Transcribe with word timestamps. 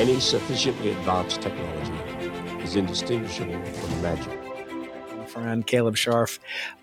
Any 0.00 0.18
sufficiently 0.18 0.92
advanced 0.92 1.42
technology 1.42 1.92
is 2.64 2.74
indistinguishable 2.74 3.62
from 3.62 4.00
magic. 4.00 4.40
My 5.14 5.26
friend 5.26 5.66
Caleb 5.66 5.96
Scharf 5.96 6.38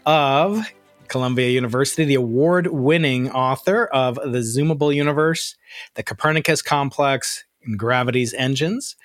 of 0.06 0.72
Columbia 1.08 1.50
University, 1.50 2.06
the 2.06 2.14
award 2.14 2.68
winning 2.68 3.32
author 3.32 3.86
of 3.86 4.18
The 4.18 4.44
Zoomable 4.44 4.94
Universe, 4.94 5.56
The 5.96 6.04
Copernicus 6.04 6.62
Complex, 6.62 7.44
and 7.66 7.80
Gravity's 7.80 8.36
Engines. 8.36 8.96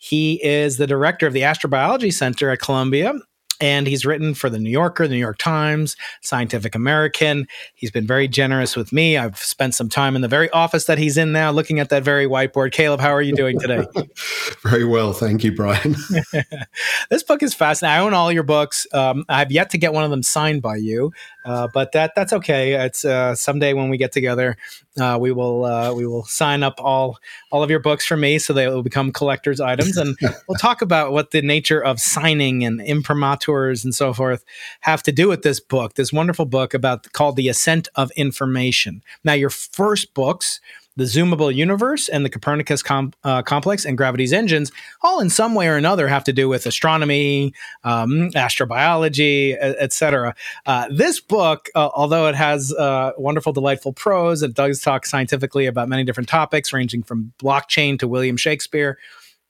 He 0.00 0.44
is 0.44 0.76
the 0.76 0.88
director 0.88 1.28
of 1.28 1.32
the 1.32 1.42
Astrobiology 1.42 2.12
Center 2.12 2.50
at 2.50 2.58
Columbia 2.58 3.14
and 3.60 3.86
he's 3.86 4.04
written 4.04 4.34
for 4.34 4.50
the 4.50 4.58
New 4.58 4.70
Yorker, 4.70 5.06
the 5.06 5.14
New 5.14 5.20
York 5.20 5.38
Times, 5.38 5.96
Scientific 6.22 6.74
American. 6.74 7.46
He's 7.74 7.90
been 7.90 8.06
very 8.06 8.28
generous 8.28 8.76
with 8.76 8.92
me. 8.92 9.16
I've 9.16 9.38
spent 9.38 9.74
some 9.74 9.88
time 9.88 10.16
in 10.16 10.22
the 10.22 10.28
very 10.28 10.50
office 10.50 10.86
that 10.86 10.98
he's 10.98 11.16
in 11.16 11.32
now, 11.32 11.50
looking 11.50 11.78
at 11.78 11.90
that 11.90 12.02
very 12.02 12.26
whiteboard. 12.26 12.72
Caleb, 12.72 13.00
how 13.00 13.10
are 13.10 13.22
you 13.22 13.34
doing 13.34 13.58
today? 13.58 13.86
very 14.62 14.84
well, 14.84 15.12
thank 15.12 15.44
you, 15.44 15.54
Brian. 15.54 15.96
this 17.10 17.22
book 17.22 17.42
is 17.42 17.54
fascinating. 17.54 18.00
I 18.00 18.00
own 18.00 18.14
all 18.14 18.32
your 18.32 18.42
books. 18.42 18.86
Um, 18.92 19.24
I've 19.28 19.52
yet 19.52 19.70
to 19.70 19.78
get 19.78 19.92
one 19.92 20.04
of 20.04 20.10
them 20.10 20.22
signed 20.22 20.62
by 20.62 20.76
you, 20.76 21.12
uh, 21.44 21.68
but 21.72 21.92
that 21.92 22.12
that's 22.14 22.32
okay. 22.32 22.74
It's 22.74 23.04
uh, 23.04 23.34
someday 23.34 23.72
when 23.72 23.88
we 23.88 23.96
get 23.96 24.12
together, 24.12 24.56
uh, 24.98 25.18
we 25.20 25.32
will 25.32 25.64
uh, 25.64 25.94
we 25.94 26.06
will 26.06 26.24
sign 26.24 26.62
up 26.62 26.74
all 26.78 27.18
all 27.50 27.62
of 27.62 27.70
your 27.70 27.80
books 27.80 28.04
for 28.04 28.16
me, 28.16 28.38
so 28.38 28.52
they 28.52 28.66
will 28.66 28.82
become 28.82 29.12
collector's 29.12 29.60
items, 29.60 29.96
and 29.96 30.16
we'll 30.48 30.58
talk 30.58 30.82
about 30.82 31.12
what 31.12 31.30
the 31.30 31.42
nature 31.42 31.82
of 31.82 32.00
signing 32.00 32.64
and 32.64 32.80
imprimaturs 32.80 33.84
and 33.84 33.94
so 33.94 34.12
forth 34.12 34.44
have 34.80 35.02
to 35.02 35.12
do 35.12 35.28
with 35.28 35.42
this 35.42 35.60
book. 35.60 35.94
This 35.94 36.12
wonderful 36.12 36.46
book 36.46 36.74
about 36.74 37.10
called 37.12 37.36
the 37.36 37.48
Ascent 37.48 37.88
of 37.94 38.10
Information. 38.12 39.02
Now, 39.24 39.32
your 39.32 39.50
first 39.50 40.14
books 40.14 40.60
the 41.00 41.06
Zoomable 41.06 41.52
Universe 41.52 42.10
and 42.10 42.26
the 42.26 42.28
Copernicus 42.28 42.82
com- 42.82 43.14
uh, 43.24 43.40
Complex 43.40 43.86
and 43.86 43.96
Gravity's 43.96 44.34
Engines, 44.34 44.70
all 45.02 45.20
in 45.20 45.30
some 45.30 45.54
way 45.54 45.66
or 45.66 45.76
another 45.76 46.06
have 46.08 46.24
to 46.24 46.32
do 46.32 46.46
with 46.46 46.66
astronomy, 46.66 47.54
um, 47.84 48.30
astrobiology, 48.34 49.56
etc. 49.58 50.34
Uh, 50.66 50.88
this 50.90 51.18
book, 51.18 51.70
uh, 51.74 51.88
although 51.94 52.28
it 52.28 52.34
has 52.34 52.74
uh, 52.74 53.12
wonderful, 53.16 53.54
delightful 53.54 53.94
prose, 53.94 54.42
it 54.42 54.52
does 54.52 54.82
talk 54.82 55.06
scientifically 55.06 55.64
about 55.64 55.88
many 55.88 56.04
different 56.04 56.28
topics, 56.28 56.70
ranging 56.70 57.02
from 57.02 57.32
blockchain 57.42 57.98
to 57.98 58.06
William 58.06 58.36
Shakespeare. 58.36 58.98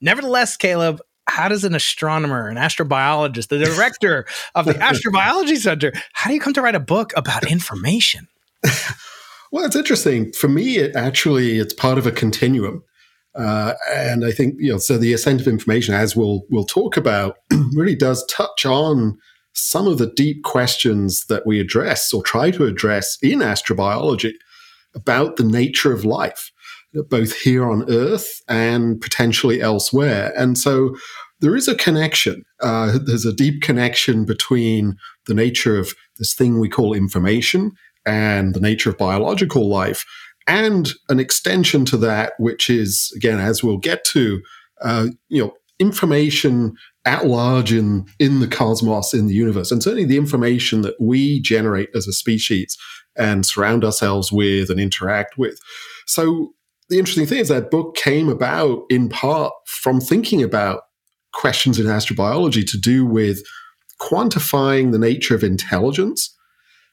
Nevertheless, 0.00 0.56
Caleb, 0.56 1.00
how 1.26 1.48
does 1.48 1.64
an 1.64 1.74
astronomer, 1.74 2.48
an 2.48 2.56
astrobiologist, 2.58 3.48
the 3.48 3.58
director 3.58 4.24
of 4.54 4.66
the 4.66 4.74
Astrobiology 4.74 5.56
Center, 5.56 5.92
how 6.12 6.28
do 6.28 6.34
you 6.34 6.40
come 6.40 6.52
to 6.52 6.62
write 6.62 6.76
a 6.76 6.80
book 6.80 7.12
about 7.16 7.50
information? 7.50 8.28
Well, 9.52 9.64
it's 9.64 9.76
interesting. 9.76 10.32
For 10.32 10.48
me, 10.48 10.78
it 10.78 10.94
actually 10.94 11.58
it's 11.58 11.74
part 11.74 11.98
of 11.98 12.06
a 12.06 12.12
continuum. 12.12 12.84
Uh, 13.34 13.74
and 13.92 14.24
I 14.24 14.32
think 14.32 14.54
you 14.58 14.72
know, 14.72 14.78
so 14.78 14.98
the 14.98 15.12
ascent 15.12 15.40
of 15.40 15.48
information, 15.48 15.94
as 15.94 16.16
we'll 16.16 16.42
we'll 16.50 16.64
talk 16.64 16.96
about, 16.96 17.36
really 17.74 17.96
does 17.96 18.24
touch 18.26 18.64
on 18.64 19.18
some 19.52 19.86
of 19.86 19.98
the 19.98 20.10
deep 20.16 20.44
questions 20.44 21.26
that 21.26 21.46
we 21.46 21.60
address 21.60 22.12
or 22.12 22.22
try 22.22 22.50
to 22.52 22.66
address 22.66 23.18
in 23.22 23.40
astrobiology 23.40 24.32
about 24.94 25.36
the 25.36 25.44
nature 25.44 25.92
of 25.92 26.04
life, 26.04 26.50
both 27.08 27.34
here 27.40 27.68
on 27.68 27.90
Earth 27.90 28.42
and 28.48 29.00
potentially 29.00 29.60
elsewhere. 29.60 30.32
And 30.36 30.56
so 30.56 30.96
there 31.40 31.56
is 31.56 31.68
a 31.68 31.74
connection. 31.74 32.44
Uh, 32.60 32.98
there's 33.04 33.26
a 33.26 33.32
deep 33.32 33.62
connection 33.62 34.24
between 34.24 34.96
the 35.26 35.34
nature 35.34 35.76
of 35.76 35.94
this 36.18 36.34
thing 36.34 36.58
we 36.58 36.68
call 36.68 36.94
information 36.94 37.72
and 38.06 38.54
the 38.54 38.60
nature 38.60 38.90
of 38.90 38.98
biological 38.98 39.68
life, 39.68 40.04
and 40.46 40.92
an 41.08 41.20
extension 41.20 41.84
to 41.86 41.96
that, 41.98 42.32
which 42.38 42.70
is 42.70 43.12
again, 43.16 43.38
as 43.38 43.62
we'll 43.62 43.78
get 43.78 44.04
to, 44.04 44.42
uh, 44.82 45.08
you 45.28 45.42
know, 45.42 45.52
information 45.78 46.74
at 47.04 47.26
large 47.26 47.72
in 47.72 48.06
in 48.18 48.40
the 48.40 48.48
cosmos, 48.48 49.14
in 49.14 49.26
the 49.26 49.34
universe, 49.34 49.70
and 49.70 49.82
certainly 49.82 50.04
the 50.04 50.16
information 50.16 50.82
that 50.82 51.00
we 51.00 51.40
generate 51.40 51.88
as 51.94 52.06
a 52.06 52.12
species 52.12 52.76
and 53.16 53.44
surround 53.44 53.84
ourselves 53.84 54.30
with 54.32 54.70
and 54.70 54.80
interact 54.80 55.36
with. 55.36 55.58
So 56.06 56.52
the 56.88 56.98
interesting 56.98 57.26
thing 57.26 57.38
is 57.38 57.48
that 57.48 57.70
book 57.70 57.96
came 57.96 58.28
about 58.28 58.82
in 58.90 59.08
part 59.08 59.52
from 59.66 60.00
thinking 60.00 60.42
about 60.42 60.82
questions 61.32 61.78
in 61.78 61.86
astrobiology 61.86 62.68
to 62.68 62.78
do 62.78 63.06
with 63.06 63.42
quantifying 64.00 64.90
the 64.90 64.98
nature 64.98 65.34
of 65.34 65.44
intelligence 65.44 66.36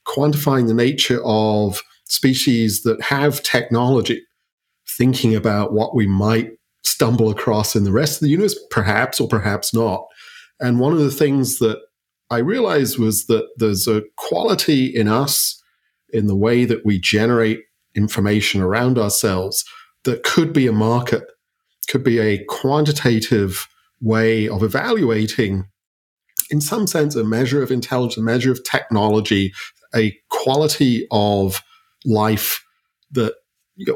quantifying 0.08 0.68
the 0.68 0.74
nature 0.74 1.22
of 1.24 1.82
species 2.06 2.84
that 2.84 3.02
have 3.02 3.44
technology, 3.44 4.24
thinking 4.98 5.36
about 5.36 5.74
what 5.74 5.96
we 5.96 6.08
might 6.08 6.52
stumble 6.84 7.30
across 7.30 7.76
in 7.76 7.84
the 7.84 7.92
rest 7.92 8.16
of 8.16 8.22
the 8.22 8.30
universe, 8.30 8.58
perhaps 8.72 9.20
or 9.20 9.28
perhaps 9.28 9.74
not. 9.74 10.06
And 10.60 10.80
one 10.80 10.94
of 10.94 11.00
the 11.00 11.12
things 11.12 11.60
that 11.60 11.80
I 12.30 12.40
realized 12.40 12.98
was 12.98 13.28
that 13.28 13.48
there's 13.58 13.88
a 13.88 14.04
quality 14.16 14.86
in 14.86 15.08
us, 15.08 15.62
in 16.12 16.28
the 16.28 16.36
way 16.36 16.66
that 16.66 16.86
we 16.86 17.00
generate 17.00 17.60
information 17.96 18.62
around 18.62 18.98
ourselves, 18.98 19.66
that 20.04 20.24
could 20.24 20.54
be 20.54 20.68
a 20.68 20.72
market, 20.72 21.24
could 21.90 22.04
be 22.04 22.20
a 22.20 22.44
quantitative 22.46 23.68
way 24.02 24.48
of 24.48 24.64
evaluating, 24.64 25.66
in 26.50 26.62
some 26.62 26.88
sense, 26.88 27.16
a 27.16 27.24
measure 27.24 27.62
of 27.62 27.72
intelligence, 27.72 28.18
a 28.18 28.22
measure 28.22 28.52
of 28.52 28.64
technology 28.64 29.54
a 29.98 30.18
quality 30.30 31.08
of 31.12 31.62
life 32.06 32.64
that 33.12 33.34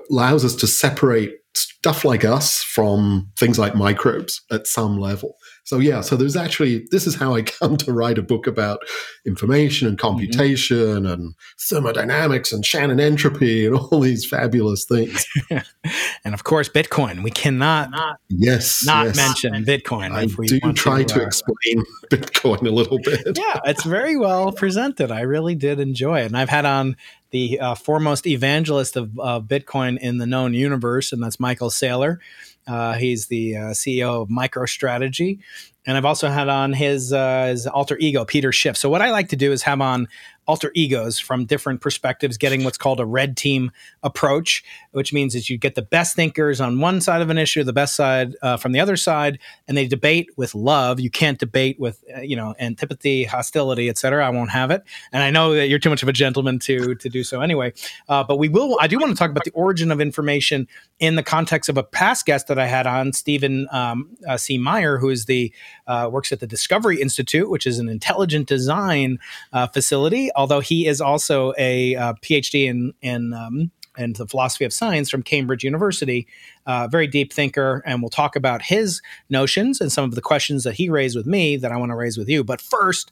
allows 0.09 0.43
us 0.43 0.55
to 0.55 0.67
separate 0.67 1.33
stuff 1.53 2.05
like 2.05 2.23
us 2.23 2.61
from 2.63 3.29
things 3.37 3.59
like 3.59 3.75
microbes 3.75 4.41
at 4.51 4.67
some 4.67 4.97
level. 4.99 5.35
So 5.63 5.79
yeah, 5.79 6.01
so 6.01 6.15
there's 6.15 6.35
actually 6.35 6.87
this 6.91 7.07
is 7.07 7.15
how 7.15 7.35
I 7.35 7.41
come 7.59 7.77
to 7.77 7.93
write 7.93 8.17
a 8.17 8.21
book 8.21 8.47
about 8.47 8.79
information 9.25 9.87
and 9.87 9.97
mm-hmm. 9.97 10.07
computation 10.07 10.77
mm-hmm. 10.77 11.05
and 11.05 11.35
thermodynamics 11.59 12.51
and 12.51 12.65
Shannon 12.65 12.99
entropy 12.99 13.65
and 13.65 13.75
all 13.91 13.99
these 13.99 14.25
fabulous 14.25 14.85
things. 14.85 15.25
and 15.49 16.33
of 16.33 16.43
course, 16.43 16.69
Bitcoin. 16.69 17.23
We 17.23 17.31
cannot 17.31 17.91
not, 17.91 18.19
yes 18.29 18.85
not 18.85 19.07
yes. 19.07 19.15
mention 19.15 19.65
Bitcoin. 19.65 20.11
I 20.11 20.25
do 20.25 20.73
try 20.73 21.03
to, 21.03 21.13
to 21.13 21.21
uh, 21.21 21.25
explain 21.25 21.83
Bitcoin 22.09 22.67
a 22.67 22.71
little 22.71 22.99
bit. 22.99 23.37
yeah, 23.37 23.59
it's 23.65 23.83
very 23.83 24.17
well 24.17 24.51
presented. 24.51 25.11
I 25.11 25.21
really 25.21 25.55
did 25.55 25.79
enjoy 25.79 26.21
it, 26.21 26.25
and 26.25 26.37
I've 26.37 26.49
had 26.49 26.65
on 26.65 26.95
the 27.31 27.59
uh, 27.59 27.75
foremost 27.75 28.27
evangelist 28.27 28.95
of 28.95 29.17
uh, 29.19 29.39
Bitcoin 29.39 29.97
in 29.97 30.17
the 30.17 30.25
known 30.25 30.53
universe, 30.53 31.11
and 31.11 31.23
that's 31.23 31.39
Michael 31.39 31.69
Saylor. 31.69 32.19
Uh, 32.67 32.93
he's 32.93 33.27
the 33.27 33.57
uh, 33.57 33.61
CEO 33.71 34.21
of 34.21 34.29
MicroStrategy. 34.29 35.39
And 35.85 35.97
I've 35.97 36.05
also 36.05 36.27
had 36.27 36.47
on 36.47 36.73
his, 36.73 37.11
uh, 37.11 37.47
his 37.47 37.65
alter 37.67 37.97
ego, 37.97 38.23
Peter 38.23 38.51
Schiff. 38.51 38.77
So, 38.77 38.89
what 38.89 39.01
I 39.01 39.11
like 39.11 39.29
to 39.29 39.35
do 39.35 39.51
is 39.51 39.63
have 39.63 39.81
on 39.81 40.07
alter 40.47 40.71
egos 40.73 41.19
from 41.19 41.45
different 41.45 41.81
perspectives, 41.81 42.37
getting 42.37 42.63
what's 42.63 42.77
called 42.77 42.99
a 42.99 43.05
red 43.05 43.37
team 43.37 43.71
approach, 44.03 44.63
which 44.91 45.13
means 45.13 45.33
that 45.33 45.49
you 45.49 45.57
get 45.57 45.75
the 45.75 45.81
best 45.81 46.15
thinkers 46.15 46.59
on 46.59 46.79
one 46.79 46.99
side 46.99 47.21
of 47.21 47.29
an 47.29 47.37
issue, 47.37 47.63
the 47.63 47.71
best 47.71 47.95
side 47.95 48.35
uh, 48.41 48.57
from 48.57 48.71
the 48.71 48.79
other 48.79 48.97
side, 48.97 49.39
and 49.67 49.77
they 49.77 49.87
debate 49.87 50.29
with 50.37 50.55
love. 50.55 50.99
You 50.99 51.09
can't 51.09 51.39
debate 51.39 51.79
with 51.79 52.03
uh, 52.15 52.21
you 52.21 52.35
know 52.35 52.55
antipathy, 52.59 53.23
hostility, 53.23 53.87
etc. 53.89 54.25
I 54.25 54.29
won't 54.29 54.49
have 54.49 54.71
it, 54.71 54.83
and 55.13 55.23
I 55.23 55.31
know 55.31 55.53
that 55.53 55.67
you're 55.67 55.79
too 55.79 55.89
much 55.89 56.03
of 56.03 56.09
a 56.09 56.13
gentleman 56.13 56.59
to 56.59 56.95
to 56.95 57.09
do 57.09 57.23
so 57.23 57.41
anyway. 57.41 57.73
Uh, 58.09 58.23
but 58.23 58.37
we 58.37 58.49
will. 58.49 58.77
I 58.81 58.87
do 58.87 58.97
want 58.97 59.11
to 59.11 59.17
talk 59.17 59.31
about 59.31 59.45
the 59.45 59.51
origin 59.51 59.91
of 59.91 60.01
information 60.01 60.67
in 60.99 61.15
the 61.15 61.23
context 61.23 61.69
of 61.69 61.77
a 61.77 61.83
past 61.83 62.25
guest 62.25 62.47
that 62.47 62.59
I 62.59 62.67
had 62.67 62.87
on, 62.87 63.13
Stephen 63.13 63.67
um, 63.71 64.09
uh, 64.27 64.37
C. 64.37 64.57
Meyer, 64.57 64.97
who 64.97 65.09
is 65.09 65.25
the 65.25 65.53
uh, 65.87 66.09
works 66.11 66.31
at 66.31 66.39
the 66.39 66.47
Discovery 66.47 67.01
Institute, 67.01 67.49
which 67.49 67.65
is 67.67 67.79
an 67.79 67.89
intelligent 67.89 68.47
design 68.47 69.19
uh, 69.53 69.67
facility 69.67 70.29
although 70.35 70.59
he 70.59 70.87
is 70.87 71.01
also 71.01 71.53
a 71.57 71.95
uh, 71.95 72.13
PhD 72.21 72.65
in 72.65 72.93
in 73.01 73.33
um, 73.33 73.71
in 73.97 74.13
the 74.13 74.25
philosophy 74.25 74.63
of 74.63 74.71
science 74.71 75.09
from 75.09 75.21
Cambridge 75.21 75.65
University, 75.65 76.25
uh, 76.65 76.87
very 76.87 77.07
deep 77.07 77.33
thinker, 77.33 77.83
and 77.85 78.01
we'll 78.01 78.09
talk 78.09 78.37
about 78.37 78.61
his 78.61 79.01
notions 79.29 79.81
and 79.81 79.91
some 79.91 80.05
of 80.05 80.15
the 80.15 80.21
questions 80.21 80.63
that 80.63 80.75
he 80.75 80.89
raised 80.89 81.15
with 81.15 81.27
me 81.27 81.57
that 81.57 81.73
I 81.73 81.77
want 81.77 81.91
to 81.91 81.95
raise 81.95 82.17
with 82.17 82.29
you. 82.29 82.41
But 82.43 82.61
first, 82.61 83.11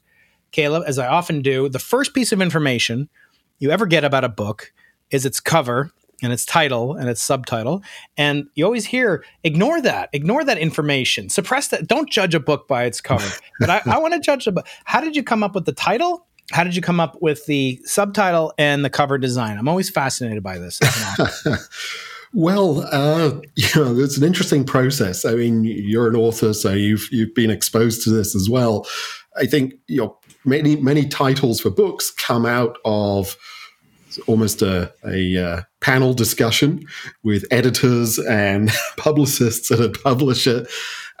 Caleb, 0.52 0.84
as 0.86 0.98
I 0.98 1.06
often 1.06 1.42
do, 1.42 1.68
the 1.68 1.78
first 1.78 2.14
piece 2.14 2.32
of 2.32 2.40
information 2.40 3.10
you 3.58 3.70
ever 3.70 3.84
get 3.84 4.04
about 4.04 4.24
a 4.24 4.28
book 4.28 4.72
is 5.10 5.26
its 5.26 5.38
cover 5.38 5.92
and 6.22 6.32
its 6.32 6.44
title 6.44 6.94
and 6.94 7.08
its 7.08 7.20
subtitle. 7.20 7.82
And 8.16 8.46
you 8.54 8.64
always 8.64 8.86
hear, 8.86 9.24
ignore 9.44 9.80
that, 9.82 10.10
ignore 10.12 10.44
that 10.44 10.58
information, 10.58 11.28
suppress 11.28 11.68
that. 11.68 11.86
Don't 11.86 12.10
judge 12.10 12.34
a 12.34 12.40
book 12.40 12.68
by 12.68 12.84
its 12.84 13.00
cover. 13.00 13.28
but 13.60 13.70
I, 13.70 13.82
I 13.86 13.98
want 13.98 14.14
to 14.14 14.20
judge 14.20 14.46
a 14.46 14.52
book. 14.52 14.66
How 14.84 15.00
did 15.00 15.16
you 15.16 15.22
come 15.22 15.42
up 15.42 15.54
with 15.54 15.66
the 15.66 15.72
title 15.72 16.26
how 16.52 16.64
did 16.64 16.74
you 16.74 16.82
come 16.82 17.00
up 17.00 17.20
with 17.22 17.46
the 17.46 17.80
subtitle 17.84 18.52
and 18.58 18.84
the 18.84 18.90
cover 18.90 19.18
design? 19.18 19.56
I'm 19.56 19.68
always 19.68 19.88
fascinated 19.88 20.42
by 20.42 20.58
this. 20.58 20.80
well, 22.34 22.80
uh, 22.90 23.40
you 23.54 23.68
know, 23.76 23.98
it's 23.98 24.16
an 24.16 24.24
interesting 24.24 24.64
process. 24.64 25.24
I 25.24 25.34
mean, 25.34 25.64
you're 25.64 26.08
an 26.08 26.16
author, 26.16 26.52
so 26.52 26.72
you've 26.72 27.08
you've 27.12 27.34
been 27.34 27.50
exposed 27.50 28.02
to 28.04 28.10
this 28.10 28.34
as 28.34 28.50
well. 28.50 28.86
I 29.36 29.46
think 29.46 29.74
you 29.86 29.98
know 29.98 30.18
many 30.44 30.76
many 30.76 31.06
titles 31.06 31.60
for 31.60 31.70
books 31.70 32.10
come 32.10 32.46
out 32.46 32.78
of 32.84 33.36
it's 34.10 34.18
almost 34.26 34.60
a, 34.60 34.92
a 35.06 35.36
uh, 35.36 35.62
panel 35.80 36.14
discussion 36.14 36.84
with 37.22 37.44
editors 37.52 38.18
and 38.18 38.68
publicists 38.96 39.70
at 39.70 39.78
a 39.78 39.88
publisher. 39.88 40.66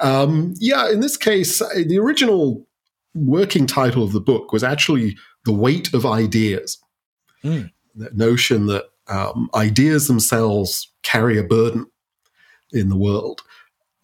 Um, 0.00 0.54
yeah, 0.58 0.90
in 0.90 0.98
this 0.98 1.16
case, 1.16 1.62
uh, 1.62 1.68
the 1.86 2.00
original 2.00 2.66
working 3.14 3.68
title 3.68 4.02
of 4.02 4.10
the 4.10 4.20
book 4.20 4.52
was 4.52 4.64
actually 4.64 5.16
The 5.44 5.52
Weight 5.52 5.94
of 5.94 6.04
Ideas. 6.04 6.82
Mm. 7.44 7.70
That 7.94 8.16
notion 8.16 8.66
that 8.66 8.86
um, 9.06 9.50
ideas 9.54 10.08
themselves 10.08 10.92
carry 11.04 11.38
a 11.38 11.44
burden 11.44 11.86
in 12.72 12.88
the 12.88 12.96
world. 12.96 13.42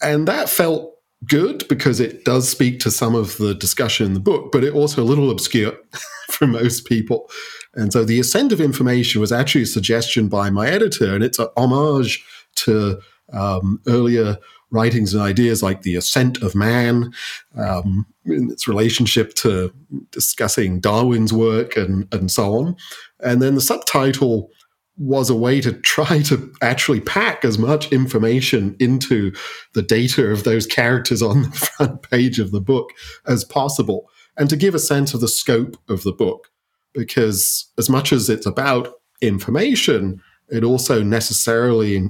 And 0.00 0.28
that 0.28 0.48
felt 0.48 0.95
good 1.24 1.66
because 1.68 1.98
it 2.00 2.24
does 2.24 2.48
speak 2.48 2.80
to 2.80 2.90
some 2.90 3.14
of 3.14 3.36
the 3.38 3.54
discussion 3.54 4.06
in 4.06 4.14
the 4.14 4.20
book, 4.20 4.52
but 4.52 4.62
it 4.62 4.74
also 4.74 5.02
a 5.02 5.04
little 5.04 5.30
obscure 5.30 5.76
for 6.30 6.46
most 6.46 6.86
people. 6.86 7.30
And 7.74 7.92
so 7.92 8.04
the 8.04 8.20
ascent 8.20 8.52
of 8.52 8.60
information 8.60 9.20
was 9.20 9.32
actually 9.32 9.62
a 9.62 9.66
suggestion 9.66 10.28
by 10.28 10.50
my 10.50 10.68
editor, 10.68 11.14
and 11.14 11.24
it's 11.24 11.38
a 11.38 11.50
homage 11.56 12.24
to 12.56 13.00
um, 13.32 13.80
earlier 13.86 14.38
writings 14.70 15.14
and 15.14 15.22
ideas 15.22 15.62
like 15.62 15.82
the 15.82 15.94
ascent 15.94 16.42
of 16.42 16.54
man 16.54 17.12
um, 17.56 18.06
in 18.24 18.50
its 18.50 18.66
relationship 18.66 19.34
to 19.34 19.72
discussing 20.10 20.80
Darwin's 20.80 21.32
work 21.32 21.76
and, 21.76 22.12
and 22.12 22.30
so 22.30 22.54
on. 22.54 22.76
And 23.20 23.40
then 23.40 23.54
the 23.54 23.60
subtitle 23.60 24.50
was 24.98 25.28
a 25.28 25.36
way 25.36 25.60
to 25.60 25.72
try 25.72 26.22
to 26.22 26.52
actually 26.62 27.00
pack 27.00 27.44
as 27.44 27.58
much 27.58 27.92
information 27.92 28.76
into 28.80 29.32
the 29.74 29.82
data 29.82 30.30
of 30.30 30.44
those 30.44 30.66
characters 30.66 31.22
on 31.22 31.42
the 31.42 31.50
front 31.76 32.02
page 32.02 32.38
of 32.38 32.50
the 32.50 32.60
book 32.60 32.90
as 33.26 33.44
possible 33.44 34.08
and 34.36 34.50
to 34.50 34.56
give 34.56 34.74
a 34.74 34.78
sense 34.78 35.14
of 35.14 35.20
the 35.20 35.28
scope 35.28 35.76
of 35.88 36.02
the 36.02 36.12
book. 36.12 36.48
Because 36.94 37.70
as 37.76 37.90
much 37.90 38.12
as 38.12 38.30
it's 38.30 38.46
about 38.46 38.94
information, 39.20 40.22
it 40.48 40.64
also 40.64 41.02
necessarily 41.02 42.08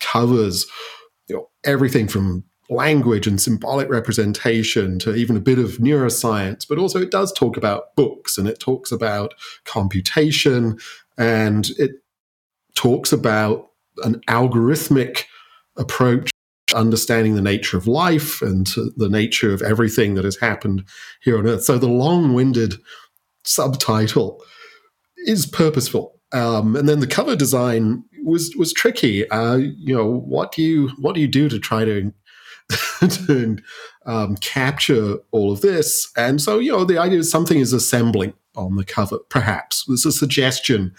covers 0.00 0.66
you 1.28 1.36
know, 1.36 1.48
everything 1.64 2.08
from 2.08 2.44
language 2.68 3.26
and 3.26 3.40
symbolic 3.40 3.88
representation 3.88 4.98
to 5.00 5.14
even 5.14 5.36
a 5.36 5.40
bit 5.40 5.58
of 5.58 5.78
neuroscience, 5.78 6.66
but 6.68 6.78
also 6.78 7.00
it 7.00 7.10
does 7.10 7.32
talk 7.32 7.56
about 7.56 7.94
books 7.96 8.38
and 8.38 8.46
it 8.46 8.60
talks 8.60 8.92
about 8.92 9.34
computation 9.64 10.78
and 11.18 11.70
it 11.78 11.99
talks 12.74 13.12
about 13.12 13.68
an 14.04 14.20
algorithmic 14.28 15.24
approach 15.76 16.30
understanding 16.74 17.34
the 17.34 17.42
nature 17.42 17.76
of 17.76 17.86
life 17.86 18.42
and 18.42 18.68
the 18.96 19.08
nature 19.08 19.52
of 19.52 19.62
everything 19.62 20.14
that 20.14 20.24
has 20.24 20.36
happened 20.36 20.84
here 21.22 21.38
on 21.38 21.46
earth. 21.46 21.64
So 21.64 21.78
the 21.78 21.88
long-winded 21.88 22.74
subtitle 23.44 24.42
is 25.26 25.46
purposeful. 25.46 26.20
Um, 26.32 26.76
and 26.76 26.88
then 26.88 27.00
the 27.00 27.06
cover 27.06 27.34
design 27.34 28.04
was 28.24 28.54
was 28.56 28.72
tricky. 28.72 29.28
Uh, 29.30 29.56
you 29.56 29.94
know 29.96 30.06
what 30.06 30.52
do 30.52 30.62
you 30.62 30.90
what 30.98 31.14
do 31.14 31.20
you 31.20 31.28
do 31.28 31.48
to 31.48 31.58
try 31.58 31.84
to 31.84 32.12
to 33.08 33.58
um, 34.06 34.36
capture 34.36 35.16
all 35.32 35.50
of 35.50 35.60
this? 35.60 36.10
And 36.16 36.40
so 36.40 36.58
you 36.58 36.70
know 36.70 36.84
the 36.84 36.98
idea 36.98 37.18
is 37.18 37.30
something 37.30 37.58
is 37.58 37.72
assembling 37.72 38.34
on 38.56 38.76
the 38.76 38.84
cover, 38.84 39.18
perhaps. 39.28 39.84
There's 39.86 40.06
a 40.06 40.12
suggestion 40.12 40.94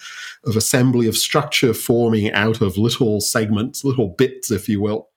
of 0.46 0.56
assembly 0.56 1.08
of 1.08 1.18
structure 1.18 1.74
forming 1.74 2.32
out 2.32 2.62
of 2.62 2.78
little 2.78 3.22
segments, 3.22 3.84
little 3.84 4.10
bits, 4.10 4.52
if 4.52 4.70
you 4.70 4.82
will. 4.82 5.10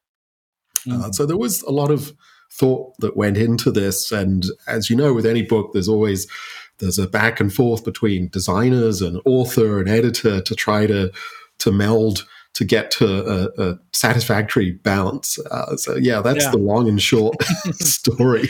Mm. 0.87 1.03
Uh, 1.03 1.13
so 1.13 1.27
there 1.27 1.37
was 1.37 1.63
a 1.63 1.71
lot 1.71 1.91
of 1.91 2.13
thought 2.53 2.95
that 2.99 3.17
went 3.17 3.37
into 3.37 3.71
this. 3.71 4.13
And 4.13 4.45
as 4.67 4.91
you 4.91 4.97
know, 4.97 5.13
with 5.13 5.27
any 5.27 5.43
book, 5.43 5.73
there's 5.73 5.89
always 5.89 6.27
there's 6.79 6.99
a 6.99 7.07
back 7.07 7.41
and 7.41 7.53
forth 7.53 7.85
between 7.85 8.29
designers 8.29 9.01
and 9.01 9.21
author 9.25 9.79
and 9.79 9.89
editor 9.89 10.41
to 10.41 10.55
try 10.55 10.87
to 10.87 11.13
to 11.59 11.73
meld 11.73 12.27
to 12.55 12.65
get 12.65 12.91
to 12.93 13.07
a, 13.07 13.71
a 13.71 13.79
satisfactory 13.93 14.73
balance. 14.73 15.39
Uh, 15.51 15.77
so 15.77 15.97
yeah, 15.97 16.21
that's 16.21 16.45
yeah. 16.45 16.51
the 16.51 16.59
long 16.59 16.89
and 16.89 17.03
short 17.03 17.37
story. 17.75 18.49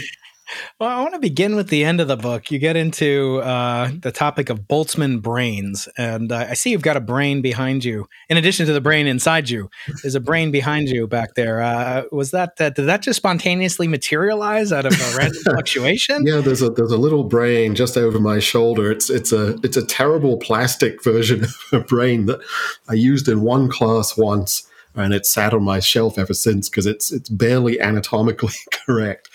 Well, 0.78 0.90
I 0.90 1.00
want 1.00 1.14
to 1.14 1.20
begin 1.20 1.56
with 1.56 1.68
the 1.68 1.84
end 1.84 2.00
of 2.00 2.08
the 2.08 2.16
book. 2.16 2.50
You 2.50 2.58
get 2.58 2.76
into 2.76 3.38
uh, 3.38 3.90
the 4.00 4.12
topic 4.12 4.50
of 4.50 4.62
Boltzmann 4.62 5.22
brains, 5.22 5.88
and 5.96 6.30
uh, 6.30 6.46
I 6.50 6.54
see 6.54 6.70
you've 6.70 6.82
got 6.82 6.96
a 6.96 7.00
brain 7.00 7.40
behind 7.40 7.84
you. 7.84 8.06
In 8.28 8.36
addition 8.36 8.66
to 8.66 8.72
the 8.72 8.80
brain 8.80 9.06
inside 9.06 9.48
you, 9.48 9.70
there's 10.02 10.14
a 10.14 10.20
brain 10.34 10.50
behind 10.50 10.88
you 10.88 11.06
back 11.06 11.34
there. 11.34 11.62
Uh, 11.62 12.04
was 12.12 12.30
that 12.32 12.52
uh, 12.60 12.70
did 12.70 12.86
that 12.86 13.02
just 13.02 13.16
spontaneously 13.16 13.88
materialize 13.88 14.72
out 14.72 14.86
of 14.86 14.92
a 14.92 15.16
random 15.16 15.42
fluctuation? 15.44 16.26
Yeah, 16.26 16.40
there's 16.40 16.62
a 16.62 16.70
there's 16.70 16.92
a 16.92 16.98
little 16.98 17.24
brain 17.24 17.74
just 17.74 17.96
over 17.96 18.18
my 18.20 18.38
shoulder. 18.38 18.90
It's 18.90 19.08
it's 19.10 19.32
a 19.32 19.56
it's 19.62 19.76
a 19.76 19.86
terrible 19.86 20.36
plastic 20.38 21.02
version 21.02 21.44
of 21.44 21.54
a 21.72 21.80
brain 21.80 22.26
that 22.26 22.40
I 22.88 22.94
used 22.94 23.28
in 23.28 23.40
one 23.40 23.70
class 23.70 24.16
once, 24.16 24.68
and 24.94 25.14
it's 25.14 25.30
sat 25.30 25.54
on 25.54 25.64
my 25.64 25.80
shelf 25.80 26.18
ever 26.18 26.34
since 26.34 26.68
because 26.68 26.86
it's 26.86 27.12
it's 27.12 27.28
barely 27.28 27.80
anatomically 27.80 28.54
correct. 28.72 29.28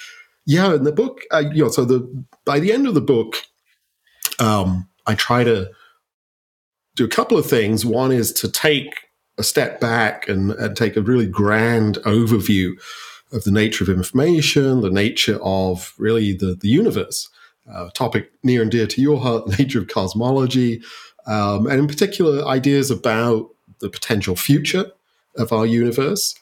Yeah, 0.50 0.74
in 0.74 0.84
the 0.84 0.92
book, 0.92 1.22
uh, 1.32 1.44
you 1.54 1.64
know, 1.64 1.70
so 1.70 1.86
the 1.86 2.26
by 2.44 2.60
the 2.60 2.74
end 2.74 2.88
of 2.88 2.96
the 2.96 3.02
book, 3.02 3.36
um, 4.40 4.90
I 5.06 5.14
try 5.14 5.44
to 5.44 5.70
do 6.96 7.06
a 7.06 7.08
couple 7.08 7.38
of 7.38 7.46
things. 7.46 7.86
One 7.86 8.12
is 8.12 8.34
to 8.34 8.52
take 8.52 8.96
a 9.38 9.44
step 9.44 9.80
back 9.80 10.28
and, 10.28 10.54
and 10.54 10.76
take 10.76 10.98
a 10.98 11.04
really 11.04 11.28
grand 11.28 11.98
overview 11.98 12.72
of 13.32 13.44
the 13.44 13.52
nature 13.52 13.84
of 13.84 13.92
information, 13.92 14.82
the 14.82 14.90
nature 14.90 15.38
of 15.44 15.94
really 16.00 16.34
the, 16.34 16.56
the 16.60 16.68
universe, 16.68 17.30
uh, 17.72 17.92
topic 17.92 18.32
near 18.42 18.64
and 18.64 18.72
dear 18.72 18.88
to 18.88 19.02
your 19.04 19.20
heart, 19.20 19.46
the 19.52 19.56
nature 19.58 19.78
of 19.78 19.88
cosmology, 19.88 20.82
um, 21.28 21.68
and 21.68 21.78
in 21.78 21.88
particular, 21.88 22.44
ideas 22.48 22.90
about 22.90 23.52
the 23.82 23.90
potential 23.90 24.36
future 24.36 24.92
of 25.38 25.54
our 25.54 25.68
universe 25.68 26.34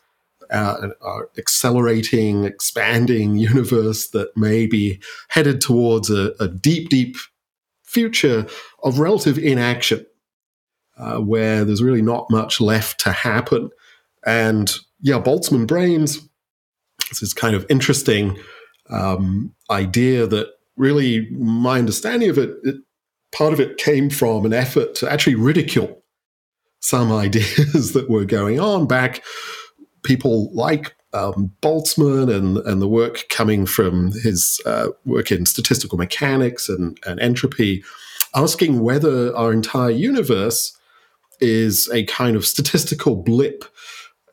uh, 0.52 0.90
our 1.02 1.30
accelerating, 1.38 2.44
expanding 2.44 3.36
universe 3.38 4.10
that 4.10 4.36
may 4.36 4.66
be 4.66 5.02
headed 5.30 5.62
towards 5.62 6.10
a, 6.10 6.34
a 6.40 6.48
deep, 6.48 6.90
deep 6.90 7.18
future 7.84 8.46
of 8.84 9.00
relative 9.00 9.38
inaction, 9.38 10.06
uh, 10.98 11.18
where 11.18 11.64
there's 11.64 11.84
really 11.84 12.02
not 12.02 12.30
much 12.30 12.60
left 12.60 13.00
to 13.02 13.12
happen. 13.12 13.70
And 14.26 14.74
yeah, 15.00 15.20
Boltzmann 15.20 15.68
brains, 15.68 16.28
this 17.10 17.22
is 17.22 17.34
kind 17.34 17.56
of 17.56 17.66
interesting 17.70 18.38
um, 18.90 19.54
idea 19.70 20.28
that 20.28 20.50
really 20.76 21.30
my 21.32 21.80
understanding 21.80 22.30
of 22.30 22.38
it, 22.38 22.56
it, 22.64 22.76
part 23.32 23.54
of 23.54 23.60
it 23.60 23.78
came 23.78 24.10
from 24.10 24.46
an 24.46 24.54
effort 24.54 24.96
to 24.96 25.12
actually 25.12 25.36
ridicule 25.36 26.04
some 26.80 27.12
ideas 27.12 27.94
that 27.94 28.10
were 28.10 28.26
going 28.26 28.60
on 28.60 28.88
back 28.88 29.24
people 30.04 30.54
like 30.54 30.96
um, 31.14 31.52
Boltzmann 31.62 32.34
and, 32.34 32.58
and 32.58 32.82
the 32.82 32.88
work 32.88 33.26
coming 33.30 33.66
from 33.66 34.12
his 34.12 34.60
uh, 34.66 34.90
work 35.06 35.32
in 35.32 35.46
statistical 35.46 35.98
mechanics 35.98 36.70
and, 36.70 37.00
and 37.06 37.20
entropy, 37.20 37.84
asking 38.36 38.82
whether 38.82 39.36
our 39.36 39.52
entire 39.52 39.90
universe 39.90 40.78
is 41.40 41.90
a 41.92 42.04
kind 42.06 42.36
of 42.36 42.46
statistical 42.46 43.16
blip, 43.16 43.64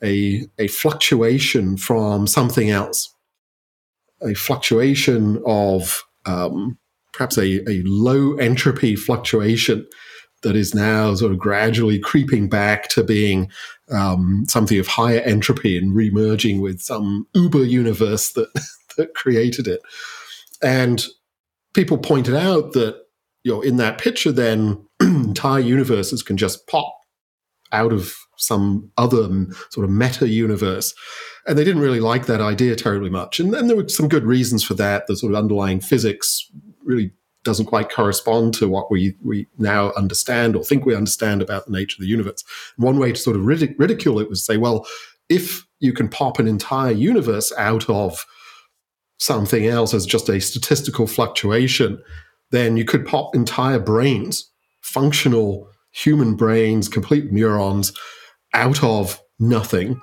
a, 0.03 0.47
a 0.59 0.69
fluctuation 0.69 1.77
from 1.77 2.27
something 2.27 2.71
else, 2.71 3.15
a 4.23 4.35
fluctuation 4.35 5.43
of 5.47 6.03
um, 6.27 6.79
perhaps 7.13 7.39
a, 7.39 7.69
a 7.71 7.83
low 7.85 8.35
entropy 8.37 8.97
fluctuation 8.97 9.87
that 10.45 10.57
is 10.57 10.75
now 10.75 11.15
sort 11.15 11.33
of 11.33 11.39
gradually 11.39 11.99
creeping 11.99 12.49
back 12.49 12.89
to 12.89 13.03
being 13.03 13.51
um, 13.91 14.45
something 14.49 14.79
of 14.79 14.87
higher 14.87 15.21
entropy 15.21 15.77
and 15.77 15.95
remerging 15.95 16.61
with 16.61 16.81
some 16.81 17.27
uber 17.35 17.65
universe 17.65 18.33
that, 18.33 18.49
that 18.97 19.15
created 19.15 19.67
it. 19.67 19.81
And 20.63 21.05
people 21.75 21.99
pointed 21.99 22.37
out 22.37 22.73
that 22.73 22.97
you 23.43 23.53
know 23.53 23.61
in 23.61 23.77
that 23.79 23.99
picture, 23.99 24.33
then 24.33 24.87
entire 25.01 25.61
universes 25.61 26.23
can 26.23 26.37
just 26.37 26.67
pop 26.69 26.95
out 27.73 27.93
of 27.93 28.17
some 28.37 28.91
other 28.97 29.29
sort 29.71 29.85
of 29.85 29.91
meta 29.91 30.29
universe. 30.29 30.95
And 31.47 31.59
they 31.59 31.65
didn't 31.65 31.83
really 31.83 32.01
like 32.01 32.27
that 32.27 32.41
idea 32.41 32.77
terribly 32.77 33.11
much. 33.11 33.39
And 33.39 33.53
then 33.53 33.67
there 33.67 33.77
were 33.77 33.89
some 33.89 34.09
good 34.09 34.25
reasons 34.25 34.65
for 34.65 34.75
that. 34.75 35.07
The 35.07 35.17
sort 35.17 35.33
of 35.33 35.39
underlying 35.39 35.81
physics 35.81 36.51
really 36.85 37.11
doesn't 37.45 37.67
quite 37.67 37.91
correspond 37.91 38.55
to 38.55 38.69
what 38.69 38.91
we, 38.91 39.15
we 39.23 39.47
now 39.59 39.93
understand 39.93 40.57
or 40.57 40.65
think 40.65 40.85
we 40.85 40.95
understand 40.95 41.43
about 41.43 41.67
the 41.67 41.73
nature 41.73 41.97
of 41.97 42.01
the 42.01 42.09
universe. 42.09 42.43
one 42.77 42.99
way 42.99 43.13
to 43.13 43.19
sort 43.19 43.37
of 43.37 43.43
ridic- 43.43 43.77
ridicule 43.79 44.19
it 44.19 44.29
was 44.29 44.41
to 44.41 44.45
say, 44.53 44.57
well, 44.57 44.87
if 45.29 45.67
you 45.81 45.93
can 45.93 46.09
pop 46.09 46.39
an 46.39 46.49
entire 46.49 46.93
universe 46.93 47.53
out 47.57 47.89
of 47.89 48.25
something 49.19 49.67
else 49.67 49.95
as 49.95 50.07
just 50.07 50.29
a 50.29 50.41
statistical 50.41 51.07
fluctuation, 51.07 52.03
then 52.51 52.77
you 52.77 52.85
could 52.85 53.07
pop 53.07 53.35
entire 53.35 53.79
brains, 53.79 54.51
functional 54.83 55.69
human 55.93 56.35
brains, 56.35 56.89
complete 56.89 57.33
neurons, 57.33 57.93
out 58.53 58.83
of 58.83 59.21
nothing. 59.39 60.01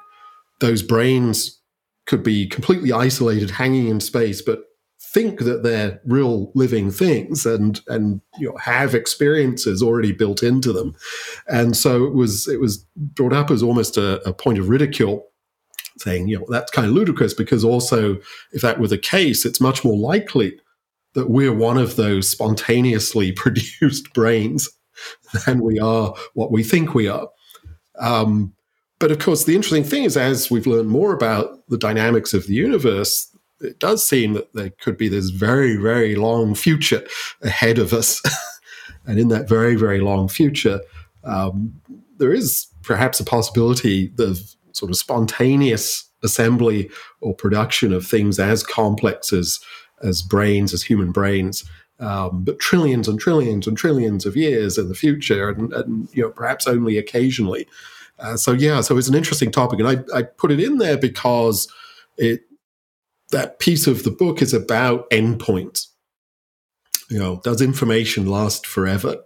Those 0.60 0.82
brains 0.82 1.60
could 2.06 2.24
be 2.24 2.48
completely 2.48 2.92
isolated, 2.92 3.50
hanging 3.50 3.88
in 3.88 4.00
space, 4.00 4.42
but 4.42 4.64
think 5.02 5.40
that 5.40 5.64
they're 5.64 6.00
real 6.06 6.52
living 6.54 6.92
things 6.92 7.46
and 7.46 7.82
and 7.88 8.22
you 8.38 8.50
know 8.50 8.58
have 8.58 8.94
experiences 8.94 9.82
already 9.82 10.12
built 10.12 10.44
into 10.44 10.72
them. 10.72 10.96
And 11.48 11.76
so 11.76 12.06
it 12.06 12.14
was 12.14 12.48
it 12.48 12.60
was 12.60 12.86
brought 12.96 13.34
up 13.34 13.50
as 13.50 13.64
almost 13.64 13.98
a, 13.98 14.22
a 14.28 14.34
point 14.34 14.60
of 14.60 14.70
ridicule 14.70 15.28
saying 15.98 16.28
you 16.28 16.40
know 16.40 16.46
that's 16.50 16.72
kind 16.72 16.88
of 16.88 16.94
ludicrous 16.94 17.34
because 17.34 17.64
also 17.64 18.18
if 18.54 18.62
that 18.62 18.80
were 18.80 18.88
the 18.88 18.98
case 18.98 19.46
it's 19.46 19.60
much 19.60 19.84
more 19.84 19.98
likely 19.98 20.58
that 21.14 21.30
we're 21.30 21.54
one 21.54 21.78
of 21.78 21.98
those 21.98 22.30
spontaneously 22.30 23.32
produced 23.34 24.14
brains 24.14 24.70
than 25.46 25.62
we 25.62 25.80
are 25.80 26.14
what 26.36 26.52
we 26.52 26.64
think 26.64 26.94
we 26.94 27.08
are. 27.08 27.28
Um, 28.00 28.54
but 29.00 29.12
of 29.12 29.20
course 29.20 29.46
the 29.46 29.56
interesting 29.56 29.84
thing 29.84 30.04
is 30.04 30.16
as 30.16 30.52
we've 30.52 30.68
learned 30.68 30.90
more 30.90 31.12
about 31.12 31.68
the 31.70 31.78
dynamics 31.78 32.34
of 32.34 32.46
the 32.46 32.54
universe 32.54 33.31
it 33.62 33.80
does 33.80 34.06
seem 34.06 34.34
that 34.34 34.54
there 34.54 34.72
could 34.82 34.98
be 34.98 35.08
this 35.08 35.30
very, 35.30 35.76
very 35.76 36.16
long 36.16 36.56
future 36.56 37.06
ahead 37.42 37.78
of 37.78 37.94
us. 37.94 38.22
and 39.06 39.20
in 39.20 39.30
that 39.30 39.48
very, 39.48 39.76
very 39.76 40.00
long 40.00 40.28
future, 40.28 40.82
um, 41.24 41.74
there 42.18 42.34
is 42.34 42.68
perhaps 42.84 43.20
a 43.20 43.26
possibility 43.26 44.12
of 44.20 44.40
sort 44.74 44.90
of 44.90 44.98
spontaneous 44.98 46.10
assembly 46.24 46.90
or 47.20 47.34
production 47.34 47.94
of 47.94 48.06
things 48.06 48.40
as 48.40 48.64
complex 48.64 49.34
as, 49.34 49.60
as 50.04 50.22
brains, 50.22 50.74
as 50.74 50.84
human 50.84 51.12
brains. 51.12 51.64
Um, 52.00 52.44
but 52.44 52.58
trillions 52.58 53.08
and 53.08 53.20
trillions 53.20 53.68
and 53.68 53.78
trillions 53.78 54.26
of 54.26 54.36
years 54.36 54.80
in 54.80 54.88
the 54.88 54.96
future, 54.96 55.50
and, 55.50 55.72
and 55.72 56.10
you 56.14 56.24
know 56.24 56.32
perhaps 56.32 56.66
only 56.66 56.98
occasionally. 56.98 57.68
Uh, 58.18 58.36
so 58.38 58.54
yeah, 58.54 58.82
so 58.82 58.98
it's 58.98 59.08
an 59.08 59.14
interesting 59.14 59.52
topic, 59.52 59.80
and 59.80 59.88
I, 59.88 60.18
I 60.18 60.24
put 60.24 60.52
it 60.52 60.60
in 60.60 60.80
there 60.80 60.98
because 60.98 61.72
it 62.18 62.42
that 63.32 63.60
piece 63.60 63.88
of 63.88 64.04
the 64.04 64.12
book 64.12 64.42
is 64.42 64.54
about 64.54 65.10
endpoints. 65.10 65.88
You 67.10 67.20
know, 67.20 67.42
does 67.44 67.62
information 67.62 68.28
last 68.28 68.66
forever? 68.66 69.18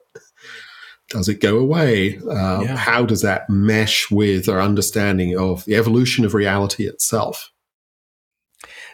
Does 1.10 1.30
it 1.30 1.40
go 1.40 1.58
away? 1.58 2.18
Uh, 2.18 2.62
yeah. 2.62 2.76
How 2.76 3.06
does 3.06 3.22
that 3.22 3.50
mesh 3.50 4.10
with 4.10 4.50
our 4.50 4.60
understanding 4.60 5.38
of 5.38 5.64
the 5.66 5.76
evolution 5.76 6.26
of 6.26 6.34
reality 6.34 6.88
itself? 6.88 7.52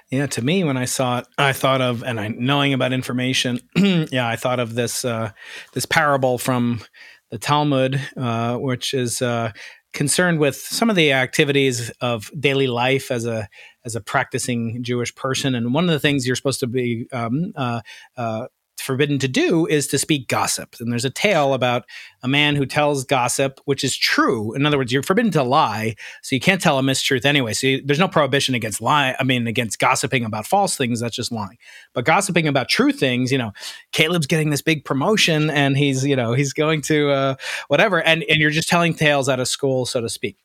Yeah, 0.09 0.25
to 0.27 0.41
me, 0.41 0.65
when 0.65 0.75
I 0.75 0.85
saw 0.85 1.19
it, 1.19 1.27
I 1.37 1.53
thought 1.53 1.79
of, 1.79 2.03
and 2.03 2.19
I 2.19 2.27
knowing 2.27 2.73
about 2.73 2.91
information, 2.91 3.61
yeah, 3.77 4.27
I 4.27 4.35
thought 4.35 4.59
of 4.59 4.75
this 4.75 5.05
uh, 5.05 5.31
this 5.71 5.85
parable 5.85 6.37
from 6.37 6.81
the 7.29 7.37
Talmud, 7.37 7.99
uh, 8.17 8.57
which 8.57 8.93
is 8.93 9.21
uh, 9.21 9.53
concerned 9.93 10.39
with 10.39 10.55
some 10.55 10.89
of 10.89 10.95
the 10.95 11.11
activities 11.13 11.89
of 12.01 12.31
daily 12.39 12.67
life 12.67 13.11
as 13.11 13.25
a 13.25 13.47
as 13.83 13.95
a 13.95 14.01
practicing 14.01 14.83
Jewish 14.83 15.13
person. 15.15 15.55
And 15.55 15.73
one 15.73 15.85
of 15.85 15.91
the 15.91 15.99
things 15.99 16.25
you're 16.25 16.35
supposed 16.35 16.59
to 16.61 16.67
be 16.67 17.07
um, 17.11 17.51
uh, 17.55 17.81
uh, 18.15 18.47
forbidden 18.81 19.19
to 19.19 19.27
do 19.27 19.65
is 19.67 19.87
to 19.87 19.97
speak 19.97 20.27
gossip. 20.27 20.75
And 20.79 20.91
there's 20.91 21.05
a 21.05 21.09
tale 21.09 21.53
about 21.53 21.85
a 22.23 22.27
man 22.27 22.55
who 22.55 22.65
tells 22.65 23.03
gossip, 23.03 23.59
which 23.65 23.83
is 23.83 23.95
true. 23.95 24.53
In 24.53 24.65
other 24.65 24.77
words, 24.77 24.91
you're 24.91 25.03
forbidden 25.03 25.31
to 25.31 25.43
lie, 25.43 25.95
so 26.21 26.35
you 26.35 26.39
can't 26.39 26.61
tell 26.61 26.79
a 26.79 26.81
mistruth 26.81 27.25
anyway. 27.25 27.53
So 27.53 27.67
you, 27.67 27.81
there's 27.85 27.99
no 27.99 28.07
prohibition 28.07 28.55
against 28.55 28.81
lying. 28.81 29.15
I 29.19 29.23
mean, 29.23 29.47
against 29.47 29.79
gossiping 29.79 30.25
about 30.25 30.45
false 30.45 30.75
things. 30.75 30.99
That's 30.99 31.15
just 31.15 31.31
lying. 31.31 31.57
But 31.93 32.05
gossiping 32.05 32.47
about 32.47 32.69
true 32.69 32.91
things, 32.91 33.31
you 33.31 33.37
know, 33.37 33.51
Caleb's 33.91 34.27
getting 34.27 34.49
this 34.49 34.61
big 34.61 34.85
promotion, 34.85 35.49
and 35.49 35.77
he's, 35.77 36.05
you 36.05 36.15
know, 36.15 36.33
he's 36.33 36.53
going 36.53 36.81
to 36.83 37.11
uh, 37.11 37.35
whatever, 37.67 38.01
and 38.01 38.23
and 38.23 38.39
you're 38.39 38.51
just 38.51 38.69
telling 38.69 38.93
tales 38.93 39.29
out 39.29 39.39
of 39.39 39.47
school, 39.47 39.85
so 39.85 40.01
to 40.01 40.09
speak. 40.09 40.37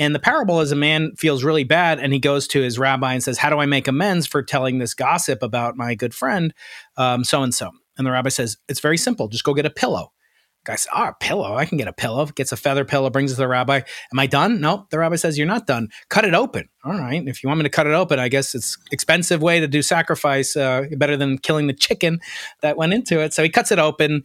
And 0.00 0.14
the 0.14 0.18
parable 0.18 0.60
is 0.60 0.72
a 0.72 0.76
man 0.76 1.14
feels 1.16 1.44
really 1.44 1.62
bad 1.62 2.00
and 2.00 2.10
he 2.10 2.18
goes 2.18 2.48
to 2.48 2.62
his 2.62 2.78
rabbi 2.78 3.12
and 3.12 3.22
says, 3.22 3.36
How 3.36 3.50
do 3.50 3.58
I 3.58 3.66
make 3.66 3.86
amends 3.86 4.26
for 4.26 4.42
telling 4.42 4.78
this 4.78 4.94
gossip 4.94 5.42
about 5.42 5.76
my 5.76 5.94
good 5.94 6.14
friend, 6.14 6.54
so 6.96 7.42
and 7.42 7.54
so? 7.54 7.70
And 7.98 8.06
the 8.06 8.10
rabbi 8.10 8.28
says, 8.28 8.56
It's 8.68 8.80
very 8.80 8.96
simple. 8.96 9.28
Just 9.28 9.44
go 9.44 9.54
get 9.54 9.66
a 9.66 9.70
pillow. 9.70 10.12
Guy 10.64 10.76
says, 10.76 10.88
Oh, 10.94 11.04
a 11.04 11.14
pillow. 11.18 11.54
I 11.54 11.64
can 11.64 11.78
get 11.78 11.88
a 11.88 11.92
pillow. 11.92 12.26
Gets 12.26 12.52
a 12.52 12.56
feather 12.56 12.84
pillow, 12.84 13.10
brings 13.10 13.32
it 13.32 13.36
to 13.36 13.40
the 13.40 13.48
rabbi. 13.48 13.80
Am 14.12 14.18
I 14.18 14.26
done? 14.26 14.60
No. 14.60 14.86
The 14.90 14.98
rabbi 14.98 15.16
says, 15.16 15.38
You're 15.38 15.46
not 15.46 15.66
done. 15.66 15.88
Cut 16.08 16.24
it 16.24 16.34
open. 16.34 16.68
All 16.84 16.92
right. 16.92 17.26
If 17.26 17.42
you 17.42 17.48
want 17.48 17.58
me 17.58 17.64
to 17.64 17.70
cut 17.70 17.86
it 17.86 17.94
open, 17.94 18.18
I 18.18 18.28
guess 18.28 18.54
it's 18.54 18.76
expensive 18.90 19.42
way 19.42 19.60
to 19.60 19.68
do 19.68 19.82
sacrifice, 19.82 20.56
uh, 20.56 20.86
better 20.96 21.16
than 21.16 21.38
killing 21.38 21.66
the 21.66 21.74
chicken 21.74 22.20
that 22.62 22.76
went 22.76 22.92
into 22.92 23.20
it. 23.20 23.32
So 23.32 23.42
he 23.42 23.48
cuts 23.48 23.72
it 23.72 23.78
open 23.78 24.22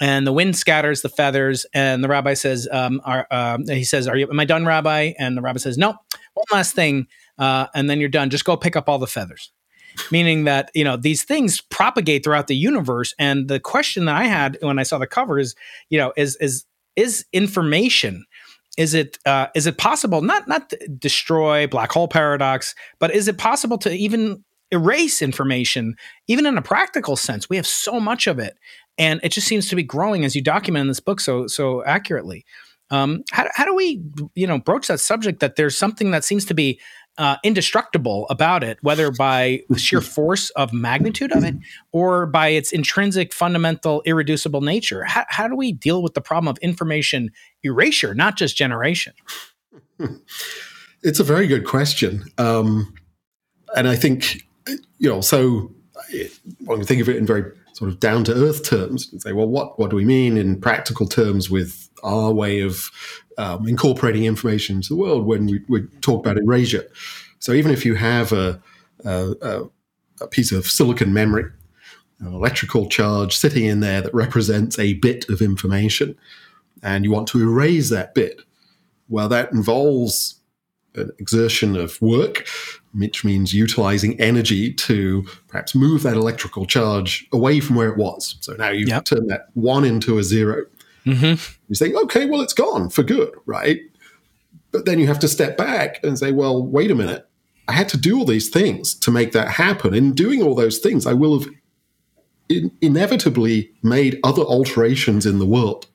and 0.00 0.26
the 0.26 0.32
wind 0.32 0.56
scatters 0.56 1.02
the 1.02 1.08
feathers. 1.08 1.66
And 1.74 2.02
the 2.02 2.08
rabbi 2.08 2.34
says, 2.34 2.66
um, 2.72 3.00
are, 3.04 3.26
uh, 3.30 3.58
he 3.68 3.84
says, 3.84 4.08
"Are 4.08 4.16
you? 4.16 4.28
Am 4.28 4.40
I 4.40 4.46
done, 4.46 4.64
Rabbi?" 4.64 5.12
And 5.18 5.36
the 5.36 5.42
rabbi 5.42 5.58
says, 5.58 5.76
"No. 5.76 5.90
One 6.34 6.46
last 6.52 6.74
thing, 6.74 7.06
uh, 7.38 7.66
and 7.74 7.88
then 7.90 8.00
you're 8.00 8.08
done. 8.08 8.30
Just 8.30 8.44
go 8.44 8.56
pick 8.56 8.76
up 8.76 8.88
all 8.88 8.98
the 8.98 9.06
feathers." 9.06 9.52
Meaning 10.10 10.44
that 10.44 10.70
you 10.74 10.84
know 10.84 10.96
these 10.96 11.24
things 11.24 11.60
propagate 11.60 12.24
throughout 12.24 12.46
the 12.46 12.56
universe. 12.56 13.14
And 13.18 13.48
the 13.48 13.60
question 13.60 14.06
that 14.06 14.16
I 14.16 14.24
had 14.24 14.58
when 14.60 14.78
I 14.78 14.82
saw 14.82 14.98
the 14.98 15.06
cover 15.06 15.38
is, 15.38 15.54
you 15.88 15.98
know, 15.98 16.12
is 16.16 16.36
is 16.36 16.64
is 16.96 17.24
information 17.32 18.24
is 18.78 18.94
it 18.94 19.18
uh, 19.26 19.48
is 19.54 19.66
it 19.66 19.78
possible 19.78 20.22
not 20.22 20.46
not 20.48 20.72
destroy 20.98 21.66
black 21.66 21.90
hole 21.90 22.08
paradox 22.08 22.74
but 22.98 23.12
is 23.12 23.26
it 23.26 23.36
possible 23.36 23.78
to 23.78 23.90
even 23.92 24.44
erase 24.70 25.22
information 25.22 25.96
even 26.28 26.46
in 26.46 26.56
a 26.56 26.62
practical 26.62 27.16
sense 27.16 27.48
we 27.48 27.56
have 27.56 27.66
so 27.66 27.98
much 27.98 28.28
of 28.28 28.38
it 28.38 28.56
and 29.00 29.18
it 29.22 29.32
just 29.32 29.46
seems 29.46 29.66
to 29.70 29.76
be 29.76 29.82
growing 29.82 30.26
as 30.26 30.36
you 30.36 30.42
document 30.42 30.82
in 30.82 30.88
this 30.88 31.00
book 31.00 31.20
so 31.20 31.46
so 31.46 31.82
accurately. 31.84 32.44
Um, 32.90 33.22
how, 33.30 33.46
how 33.54 33.64
do 33.64 33.74
we 33.74 34.02
you 34.34 34.46
know 34.46 34.58
broach 34.58 34.88
that 34.88 35.00
subject 35.00 35.40
that 35.40 35.56
there's 35.56 35.76
something 35.76 36.10
that 36.10 36.22
seems 36.22 36.44
to 36.44 36.54
be 36.54 36.78
uh, 37.20 37.36
indestructible 37.44 38.26
about 38.30 38.64
it, 38.64 38.78
whether 38.80 39.12
by 39.12 39.60
sheer 39.76 40.00
force 40.16 40.48
of 40.50 40.72
magnitude 40.72 41.30
of 41.32 41.44
it 41.44 41.54
or 41.92 42.24
by 42.26 42.48
its 42.48 42.72
intrinsic, 42.72 43.34
fundamental, 43.34 44.02
irreducible 44.06 44.62
nature? 44.62 45.04
How, 45.04 45.26
how 45.28 45.46
do 45.46 45.54
we 45.54 45.70
deal 45.70 46.02
with 46.02 46.14
the 46.14 46.22
problem 46.22 46.48
of 46.48 46.56
information 46.58 47.30
erasure, 47.62 48.14
not 48.14 48.36
just 48.36 48.56
generation? 48.56 49.12
It's 51.02 51.18
a 51.18 51.24
very 51.24 51.46
good 51.46 51.64
question. 51.64 52.24
Um, 52.36 52.92
and 53.74 53.88
I 53.88 53.96
think, 53.96 54.42
you 54.98 55.08
know, 55.08 55.22
so 55.22 55.72
when 56.58 56.78
we 56.78 56.84
think 56.84 57.00
of 57.00 57.08
it 57.08 57.16
in 57.16 57.24
very 57.24 57.50
sort 57.80 57.90
of 57.90 57.98
down 57.98 58.22
to 58.22 58.34
earth 58.34 58.62
terms 58.62 59.10
and 59.10 59.22
say, 59.22 59.32
well, 59.32 59.48
what, 59.48 59.78
what 59.78 59.88
do 59.88 59.96
we 59.96 60.04
mean 60.04 60.36
in 60.36 60.60
practical 60.60 61.06
terms 61.06 61.48
with 61.48 61.88
our 62.02 62.30
way 62.30 62.60
of 62.60 62.90
um, 63.38 63.66
incorporating 63.66 64.24
information 64.24 64.76
into 64.76 64.90
the 64.90 64.96
world 64.96 65.24
when 65.24 65.46
we, 65.46 65.62
we, 65.66 65.86
talk 66.02 66.20
about 66.20 66.36
erasure? 66.36 66.86
So 67.38 67.52
even 67.52 67.72
if 67.72 67.86
you 67.86 67.94
have 67.94 68.32
a, 68.32 68.60
a, 69.06 69.62
a 70.20 70.26
piece 70.26 70.52
of 70.52 70.66
silicon 70.66 71.14
memory, 71.14 71.44
an 72.18 72.34
electrical 72.34 72.86
charge 72.86 73.34
sitting 73.34 73.64
in 73.64 73.80
there 73.80 74.02
that 74.02 74.12
represents 74.12 74.78
a 74.78 74.92
bit 74.94 75.26
of 75.30 75.40
information, 75.40 76.14
and 76.82 77.02
you 77.02 77.10
want 77.10 77.28
to 77.28 77.40
erase 77.40 77.88
that 77.88 78.14
bit, 78.14 78.42
well, 79.08 79.30
that 79.30 79.52
involves 79.52 80.34
an 80.96 81.12
exertion 81.18 81.76
of 81.76 82.00
work, 82.02 82.46
which 82.92 83.24
means 83.24 83.54
utilizing 83.54 84.18
energy 84.20 84.72
to 84.72 85.24
perhaps 85.48 85.74
move 85.74 86.02
that 86.02 86.16
electrical 86.16 86.66
charge 86.66 87.28
away 87.32 87.60
from 87.60 87.76
where 87.76 87.88
it 87.88 87.96
was. 87.96 88.36
So 88.40 88.54
now 88.54 88.70
you 88.70 88.86
yep. 88.86 89.04
turn 89.04 89.26
that 89.28 89.48
one 89.54 89.84
into 89.84 90.18
a 90.18 90.24
0 90.24 90.66
mm-hmm. 91.06 91.54
You 91.68 91.74
say, 91.74 91.92
okay, 91.92 92.26
well, 92.26 92.40
it's 92.40 92.52
gone 92.52 92.90
for 92.90 93.02
good, 93.02 93.32
right? 93.46 93.80
But 94.72 94.86
then 94.86 94.98
you 94.98 95.06
have 95.06 95.18
to 95.20 95.28
step 95.28 95.56
back 95.56 96.02
and 96.02 96.18
say, 96.18 96.32
well, 96.32 96.64
wait 96.64 96.90
a 96.90 96.94
minute. 96.94 97.28
I 97.68 97.72
had 97.72 97.88
to 97.90 97.96
do 97.96 98.18
all 98.18 98.24
these 98.24 98.48
things 98.48 98.94
to 98.94 99.10
make 99.12 99.32
that 99.32 99.48
happen. 99.48 99.94
In 99.94 100.12
doing 100.12 100.42
all 100.42 100.56
those 100.56 100.78
things, 100.78 101.06
I 101.06 101.12
will 101.12 101.38
have 101.38 101.48
in- 102.48 102.72
inevitably 102.80 103.70
made 103.82 104.18
other 104.24 104.42
alterations 104.42 105.24
in 105.24 105.38
the 105.38 105.46
world 105.46 105.86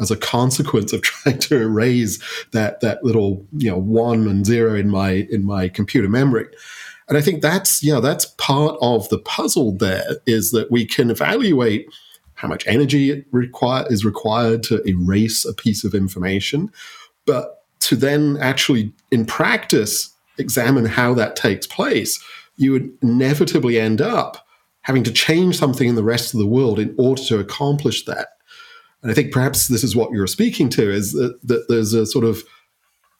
as 0.00 0.10
a 0.10 0.16
consequence 0.16 0.92
of 0.92 1.02
trying 1.02 1.38
to 1.38 1.56
erase 1.56 2.18
that 2.52 2.80
that 2.80 3.04
little 3.04 3.46
you 3.56 3.70
know 3.70 3.78
one 3.78 4.26
and 4.28 4.46
zero 4.46 4.74
in 4.74 4.88
my 4.88 5.26
in 5.30 5.44
my 5.44 5.68
computer 5.68 6.08
memory. 6.08 6.46
And 7.08 7.18
i 7.18 7.20
think 7.20 7.42
that's 7.42 7.82
yeah 7.82 8.00
that's 8.00 8.26
part 8.38 8.78
of 8.80 9.08
the 9.08 9.18
puzzle 9.18 9.72
there 9.72 10.16
is 10.26 10.50
that 10.52 10.70
we 10.70 10.86
can 10.86 11.10
evaluate 11.10 11.86
how 12.34 12.48
much 12.48 12.66
energy 12.66 13.10
it 13.10 13.26
require, 13.30 13.84
is 13.88 14.04
required 14.04 14.62
to 14.64 14.82
erase 14.88 15.44
a 15.44 15.52
piece 15.52 15.84
of 15.84 15.94
information 15.94 16.70
but 17.26 17.64
to 17.80 17.96
then 17.96 18.38
actually 18.38 18.92
in 19.10 19.26
practice 19.26 20.14
examine 20.38 20.86
how 20.86 21.12
that 21.12 21.36
takes 21.36 21.66
place 21.66 22.22
you 22.56 22.72
would 22.72 22.90
inevitably 23.02 23.78
end 23.78 24.00
up 24.00 24.46
having 24.82 25.02
to 25.02 25.12
change 25.12 25.58
something 25.58 25.88
in 25.88 25.94
the 25.94 26.04
rest 26.04 26.32
of 26.32 26.40
the 26.40 26.46
world 26.46 26.78
in 26.78 26.94
order 26.98 27.22
to 27.22 27.38
accomplish 27.38 28.04
that 28.04 28.28
and 29.02 29.10
I 29.10 29.14
think 29.14 29.32
perhaps 29.32 29.68
this 29.68 29.84
is 29.84 29.96
what 29.96 30.12
you're 30.12 30.26
speaking 30.26 30.68
to 30.70 30.90
is 30.90 31.12
that, 31.12 31.38
that 31.42 31.66
there's 31.68 31.92
a 31.92 32.06
sort 32.06 32.24
of 32.24 32.42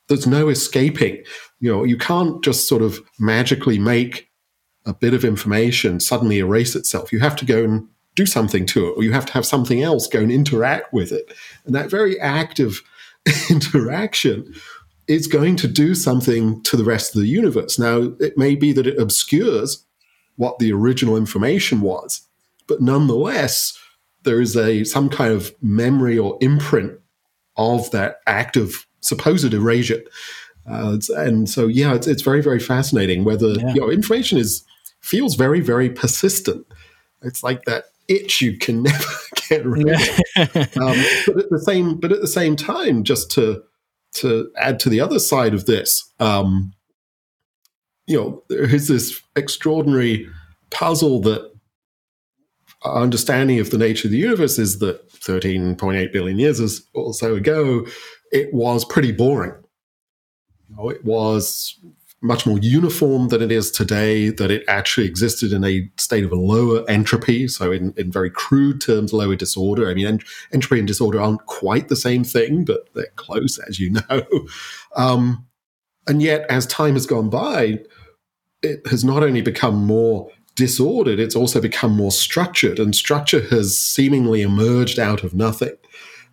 there's 0.09 0.27
no 0.27 0.49
escaping. 0.49 1.23
You 1.61 1.73
know, 1.73 1.85
you 1.85 1.97
can't 1.97 2.43
just 2.43 2.69
sort 2.69 2.83
of 2.83 3.01
magically 3.19 3.79
make 3.79 4.29
a 4.85 4.93
bit 4.93 5.15
of 5.15 5.25
information 5.25 6.01
suddenly 6.01 6.39
erase 6.39 6.75
itself. 6.75 7.12
You 7.12 7.21
have 7.21 7.37
to 7.37 7.45
go 7.45 7.62
and 7.65 7.89
do 8.15 8.27
something 8.27 8.67
to 8.67 8.89
it, 8.89 8.93
or 8.97 9.03
you 9.03 9.12
have 9.12 9.27
to 9.27 9.33
have 9.33 9.47
something 9.47 9.83
else 9.83 10.07
go 10.07 10.21
and 10.21 10.31
interact 10.31 10.93
with 10.93 11.12
it. 11.12 11.33
And 11.65 11.75
that 11.75 11.91
very 11.91 12.21
active 12.21 12.83
interaction 13.51 14.55
is 15.09 15.27
going 15.27 15.57
to 15.57 15.69
do 15.69 15.95
something 15.95 16.62
to 16.65 16.77
the 16.77 16.85
rest 16.85 17.15
of 17.15 17.21
the 17.21 17.29
universe. 17.29 17.79
Now, 17.79 18.12
it 18.21 18.37
may 18.37 18.55
be 18.55 18.73
that 18.73 18.87
it 18.87 18.99
obscures 18.99 19.85
what 20.37 20.59
the 20.59 20.73
original 20.73 21.17
information 21.17 21.81
was. 21.81 22.23
But 22.67 22.81
nonetheless, 22.81 23.79
there 24.25 24.41
is 24.41 24.57
a 24.57 24.85
some 24.85 25.09
kind 25.09 25.33
of 25.33 25.55
memory 25.62 26.19
or 26.19 26.38
imprint 26.41 26.99
of 27.57 27.91
that 27.91 28.21
act 28.26 28.57
of 28.57 28.87
supposed 29.00 29.52
erasure. 29.52 30.02
Uh, 30.69 30.99
and 31.17 31.49
so, 31.49 31.67
yeah, 31.67 31.95
it's, 31.95 32.07
it's 32.07 32.23
very, 32.23 32.41
very 32.41 32.61
fascinating 32.61 33.25
whether 33.25 33.50
yeah. 33.50 33.75
you 33.75 33.81
know, 33.81 33.91
information 33.91 34.38
is 34.38 34.64
feels 35.00 35.35
very, 35.35 35.61
very 35.61 35.91
persistent. 35.91 36.64
It's 37.23 37.43
like 37.43 37.64
that 37.64 37.87
itch 38.09 38.41
you 38.41 38.57
can 38.57 38.83
never 38.85 39.05
get 39.49 39.67
rid 39.67 39.88
of. 39.88 39.99
um, 40.76 41.05
but 41.26 41.38
at 41.38 41.50
the 41.50 41.62
same, 41.64 41.97
but 41.97 42.12
at 42.12 42.21
the 42.21 42.29
same 42.29 42.57
time, 42.57 43.05
just 43.05 43.31
to 43.33 43.62
to 44.14 44.50
add 44.59 44.79
to 44.79 44.91
the 44.91 45.00
other 45.00 45.19
side 45.19 45.55
of 45.55 45.64
this, 45.64 46.12
um, 46.21 46.75
you 48.07 48.17
know, 48.17 48.43
there 48.49 48.64
is 48.64 48.88
this 48.88 49.23
extraordinary 49.37 50.29
puzzle 50.71 51.21
that 51.21 51.51
our 52.85 53.03
understanding 53.03 53.61
of 53.61 53.71
the 53.71 53.79
nature 53.79 54.09
of 54.09 54.12
the 54.12 54.19
universe 54.19 54.59
is 54.59 54.79
that 54.81 55.09
13.8 55.12 56.12
billion 56.12 56.39
years 56.39 56.83
or 56.95 57.15
so 57.15 57.35
ago, 57.35 57.87
it 58.33 58.53
was 58.53 58.85
pretty 58.85 59.12
boring. 59.12 59.55
You 60.69 60.77
know, 60.77 60.89
it 60.89 61.05
was 61.05 61.79
much 62.23 62.47
more 62.47 62.59
uniform 62.59 63.29
than 63.29 63.43
it 63.43 63.51
is 63.51 63.71
today, 63.71 64.31
that 64.31 64.51
it 64.51 64.65
actually 64.69 65.07
existed 65.07 65.53
in 65.53 65.65
a 65.65 65.91
state 65.99 66.25
of 66.25 66.31
a 66.31 66.37
lower 66.37 66.89
entropy. 66.89 67.49
So, 67.49 67.73
in, 67.73 67.93
in 67.97 68.12
very 68.12 68.31
crude 68.31 68.81
terms, 68.81 69.12
lower 69.12 69.35
disorder. 69.35 69.91
I 69.91 69.95
mean, 69.95 70.07
ent- 70.07 70.25
entropy 70.53 70.79
and 70.79 70.89
disorder 70.89 71.21
aren't 71.21 71.45
quite 71.47 71.89
the 71.89 71.97
same 71.97 72.23
thing, 72.23 72.65
but 72.65 72.89
they're 72.95 73.07
close, 73.17 73.59
as 73.59 73.79
you 73.79 73.91
know. 73.91 74.23
Um, 74.95 75.47
and 76.07 76.21
yet, 76.21 76.45
as 76.51 76.67
time 76.67 76.93
has 76.93 77.07
gone 77.07 77.31
by, 77.31 77.79
it 78.62 78.87
has 78.89 79.05
not 79.05 79.23
only 79.23 79.41
become 79.41 79.87
more 79.87 80.29
disordered, 80.54 81.18
it's 81.18 81.37
also 81.37 81.61
become 81.61 81.97
more 81.97 82.11
structured. 82.11 82.78
And 82.78 82.94
structure 82.94 83.40
has 83.49 83.78
seemingly 83.78 84.42
emerged 84.42 84.99
out 84.99 85.25
of 85.25 85.35
nothing. 85.35 85.76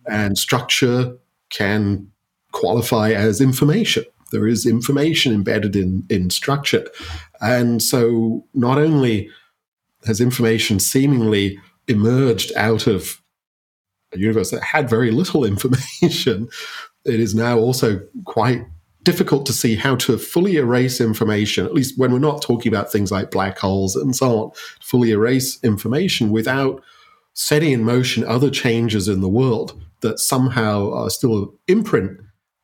And 0.06 0.38
structure 0.38 1.16
can 1.50 2.10
qualify 2.52 3.12
as 3.12 3.40
information. 3.40 4.04
There 4.30 4.46
is 4.46 4.66
information 4.66 5.32
embedded 5.34 5.76
in, 5.76 6.04
in 6.08 6.30
structure. 6.30 6.86
And 7.40 7.82
so 7.82 8.44
not 8.54 8.78
only 8.78 9.28
has 10.06 10.20
information 10.20 10.78
seemingly 10.80 11.58
emerged 11.88 12.52
out 12.56 12.86
of 12.86 13.20
a 14.12 14.18
universe 14.18 14.50
that 14.50 14.62
had 14.62 14.88
very 14.88 15.10
little 15.10 15.44
information, 15.54 16.48
it 17.04 17.20
is 17.20 17.34
now 17.34 17.58
also 17.58 18.00
quite 18.24 18.62
difficult 19.02 19.46
to 19.46 19.52
see 19.52 19.76
how 19.76 19.96
to 19.96 20.18
fully 20.18 20.56
erase 20.56 21.00
information, 21.00 21.64
at 21.64 21.74
least 21.74 21.98
when 21.98 22.12
we're 22.12 22.18
not 22.18 22.42
talking 22.42 22.72
about 22.72 22.92
things 22.92 23.10
like 23.10 23.30
black 23.30 23.58
holes 23.58 23.96
and 23.96 24.14
so 24.14 24.38
on, 24.38 24.50
fully 24.80 25.10
erase 25.10 25.62
information 25.62 26.30
without 26.30 26.82
setting 27.32 27.72
in 27.72 27.84
motion 27.84 28.24
other 28.24 28.50
changes 28.50 29.08
in 29.08 29.20
the 29.20 29.28
world 29.28 29.80
that 30.00 30.18
somehow 30.18 30.92
are 30.92 31.10
still 31.10 31.42
an 31.42 31.48
imprint 31.68 32.20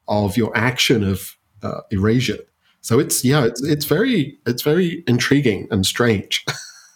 of 0.08 0.36
your 0.36 0.56
action 0.56 1.02
of 1.02 1.36
uh, 1.62 1.80
erasure. 1.90 2.38
So 2.80 2.98
it's 2.98 3.24
yeah, 3.24 3.44
it's 3.44 3.62
it's 3.64 3.84
very 3.84 4.38
it's 4.46 4.62
very 4.62 5.02
intriguing 5.08 5.66
and 5.70 5.84
strange. 5.84 6.44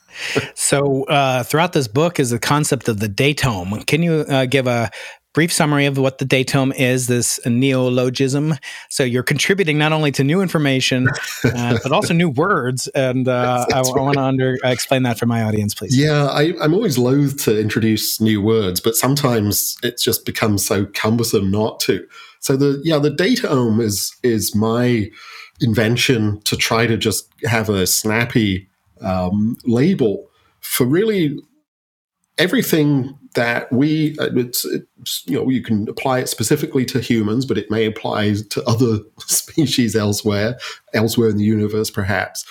so 0.54 1.04
uh, 1.04 1.42
throughout 1.42 1.72
this 1.72 1.88
book 1.88 2.20
is 2.20 2.30
the 2.30 2.38
concept 2.38 2.88
of 2.88 3.00
the 3.00 3.08
dataome. 3.08 3.84
Can 3.86 4.02
you 4.02 4.24
uh, 4.28 4.46
give 4.46 4.66
a 4.68 4.90
brief 5.32 5.52
summary 5.52 5.86
of 5.86 5.96
what 5.98 6.18
the 6.18 6.24
dataome 6.24 6.74
is, 6.76 7.06
this 7.06 7.38
neologism. 7.46 8.54
So 8.88 9.04
you're 9.04 9.22
contributing 9.22 9.78
not 9.78 9.92
only 9.92 10.10
to 10.12 10.24
new 10.24 10.40
information, 10.42 11.08
uh, 11.44 11.78
but 11.82 11.92
also 11.92 12.14
new 12.14 12.30
words. 12.30 12.88
And 12.88 13.28
uh, 13.28 13.66
I, 13.72 13.80
right. 13.80 13.86
I 13.86 14.00
want 14.00 14.14
to 14.14 14.22
under 14.22 14.58
uh, 14.64 14.68
explain 14.68 15.02
that 15.04 15.18
for 15.18 15.26
my 15.26 15.42
audience, 15.42 15.74
please. 15.74 15.96
Yeah, 15.96 16.26
I, 16.26 16.52
am 16.62 16.74
always 16.74 16.98
loath 16.98 17.42
to 17.44 17.58
introduce 17.58 18.20
new 18.20 18.42
words, 18.42 18.80
but 18.80 18.96
sometimes 18.96 19.76
it's 19.82 20.02
just 20.02 20.26
becomes 20.26 20.66
so 20.66 20.86
cumbersome 20.86 21.50
not 21.50 21.80
to. 21.80 22.06
So 22.40 22.56
the 22.56 22.80
yeah, 22.84 22.98
the 22.98 23.10
dataome 23.10 23.80
is 23.82 24.16
is 24.22 24.54
my 24.54 25.10
invention 25.60 26.40
to 26.42 26.56
try 26.56 26.86
to 26.86 26.96
just 26.96 27.28
have 27.44 27.68
a 27.68 27.86
snappy 27.86 28.68
um, 29.02 29.56
label 29.64 30.28
for 30.60 30.86
really 30.86 31.38
everything 32.38 33.18
that 33.34 33.72
we 33.72 34.16
uh, 34.18 34.28
it's, 34.34 34.64
it's, 34.64 35.24
you 35.26 35.36
know 35.36 35.48
you 35.48 35.62
can 35.62 35.88
apply 35.88 36.20
it 36.20 36.28
specifically 36.28 36.84
to 36.84 37.00
humans 37.00 37.46
but 37.46 37.58
it 37.58 37.70
may 37.70 37.84
apply 37.86 38.34
to 38.50 38.64
other 38.64 38.98
species 39.26 39.94
elsewhere 39.94 40.58
elsewhere 40.94 41.28
in 41.28 41.36
the 41.36 41.44
universe 41.44 41.90
perhaps. 41.90 42.44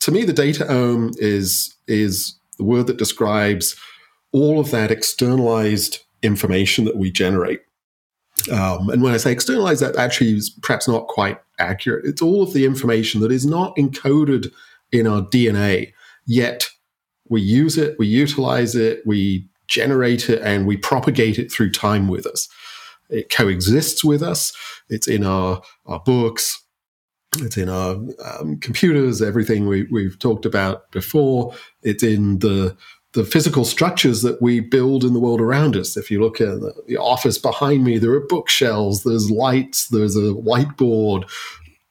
To 0.00 0.12
me 0.12 0.24
the 0.24 0.32
dataome 0.32 1.14
is 1.18 1.74
is 1.86 2.36
the 2.58 2.64
word 2.64 2.86
that 2.88 2.98
describes 2.98 3.76
all 4.32 4.60
of 4.60 4.70
that 4.70 4.90
externalized 4.90 5.98
information 6.22 6.84
that 6.84 6.96
we 6.96 7.10
generate. 7.10 7.60
Um, 8.50 8.88
and 8.88 9.02
when 9.02 9.14
i 9.14 9.18
say 9.18 9.30
externalized 9.30 9.82
that 9.82 9.96
actually 9.96 10.36
is 10.36 10.50
perhaps 10.62 10.88
not 10.88 11.06
quite 11.08 11.38
accurate. 11.58 12.04
It's 12.04 12.22
all 12.22 12.42
of 12.42 12.52
the 12.52 12.64
information 12.64 13.20
that 13.20 13.30
is 13.30 13.46
not 13.46 13.76
encoded 13.76 14.52
in 14.90 15.06
our 15.06 15.22
dna 15.22 15.92
yet 16.26 16.68
we 17.28 17.40
use 17.40 17.78
it, 17.78 17.98
we 17.98 18.06
utilize 18.06 18.74
it, 18.74 19.02
we 19.06 19.48
generate 19.72 20.28
it, 20.28 20.40
and 20.42 20.66
we 20.66 20.76
propagate 20.76 21.38
it 21.38 21.50
through 21.50 21.70
time 21.70 22.06
with 22.08 22.26
us. 22.26 22.48
It 23.08 23.30
coexists 23.30 24.04
with 24.04 24.22
us. 24.22 24.52
It's 24.88 25.08
in 25.08 25.24
our, 25.24 25.62
our 25.86 26.00
books, 26.00 26.62
it's 27.38 27.56
in 27.56 27.68
our 27.68 27.96
um, 28.24 28.58
computers, 28.60 29.22
everything 29.22 29.66
we, 29.66 29.84
we've 29.84 30.18
talked 30.18 30.44
about 30.44 30.90
before. 30.92 31.54
It's 31.82 32.02
in 32.02 32.38
the 32.40 32.76
the 33.14 33.24
physical 33.24 33.66
structures 33.66 34.22
that 34.22 34.40
we 34.40 34.58
build 34.58 35.04
in 35.04 35.12
the 35.12 35.20
world 35.20 35.40
around 35.40 35.76
us. 35.76 35.98
If 35.98 36.10
you 36.10 36.18
look 36.18 36.40
at 36.40 36.60
the, 36.60 36.72
the 36.86 36.96
office 36.96 37.36
behind 37.36 37.84
me, 37.84 37.98
there 37.98 38.12
are 38.12 38.26
bookshelves, 38.26 39.02
there's 39.02 39.30
lights, 39.30 39.88
there's 39.88 40.16
a 40.16 40.32
whiteboard. 40.32 41.30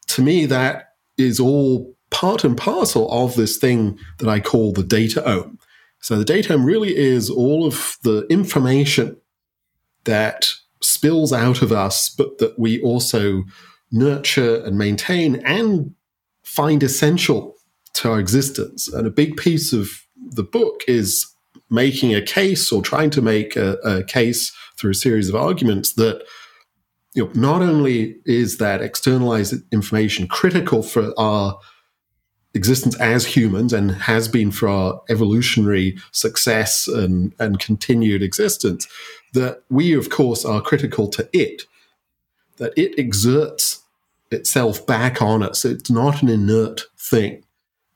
To 0.07 0.21
me, 0.23 0.47
that 0.47 0.95
is 1.19 1.39
all 1.39 1.95
part 2.09 2.43
and 2.43 2.57
parcel 2.57 3.07
of 3.11 3.35
this 3.35 3.57
thing 3.57 3.99
that 4.17 4.27
I 4.27 4.39
call 4.39 4.73
the 4.73 4.83
dataome. 4.83 5.59
So 6.01 6.17
the 6.17 6.25
dataome 6.25 6.65
really 6.65 6.95
is 6.95 7.29
all 7.29 7.65
of 7.65 7.97
the 8.03 8.25
information 8.29 9.17
that 10.03 10.47
spills 10.81 11.31
out 11.31 11.61
of 11.61 11.71
us, 11.71 12.09
but 12.09 12.39
that 12.39 12.57
we 12.57 12.81
also 12.81 13.43
nurture 13.91 14.63
and 14.63 14.77
maintain 14.77 15.35
and 15.45 15.93
find 16.43 16.81
essential 16.81 17.55
to 17.93 18.11
our 18.11 18.19
existence. 18.19 18.87
And 18.87 19.05
a 19.05 19.11
big 19.11 19.37
piece 19.37 19.73
of 19.73 19.89
the 20.15 20.43
book 20.43 20.81
is 20.87 21.27
making 21.69 22.15
a 22.15 22.21
case 22.21 22.71
or 22.71 22.81
trying 22.81 23.11
to 23.11 23.21
make 23.21 23.55
a, 23.55 23.73
a 23.83 24.03
case 24.03 24.51
through 24.77 24.91
a 24.91 24.95
series 24.95 25.29
of 25.29 25.35
arguments 25.35 25.93
that 25.93 26.23
you 27.13 27.25
know, 27.25 27.31
not 27.35 27.61
only 27.61 28.15
is 28.25 28.57
that 28.57 28.81
externalized 28.81 29.53
information 29.71 30.27
critical 30.27 30.81
for 30.81 31.13
our 31.19 31.59
existence 32.53 32.99
as 32.99 33.25
humans 33.25 33.71
and 33.73 33.91
has 33.91 34.27
been 34.27 34.51
for 34.51 34.67
our 34.67 35.01
evolutionary 35.09 35.97
success 36.11 36.87
and, 36.87 37.33
and 37.39 37.59
continued 37.59 38.21
existence, 38.21 38.87
that 39.33 39.63
we, 39.69 39.93
of 39.93 40.09
course, 40.09 40.43
are 40.43 40.61
critical 40.61 41.07
to 41.07 41.29
it, 41.31 41.63
that 42.57 42.73
it 42.77 42.93
exerts 42.97 43.81
itself 44.31 44.85
back 44.85 45.21
on 45.21 45.43
us. 45.43 45.65
It's 45.65 45.89
not 45.89 46.21
an 46.21 46.29
inert 46.29 46.81
thing. 46.97 47.43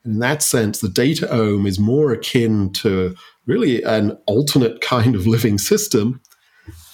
In 0.03 0.19
that 0.19 0.43
sense, 0.43 0.79
the 0.79 0.87
dataome 0.87 1.67
is 1.67 1.79
more 1.79 2.11
akin 2.11 2.71
to 2.73 3.15
really 3.45 3.83
an 3.83 4.17
alternate 4.27 4.81
kind 4.81 5.15
of 5.15 5.27
living 5.27 5.57
system 5.57 6.21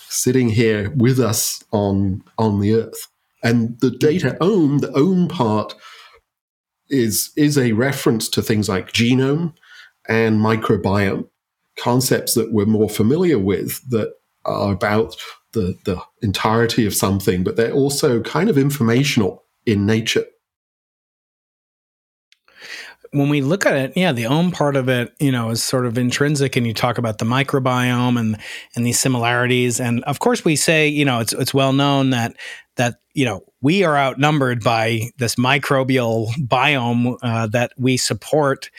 sitting 0.10 0.50
here 0.50 0.90
with 0.92 1.20
us 1.20 1.64
on, 1.72 2.24
on 2.38 2.60
the 2.60 2.74
earth. 2.74 3.08
And 3.44 3.80
the 3.80 3.90
dataome, 3.90 4.82
the 4.82 4.92
ohm 4.94 5.28
part, 5.28 5.74
is 6.92 7.32
is 7.36 7.58
a 7.58 7.72
reference 7.72 8.30
to 8.30 8.42
things 8.42 8.70
like 8.70 8.92
genome 8.92 9.54
and 10.08 10.40
microbiome, 10.40 11.28
concepts 11.78 12.34
that 12.36 12.52
we're 12.52 12.66
more 12.66 12.90
familiar 12.90 13.40
with 13.40 13.82
that 13.90 14.14
are 14.46 14.72
about 14.74 15.16
the, 15.54 15.78
the 15.86 16.02
entirety 16.22 16.86
of 16.86 16.94
something, 16.94 17.44
but 17.44 17.56
they're 17.56 17.74
also 17.74 18.22
kind 18.22 18.50
of 18.50 18.58
informational 18.58 19.44
in 19.66 19.86
nature 19.86 20.26
when 23.12 23.28
we 23.28 23.42
look 23.42 23.66
at 23.66 23.76
it, 23.76 23.94
yeah, 23.96 24.14
the 24.14 24.26
ohm 24.26 24.52
part 24.52 24.76
of 24.76 24.88
it, 24.88 25.14
you 25.20 25.32
know, 25.32 25.50
is 25.50 25.64
sort 25.64 25.86
of 25.86 25.98
intrinsic, 25.98 26.56
and 26.56 26.66
you 26.66 26.74
talk 26.74 26.98
about 26.98 27.18
the 27.18 27.26
microbiome 27.26 28.20
and 28.20 28.38
and 28.76 28.86
these 28.86 29.00
similarities. 29.00 29.80
And 29.80 30.04
of 30.06 30.20
course, 30.20 30.46
we 30.46 30.56
say, 30.56 30.88
you 30.88 31.06
know, 31.06 31.20
it's 31.20 31.34
it's 31.34 31.54
well 31.54 31.74
known 31.74 32.12
that 32.12 32.36
that 32.78 32.96
you 33.14 33.26
know 33.26 33.42
we 33.62 33.84
are 33.84 33.98
outnumbered 33.98 34.64
by 34.64 35.10
this 35.18 35.36
microbial 35.36 36.30
biome 36.48 37.18
uh, 37.22 37.48
that 37.48 37.74
we 37.78 37.98
support 37.98 38.70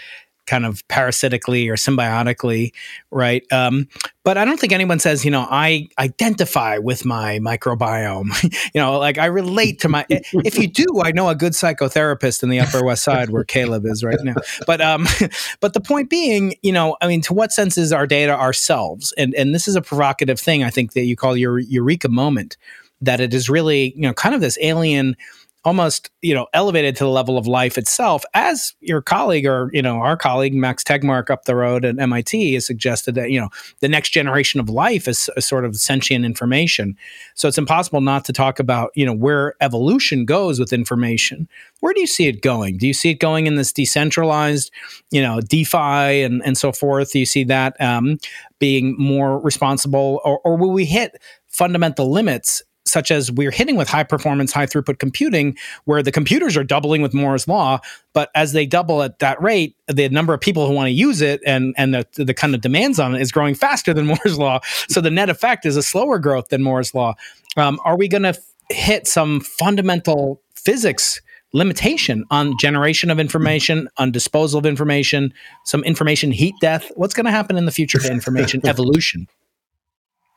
kind 0.47 0.67
of 0.67 0.87
parasitically 0.89 1.69
or 1.69 1.75
symbiotically, 1.75 2.73
right? 3.11 3.45
Um, 3.53 3.89
but 4.25 4.39
I 4.39 4.45
don't 4.45 4.59
think 4.59 4.73
anyone 4.73 4.99
says, 4.99 5.25
you 5.25 5.31
know, 5.31 5.47
I 5.51 5.89
identify 5.99 6.79
with 6.79 7.05
my 7.05 7.39
microbiome. 7.41 8.31
you 8.75 8.81
know, 8.81 8.99
like 8.99 9.19
I 9.19 9.27
relate 9.27 9.81
to 9.81 9.89
my. 9.89 10.05
if 10.11 10.59
you 10.59 10.69
do, 10.69 11.01
I 11.03 11.13
know 11.13 11.29
a 11.29 11.35
good 11.35 11.53
psychotherapist 11.53 12.43
in 12.43 12.49
the 12.49 12.61
Upper 12.61 12.85
West 12.85 13.05
Side 13.05 13.31
where 13.31 13.45
Caleb 13.45 13.87
is 13.87 14.05
right 14.05 14.19
now. 14.23 14.35
But 14.67 14.81
um, 14.81 15.07
but 15.61 15.75
the 15.75 15.81
point 15.81 16.11
being, 16.11 16.55
you 16.63 16.73
know, 16.73 16.97
I 17.01 17.09
mean, 17.09 17.21
to 17.23 17.35
what 17.35 17.53
sense 17.53 17.79
is 17.79 17.93
our 17.93 18.07
data 18.07 18.33
ourselves? 18.33 19.13
And 19.17 19.35
and 19.35 19.55
this 19.55 19.67
is 19.69 19.77
a 19.77 19.83
provocative 19.83 20.39
thing. 20.39 20.65
I 20.65 20.71
think 20.71 20.93
that 20.93 21.03
you 21.03 21.17
call 21.17 21.37
your 21.37 21.59
eureka 21.59 22.09
moment. 22.09 22.57
That 23.01 23.21
it 23.21 23.35
is 23.35 23.51
really, 23.51 23.93
you 23.97 24.03
know, 24.03 24.15
kind 24.15 24.33
of 24.33 24.41
this 24.41 24.57
alien 24.61 25.17
almost 25.65 26.11
you 26.23 26.35
know 26.35 26.47
elevated 26.53 26.97
to 26.97 27.05
the 27.05 27.11
level 27.11 27.39
of 27.39 27.47
life 27.47 27.79
itself 27.79 28.25
as 28.35 28.75
your 28.81 29.01
colleague 29.01 29.47
or 29.47 29.71
you 29.73 29.83
know 29.83 29.99
our 29.99 30.17
colleague 30.17 30.55
max 30.55 30.83
tegmark 30.83 31.31
up 31.31 31.45
the 31.45 31.55
road 31.55 31.85
at 31.85 31.97
mit 31.97 32.53
has 32.55 32.67
suggested 32.67 33.15
that 33.15 33.31
you 33.31 33.41
know 33.41 33.49
the 33.81 33.89
next 33.89 34.11
generation 34.11 34.59
of 34.59 34.69
life 34.69 35.07
is 35.07 35.31
a 35.37 35.41
sort 35.41 35.65
of 35.65 35.77
sentient 35.77 36.25
information. 36.25 36.97
So 37.35 37.49
it's 37.49 37.59
impossible 37.59 38.01
not 38.01 38.25
to 38.25 38.33
talk 38.33 38.59
about 38.59 38.91
you 38.95 39.07
know 39.07 39.13
where 39.13 39.55
evolution 39.61 40.25
goes 40.25 40.59
with 40.59 40.73
information. 40.73 41.49
Where 41.81 41.95
do 41.95 42.01
you 42.01 42.07
see 42.07 42.27
it 42.27 42.43
going? 42.43 42.79
Do 42.79 42.87
you 42.87 42.95
see 42.95 43.11
it 43.11 43.21
going 43.21 43.47
in 43.47 43.55
this 43.55 43.73
decentralized 43.73 44.71
you 45.11 45.23
know 45.23 45.41
defi 45.41 46.23
and, 46.23 46.43
and 46.45 46.59
so 46.59 46.73
forth? 46.73 47.13
Do 47.13 47.21
you 47.21 47.27
see 47.27 47.45
that 47.45 47.81
um, 47.81 48.19
being 48.59 48.97
more 48.99 49.39
responsible 49.39 50.21
or, 50.25 50.41
or 50.41 50.57
will 50.57 50.71
we 50.73 50.85
hit 50.85 51.21
fundamental 51.47 52.11
limits 52.11 52.63
such 52.93 53.11
as 53.11 53.33
we're 53.33 53.51
hitting 53.51 53.77
with 53.77 53.89
high 53.89 54.05
performance, 54.05 54.53
high 54.53 54.67
throughput 54.67 54.99
computing, 54.99 55.57
where 55.85 56.03
the 56.03 56.13
computers 56.13 56.57
are 56.57 56.65
doubling 56.65 57.01
with 57.01 57.15
Moore's 57.15 57.49
law. 57.49 57.81
But 58.13 58.31
as 58.35 58.53
they 58.53 58.67
double 58.67 59.03
at 59.03 59.19
that 59.21 59.41
rate, 59.41 59.75
the 59.89 60.11
number 60.11 60.35
of 60.35 60.41
people 60.41 60.67
who 60.67 60.75
want 60.75 60.89
to 60.89 60.93
use 60.93 61.23
it 61.23 61.41
and, 61.47 61.75
and 61.79 61.95
the, 61.95 62.07
the 62.15 62.35
kind 62.35 62.55
of 62.55 62.61
demands 62.61 63.01
on 63.01 63.15
it 63.15 63.23
is 63.23 63.33
growing 63.33 63.55
faster 63.67 63.95
than 63.95 64.07
Moore's 64.07 64.39
law. 64.39 64.61
So 64.89 65.01
the 65.01 65.11
net 65.11 65.31
effect 65.31 65.65
is 65.65 65.77
a 65.77 65.83
slower 65.83 66.19
growth 66.19 66.49
than 66.49 66.63
Moore's 66.63 66.95
law. 66.95 67.15
Um, 67.57 67.81
are 67.85 67.97
we 67.97 68.09
going 68.09 68.25
to 68.25 68.31
f- 68.31 68.39
hit 68.71 69.07
some 69.07 69.41
fundamental 69.41 70.41
physics? 70.55 71.21
limitation 71.55 72.25
on 72.31 72.57
generation 72.59 73.11
of 73.11 73.21
information, 73.21 73.87
on 73.99 74.11
disposal 74.11 74.59
of 74.59 74.65
information, 74.65 75.35
some 75.67 75.85
information 75.85 76.33
heat 76.33 76.55
death. 76.63 76.91
What's 76.95 77.13
going 77.13 77.27
to 77.27 77.31
happen 77.31 77.59
in 77.59 77.67
the 77.67 77.71
future 77.71 77.99
to 77.99 78.11
information 78.11 78.67
evolution? 78.67 79.29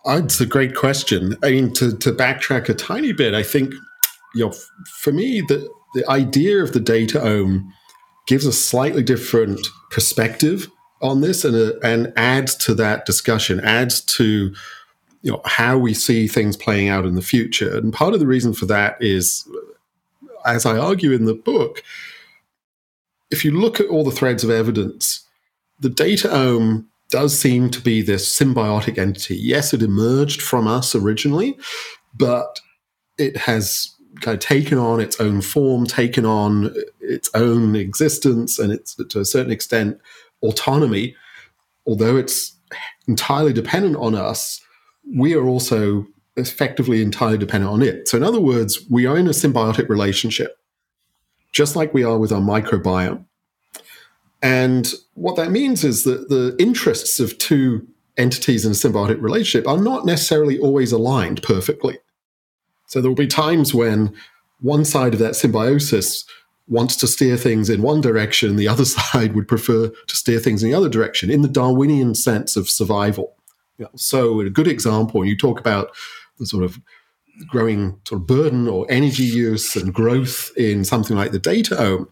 Oh, 0.06 0.18
it's 0.18 0.39
a 0.39 0.46
great 0.46 0.76
question. 0.76 1.36
I 1.44 1.52
mean, 1.52 1.74
to, 1.74 1.96
to 1.98 2.12
backtrack 2.12 2.70
a 2.70 2.76
tiny 2.76 3.12
bit, 3.12 3.34
I 3.34 3.41
think, 3.41 3.74
you 4.36 4.46
know, 4.46 4.54
for 5.00 5.12
me, 5.12 5.41
the, 5.41 5.68
the 5.96 6.08
idea 6.10 6.62
of 6.62 6.74
the 6.74 6.80
dataome 6.80 7.68
gives 8.28 8.46
a 8.46 8.54
slightly 8.54 9.02
different 9.02 9.60
perspective 9.89 10.70
on 11.02 11.22
this 11.22 11.44
and, 11.44 11.56
uh, 11.56 11.78
and 11.84 12.13
adds 12.15 12.56
to 12.56 12.74
that 12.76 13.06
discussion, 13.06 13.60
adds 13.62 14.02
to 14.02 14.54
you 15.22 15.32
know 15.32 15.41
how 15.46 15.76
we 15.76 15.94
see 15.94 16.28
things 16.28 16.56
playing 16.56 16.88
out 16.88 17.04
in 17.04 17.15
the 17.15 17.22
future. 17.22 17.76
And 17.76 17.91
part 17.91 18.13
of 18.13 18.20
the 18.20 18.28
reason 18.28 18.54
for 18.54 18.68
that 18.68 18.96
is, 19.02 19.48
as 20.46 20.68
I 20.68 20.78
argue 20.78 21.12
in 21.13 21.26
the 21.26 21.34
book, 21.34 21.82
if 23.32 23.44
you 23.44 23.52
look 23.52 23.80
at 23.80 23.88
all 23.88 24.04
the 24.04 24.12
threads 24.12 24.44
of 24.44 24.52
evidence, 24.52 25.26
the 25.80 25.89
dataome 25.89 26.86
does 27.15 27.39
seem 27.39 27.69
to 27.69 27.80
be 27.80 28.01
this 28.01 28.28
symbiotic 28.28 28.97
entity. 28.97 29.38
Yes, 29.38 29.73
it 29.73 29.82
emerged 29.82 30.41
from 30.41 30.67
us 30.67 30.93
originally, 30.93 31.58
but 32.13 32.60
it 33.17 33.38
has 33.38 33.95
kind 34.19 34.36
of 34.36 34.41
taken 34.41 34.78
on 34.78 34.99
its 34.99 35.21
own 35.21 35.39
form, 35.39 35.86
taken 35.86 36.25
on 36.25 36.75
its 36.99 37.30
own 37.34 37.73
existence, 37.73 38.60
and 38.60 38.73
it's 38.73 38.95
to 38.95 39.21
a 39.21 39.23
certain 39.23 39.54
extent 39.54 39.97
autonomy. 40.41 41.15
Although 41.88 42.17
it's 42.17 42.54
entirely 43.08 43.54
dependent 43.54 43.95
on 43.95 44.13
us, 44.13 44.60
we 45.17 45.36
are 45.36 45.45
also 45.45 46.06
effectively 46.36 47.01
entirely 47.01 47.38
dependent 47.38 47.71
on 47.71 47.82
it. 47.82 48.10
So, 48.10 48.17
in 48.17 48.23
other 48.23 48.41
words, 48.41 48.86
we 48.89 49.06
are 49.06 49.15
in 49.15 49.28
a 49.28 49.30
symbiotic 49.41 49.88
relationship, 49.88 50.58
just 51.54 51.78
like 51.78 51.93
we 51.93 52.04
are 52.04 52.17
with 52.17 52.34
our 52.34 52.41
microbiome. 52.41 53.23
And 54.41 54.91
what 55.13 55.36
that 55.38 55.52
means 55.52 55.84
is 55.84 56.04
that 56.04 56.30
the 56.30 56.56
interests 56.60 57.19
of 57.19 57.38
two 57.38 57.88
entities 58.17 58.65
in 58.65 58.71
a 58.71 58.76
symbiotic 58.76 59.21
relationship 59.21 59.67
are 59.67 59.78
not 59.78 60.06
necessarily 60.06 60.58
always 60.60 60.91
aligned 60.91 61.41
perfectly. 61.43 61.98
So 62.88 63.02
there 63.02 63.10
will 63.10 63.15
be 63.15 63.28
times 63.28 63.74
when 63.74 64.13
one 64.62 64.86
side 64.86 65.13
of 65.13 65.19
that 65.19 65.36
symbiosis 65.36 66.26
wants 66.67 66.95
to 66.98 67.08
steer 67.08 67.38
things 67.38 67.69
in 67.69 67.82
one 67.82 68.02
direction, 68.02 68.56
the 68.56 68.67
other 68.67 68.86
side 68.95 69.36
would 69.36 69.48
prefer 69.48 69.89
to 69.89 70.15
steer 70.15 70.39
things 70.39 70.63
in 70.63 70.69
the 70.69 70.78
other 70.78 70.89
direction 70.89 71.30
in 71.30 71.41
the 71.41 71.48
Darwinian 71.48 72.15
sense 72.15 72.56
of 72.56 72.69
survival. 72.69 73.36
So, 73.95 74.39
a 74.39 74.50
good 74.50 74.67
example, 74.67 75.19
when 75.19 75.28
you 75.28 75.36
talk 75.36 75.60
about 75.60 75.89
the 76.39 76.45
sort 76.45 76.63
of 76.63 76.80
growing 77.48 78.00
sort 78.08 78.21
of 78.21 78.28
burden 78.28 78.69
or 78.69 78.86
energy 78.89 79.24
use 79.24 79.76
and 79.76 79.93
growth 79.93 80.52
in 80.56 80.86
something 80.86 81.17
like 81.17 81.32
the 81.32 81.39
dataome, 81.39 82.08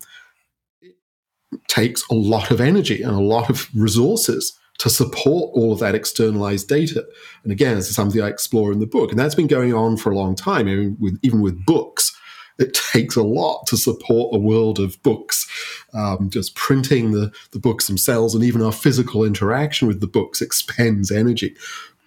takes 1.68 2.04
a 2.10 2.14
lot 2.14 2.52
of 2.52 2.62
energy 2.62 3.02
and 3.02 3.14
a 3.14 3.22
lot 3.22 3.50
of 3.50 3.70
resources 3.76 4.58
to 4.80 4.90
support 4.90 5.52
all 5.54 5.72
of 5.72 5.80
that 5.80 5.96
externalized 5.96 6.68
data. 6.68 7.06
And 7.44 7.52
again, 7.52 7.76
this 7.76 7.90
is 7.90 7.96
something 7.96 8.22
I 8.22 8.28
explore 8.28 8.72
in 8.72 8.80
the 8.80 8.88
book, 8.88 9.12
and 9.12 9.20
that's 9.20 9.36
been 9.36 9.48
going 9.48 9.74
on 9.74 9.98
for 9.98 10.12
a 10.12 10.16
long 10.16 10.36
time. 10.36 10.66
Mean, 10.66 10.98
with, 11.00 11.20
even 11.22 11.42
with 11.42 11.66
books, 11.66 12.16
it 12.60 12.74
takes 12.92 13.16
a 13.16 13.24
lot 13.24 13.68
to 13.68 13.78
support 13.78 14.36
a 14.36 14.40
world 14.40 14.80
of 14.80 15.02
books. 15.04 15.48
Um, 15.94 16.30
just 16.30 16.56
printing 16.56 17.12
the, 17.12 17.32
the 17.52 17.60
books 17.60 17.88
themselves 17.88 18.34
and 18.34 18.44
even 18.44 18.62
our 18.62 18.72
physical 18.72 19.24
interaction 19.24 19.88
with 19.88 20.02
the 20.02 20.08
books 20.08 20.42
expends 20.42 21.12
energy. 21.12 21.56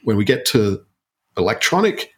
When 0.02 0.16
we 0.16 0.24
get 0.24 0.44
to 0.46 0.84
electronically 1.36 2.08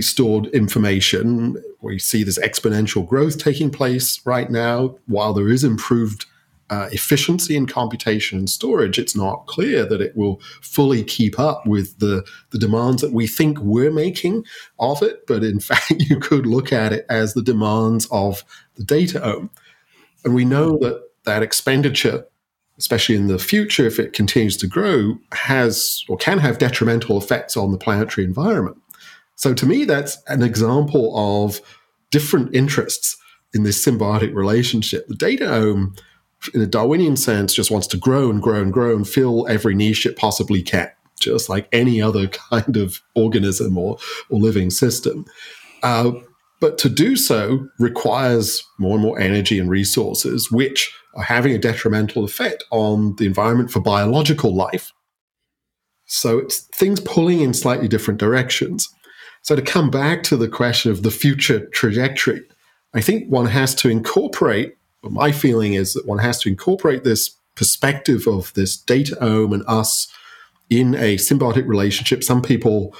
stored 0.00 0.46
information, 0.48 1.62
we 1.80 1.98
see 1.98 2.22
this 2.22 2.38
exponential 2.38 3.06
growth 3.06 3.38
taking 3.38 3.70
place 3.70 4.24
right 4.24 4.50
now. 4.50 4.96
While 5.06 5.32
there 5.32 5.48
is 5.48 5.64
improved 5.64 6.26
uh, 6.72 6.88
efficiency 6.90 7.54
in 7.54 7.66
computation 7.66 8.38
and 8.38 8.48
storage, 8.48 8.98
it's 8.98 9.14
not 9.14 9.46
clear 9.46 9.84
that 9.84 10.00
it 10.00 10.16
will 10.16 10.40
fully 10.62 11.04
keep 11.04 11.38
up 11.38 11.66
with 11.66 11.98
the, 11.98 12.26
the 12.48 12.58
demands 12.58 13.02
that 13.02 13.12
we 13.12 13.26
think 13.26 13.58
we're 13.58 13.90
making 13.90 14.42
of 14.78 15.02
it. 15.02 15.26
But 15.26 15.44
in 15.44 15.60
fact, 15.68 15.90
you 15.98 16.18
could 16.18 16.46
look 16.46 16.72
at 16.72 16.94
it 16.94 17.04
as 17.10 17.34
the 17.34 17.42
demands 17.42 18.08
of 18.10 18.42
the 18.76 18.84
dataome. 18.84 19.50
And 20.24 20.34
we 20.34 20.46
know 20.46 20.78
that 20.78 21.02
that 21.24 21.42
expenditure, 21.42 22.24
especially 22.78 23.16
in 23.16 23.26
the 23.26 23.38
future, 23.38 23.86
if 23.86 23.98
it 23.98 24.14
continues 24.14 24.56
to 24.56 24.66
grow, 24.66 25.18
has 25.32 26.02
or 26.08 26.16
can 26.16 26.38
have 26.38 26.56
detrimental 26.56 27.18
effects 27.18 27.54
on 27.54 27.70
the 27.70 27.78
planetary 27.78 28.24
environment. 28.24 28.78
So 29.34 29.52
to 29.52 29.66
me, 29.66 29.84
that's 29.84 30.16
an 30.28 30.42
example 30.42 31.12
of 31.44 31.60
different 32.10 32.54
interests 32.54 33.18
in 33.52 33.64
this 33.64 33.84
symbiotic 33.84 34.34
relationship. 34.34 35.06
The 35.08 35.14
data 35.14 35.44
dataome 35.44 35.98
in 36.54 36.60
a 36.60 36.66
Darwinian 36.66 37.16
sense, 37.16 37.54
just 37.54 37.70
wants 37.70 37.86
to 37.88 37.96
grow 37.96 38.30
and 38.30 38.42
grow 38.42 38.60
and 38.60 38.72
grow 38.72 38.94
and 38.94 39.08
fill 39.08 39.46
every 39.48 39.74
niche 39.74 40.06
it 40.06 40.16
possibly 40.16 40.62
can, 40.62 40.90
just 41.20 41.48
like 41.48 41.68
any 41.72 42.00
other 42.00 42.28
kind 42.50 42.76
of 42.76 43.00
organism 43.14 43.78
or, 43.78 43.98
or 44.30 44.40
living 44.40 44.70
system. 44.70 45.24
Uh, 45.82 46.12
but 46.60 46.78
to 46.78 46.88
do 46.88 47.16
so 47.16 47.66
requires 47.80 48.62
more 48.78 48.94
and 48.94 49.02
more 49.02 49.18
energy 49.18 49.58
and 49.58 49.68
resources, 49.68 50.50
which 50.50 50.94
are 51.14 51.24
having 51.24 51.52
a 51.52 51.58
detrimental 51.58 52.24
effect 52.24 52.64
on 52.70 53.16
the 53.16 53.26
environment 53.26 53.70
for 53.70 53.80
biological 53.80 54.54
life. 54.54 54.92
So 56.06 56.38
it's 56.38 56.60
things 56.76 57.00
pulling 57.00 57.40
in 57.40 57.54
slightly 57.54 57.88
different 57.88 58.20
directions. 58.20 58.88
So 59.42 59.56
to 59.56 59.62
come 59.62 59.90
back 59.90 60.22
to 60.24 60.36
the 60.36 60.48
question 60.48 60.92
of 60.92 61.02
the 61.02 61.10
future 61.10 61.66
trajectory, 61.70 62.42
I 62.94 63.00
think 63.00 63.28
one 63.28 63.46
has 63.46 63.74
to 63.76 63.88
incorporate 63.88 64.76
my 65.10 65.32
feeling 65.32 65.74
is 65.74 65.94
that 65.94 66.06
one 66.06 66.18
has 66.18 66.38
to 66.40 66.48
incorporate 66.48 67.02
this 67.04 67.36
perspective 67.54 68.26
of 68.26 68.52
this 68.54 68.76
dataome 68.76 69.52
and 69.52 69.64
us 69.66 70.12
in 70.70 70.94
a 70.94 71.16
symbiotic 71.16 71.66
relationship. 71.66 72.22
Some 72.22 72.40
people 72.40 72.94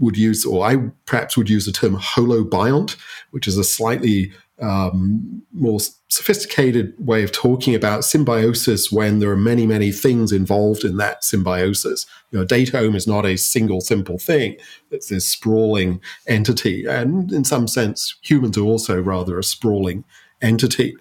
would 0.00 0.16
use, 0.16 0.44
or 0.44 0.64
I 0.64 0.90
perhaps 1.06 1.36
would 1.36 1.50
use 1.50 1.66
the 1.66 1.72
term 1.72 1.96
holobiont, 1.96 2.96
which 3.30 3.46
is 3.46 3.58
a 3.58 3.64
slightly 3.64 4.32
um, 4.60 5.42
more 5.52 5.78
sophisticated 6.08 6.94
way 6.98 7.22
of 7.22 7.32
talking 7.32 7.74
about 7.74 8.04
symbiosis 8.04 8.92
when 8.92 9.18
there 9.18 9.30
are 9.30 9.36
many, 9.36 9.66
many 9.66 9.90
things 9.90 10.32
involved 10.32 10.84
in 10.84 10.96
that 10.98 11.24
symbiosis. 11.24 12.06
You 12.30 12.38
know, 12.38 12.44
dataome 12.44 12.94
is 12.94 13.06
not 13.06 13.24
a 13.24 13.36
single 13.36 13.80
simple 13.80 14.18
thing. 14.18 14.56
It's 14.90 15.08
this 15.08 15.26
sprawling 15.26 16.00
entity. 16.26 16.84
And 16.84 17.32
in 17.32 17.44
some 17.44 17.68
sense, 17.68 18.16
humans 18.22 18.58
are 18.58 18.64
also 18.64 19.00
rather 19.00 19.38
a 19.38 19.44
sprawling 19.44 20.04
entity. 20.42 20.96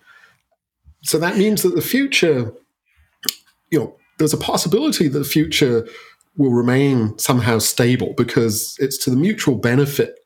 So 1.04 1.18
that 1.20 1.38
means 1.38 1.64
that 1.64 1.76
the 1.76 1.82
future, 1.82 2.54
you 3.70 3.80
know, 3.80 3.96
there's 4.18 4.34
a 4.34 4.38
possibility 4.38 5.08
that 5.08 5.20
the 5.20 5.26
future 5.26 5.88
will 6.38 6.52
remain 6.52 7.18
somehow 7.18 7.60
stable 7.60 8.14
because 8.16 8.78
it's 8.80 8.98
to 8.98 9.10
the 9.10 9.16
mutual 9.16 9.56
benefit 9.56 10.20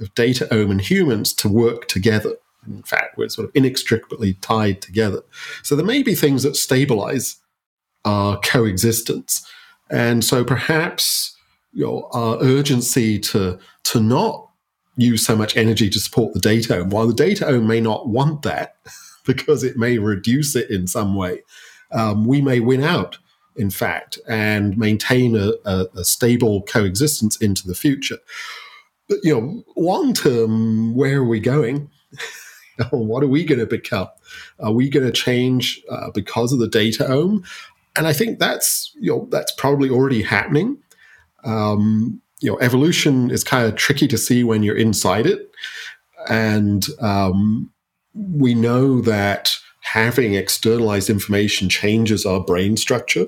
of 0.00 0.14
dataome 0.14 0.70
and 0.70 0.80
humans 0.80 1.32
to 1.34 1.48
work 1.48 1.88
together. 1.88 2.34
In 2.66 2.82
fact, 2.82 3.16
we're 3.16 3.28
sort 3.28 3.46
of 3.46 3.52
inextricably 3.54 4.34
tied 4.34 4.82
together. 4.82 5.22
So 5.62 5.76
there 5.76 5.86
may 5.86 6.02
be 6.02 6.14
things 6.14 6.42
that 6.42 6.56
stabilize 6.56 7.36
our 8.04 8.38
coexistence. 8.40 9.46
And 9.90 10.24
so 10.24 10.44
perhaps 10.44 11.36
you 11.72 11.84
know, 11.84 12.08
our 12.12 12.38
urgency 12.40 13.18
to, 13.18 13.58
to 13.84 14.00
not 14.00 14.50
use 14.96 15.24
so 15.24 15.36
much 15.36 15.56
energy 15.56 15.90
to 15.90 16.00
support 16.00 16.32
the 16.32 16.40
dataome, 16.40 16.90
while 16.90 17.06
the 17.06 17.14
dataome 17.14 17.66
may 17.66 17.80
not 17.80 18.08
want 18.08 18.42
that 18.42 18.76
because 19.36 19.62
it 19.62 19.76
may 19.76 19.98
reduce 19.98 20.56
it 20.56 20.70
in 20.70 20.86
some 20.86 21.14
way, 21.14 21.42
um, 21.92 22.24
we 22.24 22.40
may 22.40 22.60
win 22.60 22.82
out, 22.82 23.18
in 23.56 23.70
fact, 23.70 24.18
and 24.28 24.76
maintain 24.76 25.36
a, 25.36 25.52
a, 25.64 25.86
a 25.96 26.04
stable 26.04 26.62
coexistence 26.62 27.36
into 27.36 27.66
the 27.66 27.74
future. 27.74 28.18
But, 29.08 29.18
you 29.22 29.34
know, 29.34 29.62
long 29.76 30.14
term, 30.14 30.94
where 30.94 31.18
are 31.18 31.24
we 31.24 31.40
going? 31.40 31.90
what 32.90 33.22
are 33.22 33.28
we 33.28 33.44
going 33.44 33.58
to 33.58 33.66
become? 33.66 34.08
Are 34.60 34.72
we 34.72 34.88
going 34.88 35.06
to 35.06 35.12
change 35.12 35.82
uh, 35.90 36.10
because 36.12 36.52
of 36.52 36.58
the 36.58 36.68
dataome? 36.68 37.46
And 37.96 38.06
I 38.06 38.12
think 38.12 38.38
that's 38.38 38.92
you 39.00 39.10
know 39.10 39.28
that's 39.30 39.52
probably 39.52 39.88
already 39.88 40.22
happening. 40.22 40.78
Um, 41.44 42.20
you 42.40 42.50
know, 42.50 42.58
evolution 42.58 43.30
is 43.30 43.42
kind 43.42 43.66
of 43.66 43.76
tricky 43.76 44.06
to 44.08 44.18
see 44.18 44.44
when 44.44 44.62
you're 44.62 44.76
inside 44.76 45.26
it, 45.26 45.50
and 46.28 46.86
um, 47.00 47.72
we 48.16 48.54
know 48.54 49.00
that 49.02 49.56
having 49.82 50.34
externalized 50.34 51.10
information 51.10 51.68
changes 51.68 52.26
our 52.26 52.40
brain 52.40 52.76
structure. 52.76 53.26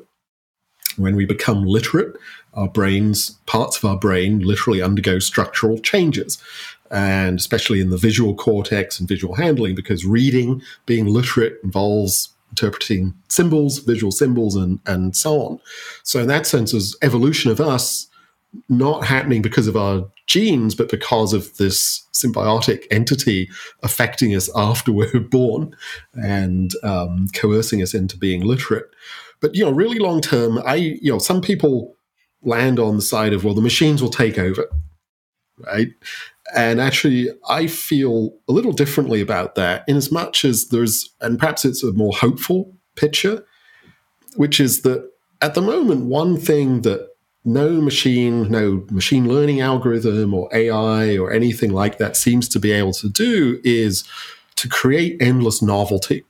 When 0.96 1.14
we 1.14 1.26
become 1.26 1.64
literate, 1.64 2.16
our 2.54 2.68
brains, 2.68 3.38
parts 3.46 3.76
of 3.76 3.84
our 3.84 3.96
brain, 3.96 4.40
literally 4.40 4.82
undergo 4.82 5.20
structural 5.20 5.78
changes 5.78 6.42
and 6.90 7.38
especially 7.38 7.80
in 7.80 7.90
the 7.90 7.96
visual 7.96 8.34
cortex 8.34 8.98
and 8.98 9.08
visual 9.08 9.34
handling, 9.34 9.74
because 9.74 10.04
reading, 10.04 10.62
being 10.86 11.06
literate, 11.06 11.58
involves 11.62 12.30
interpreting 12.50 13.14
symbols, 13.28 13.78
visual 13.78 14.10
symbols, 14.10 14.56
and, 14.56 14.80
and 14.86 15.14
so 15.14 15.40
on. 15.42 15.60
So, 16.02 16.20
in 16.20 16.28
that 16.28 16.46
sense, 16.46 16.72
there's 16.72 16.96
evolution 17.02 17.50
of 17.50 17.60
us 17.60 18.07
not 18.68 19.04
happening 19.04 19.42
because 19.42 19.66
of 19.66 19.76
our 19.76 20.06
genes, 20.26 20.74
but 20.74 20.90
because 20.90 21.32
of 21.32 21.56
this 21.56 22.06
symbiotic 22.12 22.84
entity 22.90 23.48
affecting 23.82 24.34
us 24.34 24.50
after 24.56 24.92
we're 24.98 25.20
born 25.20 25.74
and 26.14 26.72
um, 26.82 27.26
coercing 27.34 27.82
us 27.82 27.94
into 27.94 28.16
being 28.16 28.42
literate. 28.42 28.86
But 29.40 29.54
you 29.54 29.64
know, 29.64 29.70
really 29.70 29.98
long 29.98 30.20
term, 30.20 30.58
I 30.64 30.76
you 30.76 31.12
know, 31.12 31.18
some 31.18 31.40
people 31.40 31.96
land 32.42 32.78
on 32.78 32.96
the 32.96 33.02
side 33.02 33.32
of 33.32 33.44
well, 33.44 33.54
the 33.54 33.60
machines 33.60 34.02
will 34.02 34.10
take 34.10 34.38
over, 34.38 34.66
right? 35.58 35.88
And 36.54 36.80
actually, 36.80 37.28
I 37.48 37.66
feel 37.66 38.34
a 38.48 38.52
little 38.52 38.72
differently 38.72 39.20
about 39.20 39.54
that, 39.56 39.84
in 39.86 39.96
as 39.96 40.10
much 40.10 40.44
as 40.44 40.68
there's, 40.68 41.14
and 41.20 41.38
perhaps 41.38 41.64
it's 41.64 41.82
a 41.82 41.92
more 41.92 42.12
hopeful 42.12 42.74
picture, 42.96 43.44
which 44.36 44.58
is 44.58 44.82
that 44.82 45.08
at 45.42 45.54
the 45.54 45.60
moment, 45.60 46.06
one 46.06 46.36
thing 46.38 46.82
that 46.82 47.07
no 47.48 47.80
machine, 47.80 48.50
no 48.50 48.84
machine 48.90 49.26
learning 49.26 49.60
algorithm 49.60 50.34
or 50.34 50.48
AI 50.52 51.16
or 51.16 51.32
anything 51.32 51.72
like 51.72 51.96
that 51.96 52.16
seems 52.16 52.46
to 52.50 52.60
be 52.60 52.72
able 52.72 52.92
to 52.92 53.08
do 53.08 53.58
is 53.64 54.04
to 54.56 54.68
create 54.68 55.20
endless 55.20 55.62
novelty. 55.62 56.24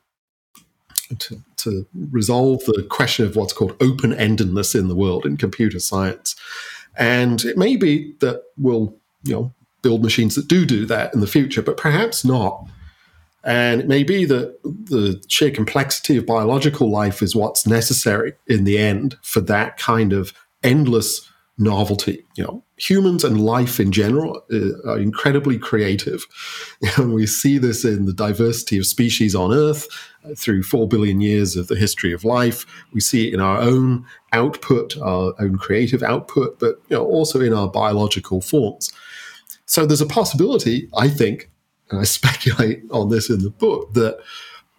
To, 1.21 1.43
to 1.57 1.87
resolve 2.11 2.65
the 2.67 2.87
question 2.89 3.25
of 3.25 3.35
what's 3.35 3.55
called 3.55 3.75
open 3.81 4.13
endedness 4.13 4.79
in 4.79 4.89
the 4.89 4.95
world 4.95 5.25
in 5.25 5.39
computer 5.39 5.81
science. 5.81 6.37
And 6.99 7.43
it 7.47 7.57
may 7.57 7.77
be 7.77 8.15
that 8.21 8.43
we'll, 8.59 8.95
you 9.23 9.33
know, 9.33 9.55
build 9.81 10.03
machines 10.03 10.35
that 10.35 10.49
do 10.49 10.67
do 10.67 10.85
that 10.85 11.15
in 11.15 11.21
the 11.21 11.27
future, 11.27 11.63
but 11.63 11.79
perhaps 11.79 12.27
not. 12.27 12.69
And 13.43 13.81
it 13.81 13.89
may 13.89 14.03
be 14.03 14.27
that 14.27 14.63
the 14.63 15.25
sheer 15.29 15.51
complexity 15.51 16.19
of 16.19 16.27
biological 16.27 16.91
life 16.91 17.23
is 17.23 17.35
what's 17.35 17.67
necessary 17.67 18.35
in 18.47 18.65
the 18.65 18.77
end 18.77 19.17
for 19.23 19.41
that 19.41 19.79
kind 19.79 20.13
of 20.13 20.35
endless 20.63 21.29
novelty. 21.59 22.25
You 22.37 22.45
know, 22.45 22.65
humans 22.77 23.25
and 23.25 23.41
life 23.41 23.81
in 23.81 23.91
general 23.91 24.45
uh, 24.53 24.91
are 24.91 24.99
incredibly 24.99 25.59
creative. 25.59 26.25
And 26.97 27.13
we 27.13 27.27
see 27.27 27.59
this 27.59 27.85
in 27.85 28.07
the 28.07 28.13
diversity 28.13 28.79
of 28.79 28.87
species 28.87 29.35
on 29.35 29.53
Earth 29.53 29.89
uh, 30.25 30.35
through 30.37 30.63
four 30.63 30.87
billion 30.87 31.21
years 31.21 31.57
of 31.57 31.67
the 31.67 31.75
history 31.75 32.13
of 32.13 32.25
life. 32.25 32.65
We 32.93 33.01
see 33.01 33.29
it 33.29 33.35
in 33.35 33.41
our 33.41 33.59
own 33.61 34.07
output, 34.33 34.97
our 34.99 35.35
own 35.41 35.59
creative 35.59 36.03
output, 36.03 36.61
but 36.61 36.81
you 36.89 36.97
know, 36.97 37.05
also 37.05 37.41
in 37.41 37.53
our 37.53 37.69
biological 37.69 38.41
forms. 38.41 38.93
So 39.67 39.85
there's 39.85 40.01
a 40.01 40.07
possibility, 40.07 40.89
I 40.97 41.09
think, 41.09 41.51
and 41.91 42.01
I 42.01 42.05
speculate 42.19 42.83
on 42.91 43.09
this 43.09 43.29
in 43.29 43.43
the 43.43 43.51
book, 43.51 43.95
that 43.95 44.19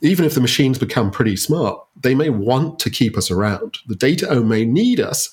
even 0.01 0.23
if 0.23 0.33
the 0.33 0.41
machines 0.41 0.79
become 0.79 1.11
pretty 1.11 1.35
smart, 1.35 1.85
they 2.01 2.15
may 2.15 2.29
want 2.29 2.79
to 2.79 2.89
keep 2.89 3.17
us 3.17 3.29
around. 3.29 3.79
The 3.87 3.95
data 3.95 4.39
may 4.41 4.63
need 4.63 5.01
us 5.01 5.29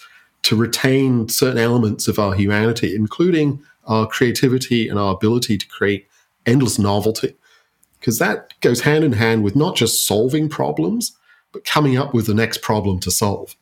to 0.47 0.55
retain 0.55 1.29
certain 1.29 1.59
elements 1.59 2.07
of 2.07 2.21
our 2.21 2.33
humanity, 2.33 2.95
including 2.95 3.61
our 3.85 4.07
creativity 4.07 4.89
and 4.89 4.97
our 4.97 5.13
ability 5.13 5.59
to 5.59 5.67
create 5.67 6.07
endless 6.47 6.79
novelty. 6.79 7.35
Because 7.99 8.21
that 8.21 8.53
goes 8.61 8.83
hand 8.83 9.03
in 9.03 9.15
hand 9.15 9.43
with 9.43 9.57
not 9.57 9.75
just 9.75 10.07
solving 10.07 10.49
problems, 10.49 11.17
but 11.53 11.65
coming 11.65 11.97
up 11.97 12.15
with 12.15 12.27
the 12.27 12.35
next 12.35 12.63
problem 12.63 13.01
to 13.01 13.11
solve. 13.11 13.57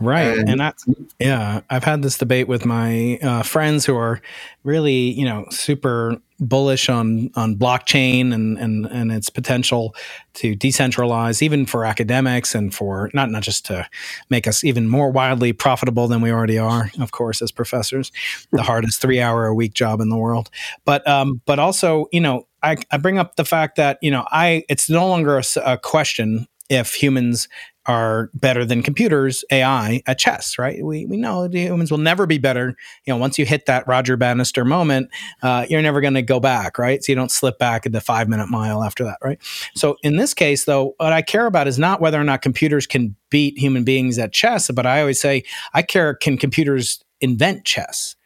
Right. 0.00 0.38
And, 0.38 0.48
and 0.50 0.62
I, 0.62 0.72
yeah, 1.18 1.60
I've 1.70 1.84
had 1.84 2.02
this 2.02 2.18
debate 2.18 2.48
with 2.48 2.64
my 2.64 3.18
uh, 3.22 3.42
friends 3.42 3.86
who 3.86 3.96
are 3.96 4.20
really, 4.62 4.92
you 4.92 5.24
know, 5.24 5.46
super 5.50 6.20
bullish 6.38 6.88
on 6.90 7.30
on 7.34 7.56
blockchain 7.56 8.32
and 8.34 8.58
and 8.58 8.84
and 8.86 9.10
its 9.10 9.30
potential 9.30 9.94
to 10.34 10.54
decentralize 10.54 11.40
even 11.40 11.64
for 11.64 11.84
academics 11.84 12.54
and 12.54 12.74
for 12.74 13.10
not 13.14 13.30
not 13.30 13.42
just 13.42 13.64
to 13.64 13.88
make 14.28 14.46
us 14.46 14.62
even 14.62 14.86
more 14.88 15.10
wildly 15.10 15.52
profitable 15.52 16.08
than 16.08 16.20
we 16.20 16.30
already 16.30 16.58
are 16.58 16.90
of 17.00 17.10
course 17.12 17.40
as 17.40 17.50
professors. 17.50 18.12
The 18.52 18.62
hardest 18.62 19.00
3 19.00 19.20
hour 19.20 19.46
a 19.46 19.54
week 19.54 19.72
job 19.72 20.00
in 20.00 20.10
the 20.10 20.16
world. 20.16 20.50
But 20.84 21.06
um 21.08 21.40
but 21.46 21.58
also 21.58 22.06
you 22.12 22.20
know 22.20 22.46
I, 22.62 22.76
I 22.90 22.98
bring 22.98 23.18
up 23.18 23.36
the 23.36 23.44
fact 23.44 23.76
that 23.76 23.98
you 24.02 24.10
know 24.10 24.26
I 24.30 24.64
it's 24.68 24.90
no 24.90 25.08
longer 25.08 25.38
a, 25.38 25.44
a 25.64 25.78
question 25.78 26.46
if 26.68 26.94
humans 26.94 27.48
are 27.86 28.30
better 28.34 28.64
than 28.64 28.82
computers, 28.82 29.44
AI 29.50 30.02
at 30.06 30.18
chess, 30.18 30.58
right? 30.58 30.84
We, 30.84 31.06
we 31.06 31.16
know 31.16 31.48
humans 31.48 31.90
will 31.90 31.98
never 31.98 32.26
be 32.26 32.38
better. 32.38 32.76
You 33.04 33.12
know, 33.12 33.16
once 33.18 33.38
you 33.38 33.46
hit 33.46 33.66
that 33.66 33.86
Roger 33.86 34.16
Bannister 34.16 34.64
moment, 34.64 35.10
uh, 35.42 35.66
you're 35.68 35.82
never 35.82 36.00
going 36.00 36.14
to 36.14 36.22
go 36.22 36.40
back, 36.40 36.78
right? 36.78 37.02
So 37.02 37.12
you 37.12 37.16
don't 37.16 37.30
slip 37.30 37.58
back 37.58 37.86
at 37.86 37.92
the 37.92 38.00
five 38.00 38.28
minute 38.28 38.48
mile 38.48 38.82
after 38.82 39.04
that, 39.04 39.18
right? 39.22 39.38
So 39.74 39.96
in 40.02 40.16
this 40.16 40.34
case, 40.34 40.64
though, 40.64 40.94
what 40.98 41.12
I 41.12 41.22
care 41.22 41.46
about 41.46 41.68
is 41.68 41.78
not 41.78 42.00
whether 42.00 42.20
or 42.20 42.24
not 42.24 42.42
computers 42.42 42.86
can 42.86 43.14
beat 43.30 43.58
human 43.58 43.84
beings 43.84 44.18
at 44.18 44.32
chess, 44.32 44.70
but 44.70 44.86
I 44.86 45.00
always 45.00 45.20
say 45.20 45.44
I 45.74 45.82
care 45.82 46.14
can 46.14 46.38
computers 46.38 47.02
invent 47.20 47.64
chess? 47.64 48.16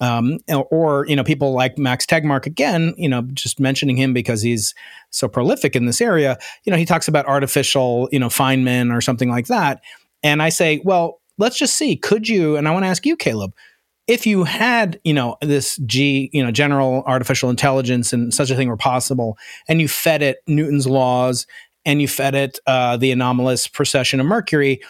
Um, 0.00 0.38
or 0.48 1.06
you 1.06 1.14
know 1.14 1.22
people 1.22 1.52
like 1.52 1.78
Max 1.78 2.04
Tegmark 2.04 2.46
again, 2.46 2.94
you 2.96 3.08
know, 3.08 3.22
just 3.32 3.60
mentioning 3.60 3.96
him 3.96 4.12
because 4.12 4.42
he's 4.42 4.74
so 5.10 5.28
prolific 5.28 5.76
in 5.76 5.86
this 5.86 6.00
area. 6.00 6.36
You 6.64 6.72
know, 6.72 6.76
he 6.76 6.84
talks 6.84 7.06
about 7.06 7.26
artificial, 7.26 8.08
you 8.10 8.18
know, 8.18 8.28
Feynman 8.28 8.92
or 8.92 9.00
something 9.00 9.30
like 9.30 9.46
that, 9.46 9.82
and 10.22 10.42
I 10.42 10.48
say, 10.48 10.80
well, 10.84 11.20
let's 11.38 11.56
just 11.56 11.76
see. 11.76 11.96
Could 11.96 12.28
you? 12.28 12.56
And 12.56 12.66
I 12.66 12.72
want 12.72 12.84
to 12.84 12.88
ask 12.88 13.06
you, 13.06 13.16
Caleb, 13.16 13.54
if 14.06 14.26
you 14.26 14.44
had, 14.44 15.00
you 15.04 15.14
know, 15.14 15.36
this 15.40 15.76
G, 15.86 16.28
you 16.32 16.42
know, 16.42 16.50
general 16.50 17.02
artificial 17.06 17.48
intelligence 17.48 18.12
and 18.12 18.34
such 18.34 18.50
a 18.50 18.56
thing 18.56 18.68
were 18.68 18.76
possible, 18.76 19.38
and 19.68 19.80
you 19.80 19.88
fed 19.88 20.22
it 20.22 20.38
Newton's 20.46 20.86
laws 20.86 21.46
and 21.84 22.00
you 22.00 22.08
fed 22.08 22.34
it 22.34 22.58
uh, 22.66 22.96
the 22.96 23.10
anomalous 23.10 23.66
precession 23.66 24.20
of 24.20 24.26
Mercury, 24.26 24.80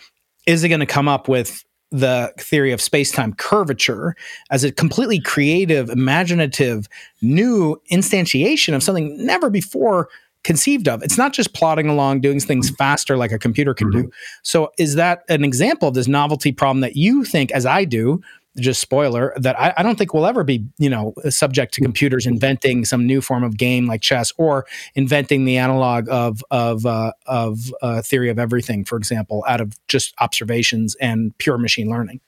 is 0.47 0.65
it 0.65 0.69
going 0.69 0.81
to 0.81 0.87
come 0.87 1.09
up 1.09 1.29
with 1.29 1.65
the 1.95 2.33
theory 2.39 2.73
of 2.73 2.81
space-time 2.81 3.33
curvature 3.35 4.17
as 4.51 4.65
a 4.65 4.73
completely 4.73 5.21
creative, 5.21 5.89
imaginative, 5.91 6.89
new 7.23 7.81
instantiation 7.93 8.75
of 8.75 8.83
something 8.83 9.25
never 9.25 9.49
before 9.49 10.09
conceived 10.43 10.89
of. 10.89 11.03
It's 11.05 11.17
not 11.17 11.33
just 11.33 11.55
plodding 11.55 11.89
along, 11.89 12.21
doing 12.21 12.41
things 12.41 12.69
faster 12.71 13.17
like 13.17 13.31
a 13.31 13.39
computer 13.39 13.75
can 13.75 13.91
mm-hmm. 13.91 14.03
do. 14.03 14.11
So, 14.43 14.73
is 14.77 14.97
that 14.97 15.23
an 15.29 15.45
example 15.45 15.87
of 15.87 15.95
this 15.95 16.09
novelty 16.09 16.51
problem 16.51 16.81
that 16.81 16.97
you 16.97 17.25
think, 17.25 17.53
as 17.53 17.65
I 17.65 17.85
do, 17.85 18.21
just 18.57 18.81
spoiler 18.81 19.33
that 19.37 19.59
I, 19.59 19.75
I, 19.79 19.83
don't 19.83 19.97
think 19.97 20.15
we'll 20.15 20.27
ever 20.27 20.45
be 20.45 20.65
you 20.79 20.89
know 20.89 21.15
subject 21.29 21.75
to 21.75 21.81
computers 21.81 22.27
inventing 22.27 22.85
some 22.85 23.07
new 23.07 23.21
form 23.21 23.43
of 23.43 23.57
game 23.57 23.87
like 23.87 24.01
chess 24.01 24.33
or 24.37 24.67
inventing 24.95 25.45
the 25.45 25.57
analog 25.57 26.09
of 26.09 26.43
of 26.51 26.87
uh, 26.87 27.13
of 27.27 27.73
uh, 27.83 28.03
theory 28.03 28.31
of 28.31 28.39
everything 28.39 28.85
for 28.85 28.97
example 28.97 29.45
out 29.49 29.61
of 29.61 29.77
just 29.89 30.15
observations 30.21 30.95
and 30.97 31.37
pure 31.39 31.59
machine 31.59 31.91
learning. 31.91 32.21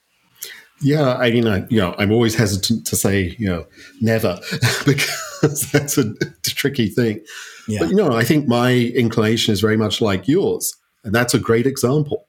Yeah 0.83 1.15
i 1.15 1.31
mean 1.31 1.47
I, 1.47 1.67
you 1.69 1.81
know 1.81 1.95
i'm 1.99 2.12
always 2.12 2.35
hesitant 2.35 2.87
to 2.89 2.97
say 2.97 3.35
you 3.39 3.49
know 3.49 3.67
never 4.01 4.39
because 4.85 5.71
that's 5.73 5.97
a 5.97 6.12
tricky 6.43 6.89
thing. 6.89 7.25
Yeah. 7.67 7.81
but 7.81 7.89
you 7.89 7.97
know 7.97 8.12
i 8.12 8.25
think 8.25 8.47
my 8.47 8.75
inclination 8.75 9.53
is 9.53 9.61
very 9.61 9.77
much 9.77 10.01
like 10.01 10.29
yours 10.29 10.77
and 11.07 11.15
that's 11.15 11.33
a 11.33 11.39
great 11.39 11.67
example. 11.67 12.27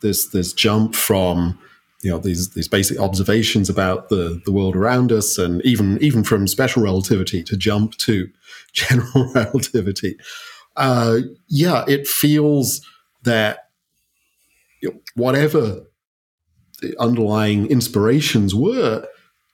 This 0.00 0.28
this 0.28 0.52
jump 0.52 0.94
from 0.94 1.58
you 2.02 2.10
know 2.10 2.18
these 2.18 2.50
these 2.50 2.68
basic 2.68 2.98
observations 2.98 3.68
about 3.68 4.08
the 4.08 4.40
the 4.44 4.52
world 4.52 4.76
around 4.76 5.10
us, 5.10 5.38
and 5.38 5.64
even 5.64 5.98
even 6.00 6.22
from 6.22 6.46
special 6.46 6.82
relativity 6.82 7.42
to 7.42 7.56
jump 7.56 7.96
to 7.98 8.28
general 8.72 9.32
relativity. 9.34 10.16
Uh, 10.76 11.18
yeah, 11.48 11.84
it 11.88 12.06
feels 12.06 12.80
that 13.24 13.70
whatever 15.14 15.82
the 16.80 16.94
underlying 17.00 17.66
inspirations 17.66 18.54
were 18.54 19.04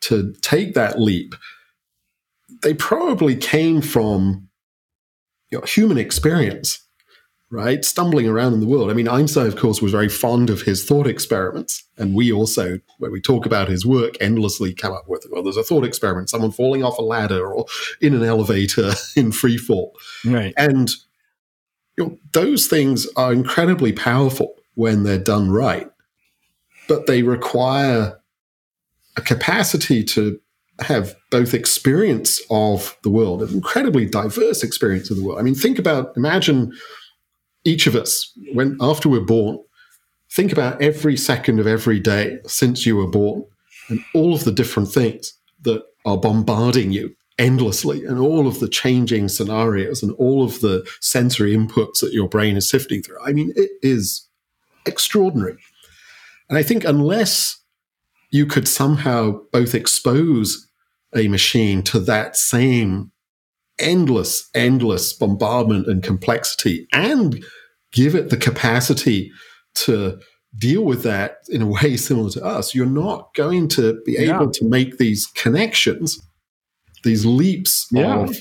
to 0.03 0.35
take 0.43 0.75
that 0.75 1.01
leap, 1.01 1.35
they 2.63 2.75
probably 2.75 3.35
came 3.35 3.81
from 3.81 4.49
you 5.51 5.59
know, 5.59 5.65
human 5.65 5.97
experience 5.97 6.84
right? 7.55 7.85
Stumbling 7.85 8.29
around 8.29 8.53
in 8.53 8.61
the 8.61 8.67
world. 8.67 8.91
I 8.91 8.95
mean, 8.95 9.07
Einstein, 9.07 9.47
of 9.47 9.55
course, 9.55 9.81
was 9.81 9.93
very 9.93 10.09
fond 10.09 10.51
of 10.51 10.63
his 10.63 10.85
thought 10.85 11.07
experiments. 11.07 11.85
And 11.97 12.13
we 12.13 12.33
also, 12.33 12.81
when 12.99 13.13
we 13.13 13.21
talk 13.21 13.47
about 13.47 13.69
his 13.69 13.87
work, 13.87 14.17
endlessly 14.21 14.75
come 14.75 14.93
up 14.93 15.09
with, 15.09 15.25
well, 15.31 15.45
there's 15.45 15.57
a 15.57 15.63
thought 15.63 15.85
experiment, 15.85 16.29
someone 16.29 16.51
falling 16.51 16.83
off 16.83 16.99
a 16.99 17.03
ladder 17.03 17.47
or 17.47 17.67
in 18.01 18.13
an 18.13 18.25
elevator 18.25 18.93
in 19.17 19.31
free 19.31 19.57
fall. 19.57 19.95
Right. 20.25 20.53
And 20.57 20.91
you 21.97 22.05
know, 22.05 22.19
those 22.33 22.67
things 22.67 23.07
are 23.17 23.33
incredibly 23.33 23.93
powerful 23.93 24.57
when 24.75 25.05
they're 25.05 25.17
done 25.17 25.51
right, 25.51 25.89
but 26.89 27.07
they 27.07 27.23
require 27.23 28.21
a 29.17 29.21
capacity 29.21 30.03
to 30.03 30.41
have 30.81 31.15
both 31.31 31.55
experience 31.55 32.41
of 32.51 32.97
the 33.05 33.11
world, 33.11 33.43
an 33.43 33.55
incredibly 33.55 34.07
diverse 34.07 34.65
experience 34.65 35.09
of 35.09 35.17
the 35.17 35.23
world. 35.23 35.39
I 35.39 35.43
mean, 35.43 35.55
think 35.55 35.79
about, 35.79 36.17
imagine 36.17 36.73
each 37.65 37.87
of 37.87 37.95
us, 37.95 38.33
when 38.53 38.77
after 38.81 39.09
we're 39.09 39.21
born, 39.21 39.59
think 40.31 40.53
about 40.53 40.81
every 40.81 41.17
second 41.17 41.61
of 41.61 41.67
every 41.67 42.01
day 42.01 42.39
since 42.47 42.85
you 42.85 42.97
were 42.97 43.09
born 43.09 43.45
and 43.89 44.05
all 44.15 44.35
of 44.35 44.45
the 44.45 44.53
different 44.53 44.91
things 44.91 45.35
that 45.63 45.83
are 46.05 46.19
bombarding 46.19 46.93
you 46.93 47.15
endlessly 47.39 48.05
and 48.05 48.19
all 48.19 48.47
of 48.47 48.61
the 48.61 48.69
changing 48.69 49.29
scenarios 49.29 50.03
and 50.03 50.13
all 50.13 50.45
of 50.45 50.61
the 50.61 50.89
sensory 51.01 51.57
inputs 51.57 52.01
that 52.01 52.13
your 52.13 52.29
brain 52.29 52.57
is 52.57 52.69
sifting 52.69 53.03
through. 53.03 53.19
I 53.25 53.33
mean, 53.33 53.53
it 53.57 53.71
is 53.83 54.29
extraordinary. 54.87 55.57
And 56.49 56.59
I 56.59 56.63
think 56.63 56.85
unless 56.85 57.61
you 58.31 58.47
could 58.47 58.69
somehow 58.69 59.41
both 59.53 59.75
expose 59.75 60.69
a 61.15 61.29
machine 61.29 61.83
to 61.85 61.99
that 62.01 62.37
same 62.37 63.13
endless, 63.79 64.49
endless 64.55 65.13
bombardment 65.13 65.87
and 65.87 66.03
complexity 66.03 66.87
and 66.93 67.45
give 67.93 68.15
it 68.15 68.31
the 68.31 68.37
capacity 68.37 69.31
to 69.75 70.19
deal 70.57 70.85
with 70.85 71.03
that 71.03 71.39
in 71.49 71.63
a 71.63 71.67
way 71.67 71.97
similar 71.97 72.31
to 72.31 72.45
us, 72.45 72.75
you're 72.75 72.87
not 72.87 73.33
going 73.35 73.69
to 73.69 74.01
be 74.05 74.13
yeah. 74.13 74.37
able 74.37 74.51
to 74.51 74.65
make 74.65 74.99
these 74.99 75.27
connections, 75.35 76.21
these 77.03 77.25
leaps 77.25 77.87
yeah. 77.91 78.21
of 78.21 78.37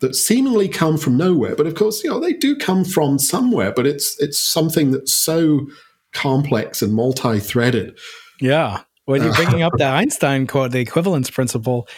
that 0.00 0.14
seemingly 0.14 0.68
come 0.68 0.96
from 0.96 1.16
nowhere. 1.16 1.56
But 1.56 1.66
of 1.66 1.74
course, 1.74 2.02
you 2.04 2.10
know, 2.10 2.20
they 2.20 2.32
do 2.32 2.56
come 2.56 2.84
from 2.84 3.18
somewhere, 3.18 3.72
but 3.72 3.86
it's 3.86 4.20
it's 4.20 4.38
something 4.38 4.92
that's 4.92 5.12
so 5.12 5.66
complex 6.12 6.82
and 6.82 6.94
multi-threaded. 6.94 7.98
Yeah. 8.40 8.82
When 9.06 9.22
you're 9.22 9.32
bringing 9.34 9.62
up 9.62 9.72
the 9.76 9.84
Einstein 9.84 10.46
quote, 10.46 10.70
the 10.70 10.80
equivalence 10.80 11.30
principle, 11.30 11.88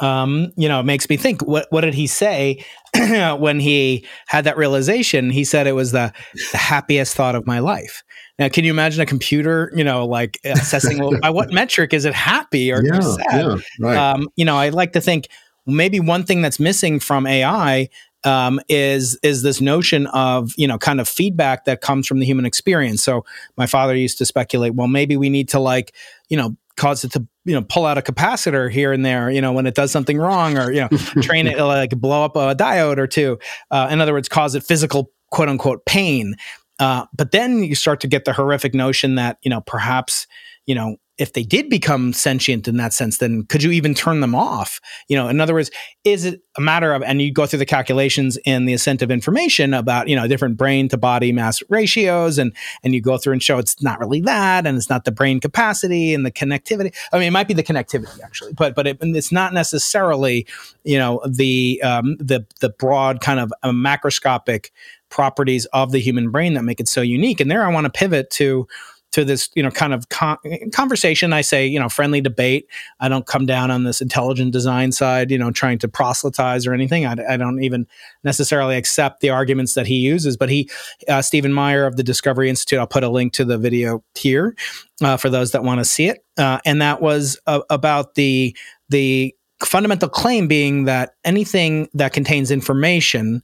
um, 0.00 0.52
you 0.56 0.68
know, 0.68 0.80
it 0.80 0.84
makes 0.84 1.08
me 1.08 1.16
think. 1.16 1.42
What 1.42 1.66
what 1.70 1.82
did 1.82 1.94
he 1.94 2.06
say 2.06 2.64
when 3.38 3.60
he 3.60 4.06
had 4.26 4.44
that 4.44 4.56
realization? 4.56 5.30
He 5.30 5.44
said 5.44 5.66
it 5.66 5.72
was 5.72 5.92
the, 5.92 6.12
the 6.52 6.58
happiest 6.58 7.14
thought 7.14 7.34
of 7.34 7.46
my 7.46 7.58
life. 7.58 8.02
Now, 8.38 8.48
can 8.48 8.64
you 8.64 8.70
imagine 8.70 9.02
a 9.02 9.06
computer, 9.06 9.70
you 9.76 9.84
know, 9.84 10.06
like 10.06 10.38
assessing 10.44 10.98
well, 10.98 11.18
by 11.20 11.30
what 11.30 11.52
metric 11.52 11.92
is 11.92 12.04
it 12.04 12.14
happy 12.14 12.72
or 12.72 12.82
yeah, 12.82 13.00
sad? 13.00 13.24
Yeah, 13.32 13.56
right. 13.78 13.96
Um, 13.96 14.28
you 14.36 14.44
know, 14.44 14.56
I 14.56 14.70
like 14.70 14.92
to 14.92 15.00
think 15.00 15.28
maybe 15.66 16.00
one 16.00 16.24
thing 16.24 16.40
that's 16.42 16.58
missing 16.58 16.98
from 16.98 17.26
AI 17.26 17.88
um, 18.24 18.60
is 18.68 19.18
is 19.22 19.42
this 19.42 19.60
notion 19.60 20.06
of 20.08 20.52
you 20.56 20.66
know 20.66 20.78
kind 20.78 21.00
of 21.00 21.08
feedback 21.08 21.64
that 21.64 21.80
comes 21.80 22.06
from 22.06 22.20
the 22.20 22.26
human 22.26 22.44
experience. 22.44 23.02
So 23.02 23.24
my 23.56 23.66
father 23.66 23.94
used 23.94 24.18
to 24.18 24.26
speculate, 24.26 24.74
well, 24.74 24.88
maybe 24.88 25.16
we 25.16 25.30
need 25.30 25.48
to 25.50 25.58
like 25.58 25.94
you 26.28 26.36
know 26.36 26.56
cause 26.80 27.04
it 27.04 27.12
to 27.12 27.26
you 27.44 27.52
know 27.52 27.60
pull 27.68 27.84
out 27.84 27.98
a 27.98 28.00
capacitor 28.00 28.70
here 28.70 28.90
and 28.90 29.04
there 29.04 29.30
you 29.30 29.42
know 29.42 29.52
when 29.52 29.66
it 29.66 29.74
does 29.74 29.92
something 29.92 30.16
wrong 30.16 30.56
or 30.56 30.72
you 30.72 30.80
know 30.80 30.88
train 31.20 31.46
it 31.46 31.58
like 31.58 31.90
blow 31.90 32.24
up 32.24 32.36
a 32.36 32.54
diode 32.54 32.96
or 32.96 33.06
two. 33.06 33.38
Uh, 33.70 33.86
in 33.90 34.00
other 34.00 34.14
words 34.14 34.30
cause 34.30 34.54
it 34.54 34.62
physical 34.64 35.12
quote 35.30 35.50
unquote 35.50 35.84
pain. 35.84 36.34
Uh, 36.78 37.04
but 37.14 37.32
then 37.32 37.62
you 37.62 37.74
start 37.74 38.00
to 38.00 38.08
get 38.08 38.24
the 38.24 38.32
horrific 38.32 38.72
notion 38.72 39.16
that 39.16 39.36
you 39.42 39.50
know 39.50 39.60
perhaps 39.60 40.26
you 40.64 40.74
know 40.74 40.96
if 41.20 41.34
they 41.34 41.42
did 41.42 41.68
become 41.68 42.14
sentient 42.14 42.66
in 42.66 42.78
that 42.78 42.94
sense, 42.94 43.18
then 43.18 43.44
could 43.44 43.62
you 43.62 43.70
even 43.72 43.92
turn 43.92 44.20
them 44.20 44.34
off? 44.34 44.80
You 45.06 45.16
know, 45.16 45.28
in 45.28 45.38
other 45.38 45.52
words, 45.52 45.70
is 46.02 46.24
it 46.24 46.40
a 46.56 46.62
matter 46.62 46.94
of, 46.94 47.02
and 47.02 47.20
you 47.20 47.30
go 47.30 47.44
through 47.44 47.58
the 47.58 47.66
calculations 47.66 48.38
in 48.46 48.64
the 48.64 48.72
ascent 48.72 49.02
of 49.02 49.10
information 49.10 49.74
about, 49.74 50.08
you 50.08 50.16
know, 50.16 50.26
different 50.26 50.56
brain 50.56 50.88
to 50.88 50.96
body 50.96 51.30
mass 51.30 51.62
ratios, 51.68 52.38
and 52.38 52.56
and 52.82 52.94
you 52.94 53.02
go 53.02 53.18
through 53.18 53.34
and 53.34 53.42
show 53.42 53.58
it's 53.58 53.82
not 53.82 54.00
really 54.00 54.22
that, 54.22 54.66
and 54.66 54.78
it's 54.78 54.88
not 54.88 55.04
the 55.04 55.12
brain 55.12 55.40
capacity 55.40 56.14
and 56.14 56.24
the 56.24 56.32
connectivity. 56.32 56.94
I 57.12 57.18
mean, 57.18 57.28
it 57.28 57.32
might 57.32 57.48
be 57.48 57.54
the 57.54 57.62
connectivity 57.62 58.20
actually, 58.22 58.54
but 58.54 58.74
but 58.74 58.86
it, 58.86 58.98
it's 59.02 59.30
not 59.30 59.52
necessarily, 59.52 60.46
you 60.84 60.96
know, 60.96 61.20
the 61.28 61.82
um, 61.84 62.16
the 62.16 62.46
the 62.60 62.70
broad 62.70 63.20
kind 63.20 63.40
of 63.40 63.52
uh, 63.62 63.70
macroscopic 63.70 64.70
properties 65.10 65.66
of 65.66 65.92
the 65.92 66.00
human 66.00 66.30
brain 66.30 66.54
that 66.54 66.62
make 66.62 66.80
it 66.80 66.88
so 66.88 67.02
unique. 67.02 67.40
And 67.40 67.50
there, 67.50 67.66
I 67.66 67.70
want 67.70 67.84
to 67.84 67.90
pivot 67.90 68.30
to 68.30 68.66
to 69.12 69.24
this 69.24 69.48
you 69.54 69.62
know 69.62 69.70
kind 69.70 69.92
of 69.92 70.08
con- 70.08 70.38
conversation. 70.72 71.32
I 71.32 71.40
say 71.40 71.66
you 71.66 71.78
know 71.78 71.88
friendly 71.88 72.20
debate. 72.20 72.66
I 73.00 73.08
don't 73.08 73.26
come 73.26 73.46
down 73.46 73.70
on 73.70 73.84
this 73.84 74.00
intelligent 74.00 74.52
design 74.52 74.92
side 74.92 75.30
you 75.30 75.38
know 75.38 75.50
trying 75.50 75.78
to 75.78 75.88
proselytize 75.88 76.66
or 76.66 76.74
anything. 76.74 77.06
I, 77.06 77.16
I 77.28 77.36
don't 77.36 77.62
even 77.62 77.86
necessarily 78.24 78.76
accept 78.76 79.20
the 79.20 79.30
arguments 79.30 79.74
that 79.74 79.86
he 79.86 79.96
uses 79.96 80.36
but 80.36 80.48
he 80.48 80.68
uh, 81.08 81.22
stephen 81.22 81.52
meyer 81.52 81.86
of 81.86 81.96
the 81.96 82.02
discovery 82.02 82.50
institute 82.50 82.78
i'll 82.78 82.86
put 82.86 83.02
a 83.02 83.08
link 83.08 83.32
to 83.32 83.44
the 83.44 83.56
video 83.56 84.02
here 84.14 84.54
uh, 85.02 85.16
for 85.16 85.30
those 85.30 85.52
that 85.52 85.64
want 85.64 85.78
to 85.78 85.84
see 85.84 86.06
it. 86.06 86.24
Uh, 86.38 86.58
and 86.64 86.80
that 86.82 87.00
was 87.00 87.38
uh, 87.46 87.60
about 87.70 88.14
the 88.14 88.56
the 88.88 89.34
fundamental 89.62 90.08
claim 90.08 90.48
being 90.48 90.84
that 90.84 91.14
anything 91.24 91.88
that 91.92 92.12
contains 92.14 92.50
information 92.50 93.42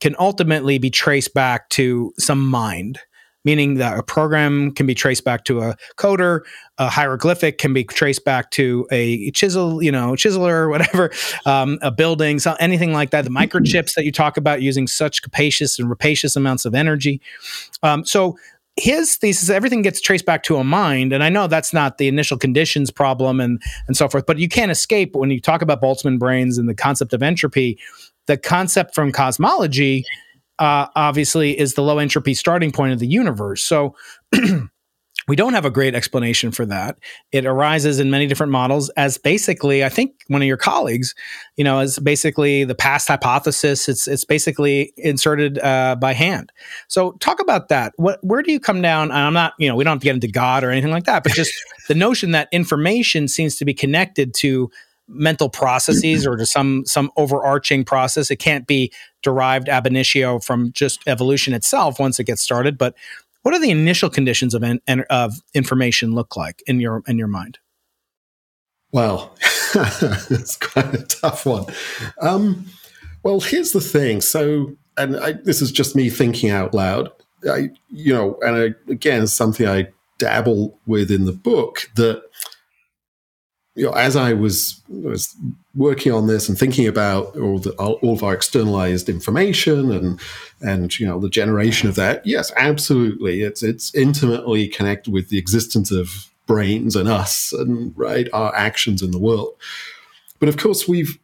can 0.00 0.16
ultimately 0.18 0.78
be 0.78 0.88
traced 0.88 1.34
back 1.34 1.68
to 1.68 2.12
some 2.18 2.46
mind 2.46 2.98
meaning 3.44 3.74
that 3.74 3.98
a 3.98 4.02
program 4.02 4.72
can 4.72 4.86
be 4.86 4.94
traced 4.94 5.24
back 5.24 5.44
to 5.44 5.60
a 5.60 5.76
coder, 5.96 6.40
a 6.78 6.88
hieroglyphic 6.88 7.58
can 7.58 7.72
be 7.72 7.84
traced 7.84 8.24
back 8.24 8.50
to 8.52 8.86
a 8.90 9.30
chisel, 9.30 9.82
you 9.82 9.92
know, 9.92 10.12
chiseler 10.12 10.52
or 10.52 10.68
whatever, 10.70 11.10
um, 11.46 11.78
a 11.82 11.90
building, 11.90 12.38
so 12.38 12.54
anything 12.60 12.92
like 12.92 13.10
that. 13.10 13.24
The 13.24 13.30
microchips 13.30 13.94
that 13.94 14.04
you 14.04 14.12
talk 14.12 14.36
about 14.36 14.62
using 14.62 14.86
such 14.86 15.22
capacious 15.22 15.78
and 15.78 15.88
rapacious 15.88 16.36
amounts 16.36 16.64
of 16.64 16.74
energy. 16.74 17.20
Um, 17.82 18.04
so 18.04 18.36
his 18.78 19.16
thesis 19.16 19.50
everything 19.50 19.82
gets 19.82 20.00
traced 20.00 20.24
back 20.24 20.44
to 20.44 20.56
a 20.56 20.62
mind 20.62 21.12
and 21.12 21.24
i 21.24 21.28
know 21.28 21.48
that's 21.48 21.72
not 21.72 21.98
the 21.98 22.06
initial 22.06 22.38
conditions 22.38 22.90
problem 22.90 23.40
and 23.40 23.60
and 23.88 23.96
so 23.96 24.08
forth 24.08 24.24
but 24.24 24.38
you 24.38 24.48
can't 24.48 24.70
escape 24.70 25.16
when 25.16 25.30
you 25.30 25.40
talk 25.40 25.62
about 25.62 25.82
boltzmann 25.82 26.18
brains 26.18 26.58
and 26.58 26.68
the 26.68 26.74
concept 26.74 27.12
of 27.12 27.20
entropy 27.20 27.76
the 28.26 28.36
concept 28.36 28.94
from 28.94 29.10
cosmology 29.10 30.04
uh, 30.58 30.86
obviously 30.96 31.58
is 31.58 31.74
the 31.74 31.82
low 31.82 31.98
entropy 31.98 32.34
starting 32.34 32.72
point 32.72 32.92
of 32.92 32.98
the 32.98 33.06
universe. 33.06 33.62
So 33.62 33.94
we 35.28 35.36
don't 35.36 35.52
have 35.52 35.66
a 35.66 35.70
great 35.70 35.94
explanation 35.94 36.50
for 36.50 36.64
that. 36.66 36.98
It 37.32 37.44
arises 37.44 38.00
in 38.00 38.10
many 38.10 38.26
different 38.26 38.50
models 38.50 38.88
as 38.90 39.18
basically, 39.18 39.84
I 39.84 39.90
think 39.90 40.12
one 40.28 40.40
of 40.40 40.48
your 40.48 40.56
colleagues, 40.56 41.14
you 41.56 41.64
know, 41.64 41.80
is 41.80 41.98
basically 41.98 42.64
the 42.64 42.74
past 42.74 43.08
hypothesis. 43.08 43.88
It's 43.88 44.08
it's 44.08 44.24
basically 44.24 44.92
inserted 44.96 45.58
uh, 45.58 45.96
by 46.00 46.14
hand. 46.14 46.50
So 46.88 47.12
talk 47.12 47.40
about 47.40 47.68
that. 47.68 47.92
What 47.96 48.18
where 48.24 48.42
do 48.42 48.50
you 48.50 48.58
come 48.58 48.80
down? 48.80 49.12
I'm 49.12 49.34
not, 49.34 49.52
you 49.58 49.68
know, 49.68 49.76
we 49.76 49.84
don't 49.84 49.92
have 49.92 50.00
to 50.00 50.04
get 50.04 50.14
into 50.14 50.28
God 50.28 50.64
or 50.64 50.70
anything 50.70 50.90
like 50.90 51.04
that, 51.04 51.22
but 51.22 51.32
just 51.32 51.52
the 51.88 51.94
notion 51.94 52.30
that 52.30 52.48
information 52.50 53.28
seems 53.28 53.56
to 53.56 53.66
be 53.66 53.74
connected 53.74 54.32
to 54.34 54.70
mental 55.08 55.48
processes 55.48 56.26
or 56.26 56.36
to 56.36 56.46
some 56.46 56.84
some 56.84 57.10
overarching 57.16 57.84
process. 57.84 58.30
It 58.30 58.36
can't 58.36 58.66
be 58.66 58.92
derived 59.22 59.68
ab 59.68 59.86
initio 59.86 60.38
from 60.38 60.72
just 60.72 61.00
evolution 61.06 61.54
itself 61.54 61.98
once 61.98 62.20
it 62.20 62.24
gets 62.24 62.42
started. 62.42 62.78
But 62.78 62.94
what 63.42 63.54
are 63.54 63.60
the 63.60 63.70
initial 63.70 64.10
conditions 64.10 64.54
of 64.54 64.62
of 65.10 65.34
information 65.54 66.14
look 66.14 66.36
like 66.36 66.62
in 66.66 66.80
your 66.80 67.02
in 67.06 67.18
your 67.18 67.28
mind? 67.28 67.58
Well, 68.92 69.34
it's 69.74 70.56
quite 70.56 70.94
a 70.94 71.04
tough 71.04 71.44
one. 71.44 71.66
Um, 72.20 72.66
well, 73.22 73.40
here's 73.40 73.72
the 73.72 73.80
thing. 73.80 74.20
So, 74.20 74.76
and 74.96 75.18
I, 75.18 75.32
this 75.32 75.60
is 75.60 75.70
just 75.70 75.94
me 75.94 76.08
thinking 76.08 76.50
out 76.50 76.72
loud. 76.72 77.10
I, 77.48 77.70
you 77.90 78.14
know, 78.14 78.38
and 78.40 78.56
I, 78.56 78.90
again, 78.90 79.26
something 79.26 79.66
I 79.66 79.88
dabble 80.18 80.78
with 80.86 81.10
in 81.10 81.24
the 81.26 81.32
book 81.32 81.90
that 81.96 82.22
you 83.78 83.84
know, 83.84 83.92
as 83.92 84.16
I 84.16 84.32
was, 84.32 84.82
was 84.88 85.34
working 85.76 86.12
on 86.12 86.26
this 86.26 86.48
and 86.48 86.58
thinking 86.58 86.88
about 86.88 87.36
all, 87.36 87.60
the, 87.60 87.70
all 87.74 88.12
of 88.12 88.24
our 88.24 88.34
externalized 88.34 89.08
information 89.08 89.92
and 89.92 90.20
and 90.60 90.98
you 90.98 91.06
know 91.06 91.20
the 91.20 91.28
generation 91.28 91.88
of 91.88 91.94
that, 91.94 92.26
yes, 92.26 92.50
absolutely, 92.56 93.42
it's 93.42 93.62
it's 93.62 93.94
intimately 93.94 94.66
connected 94.66 95.12
with 95.12 95.28
the 95.28 95.38
existence 95.38 95.92
of 95.92 96.28
brains 96.46 96.96
and 96.96 97.08
us 97.08 97.52
and 97.52 97.96
right 97.96 98.28
our 98.32 98.52
actions 98.56 99.02
in 99.02 99.12
the 99.12 99.18
world. 99.18 99.54
But 100.40 100.48
of 100.48 100.56
course, 100.56 100.88
we've 100.88 101.16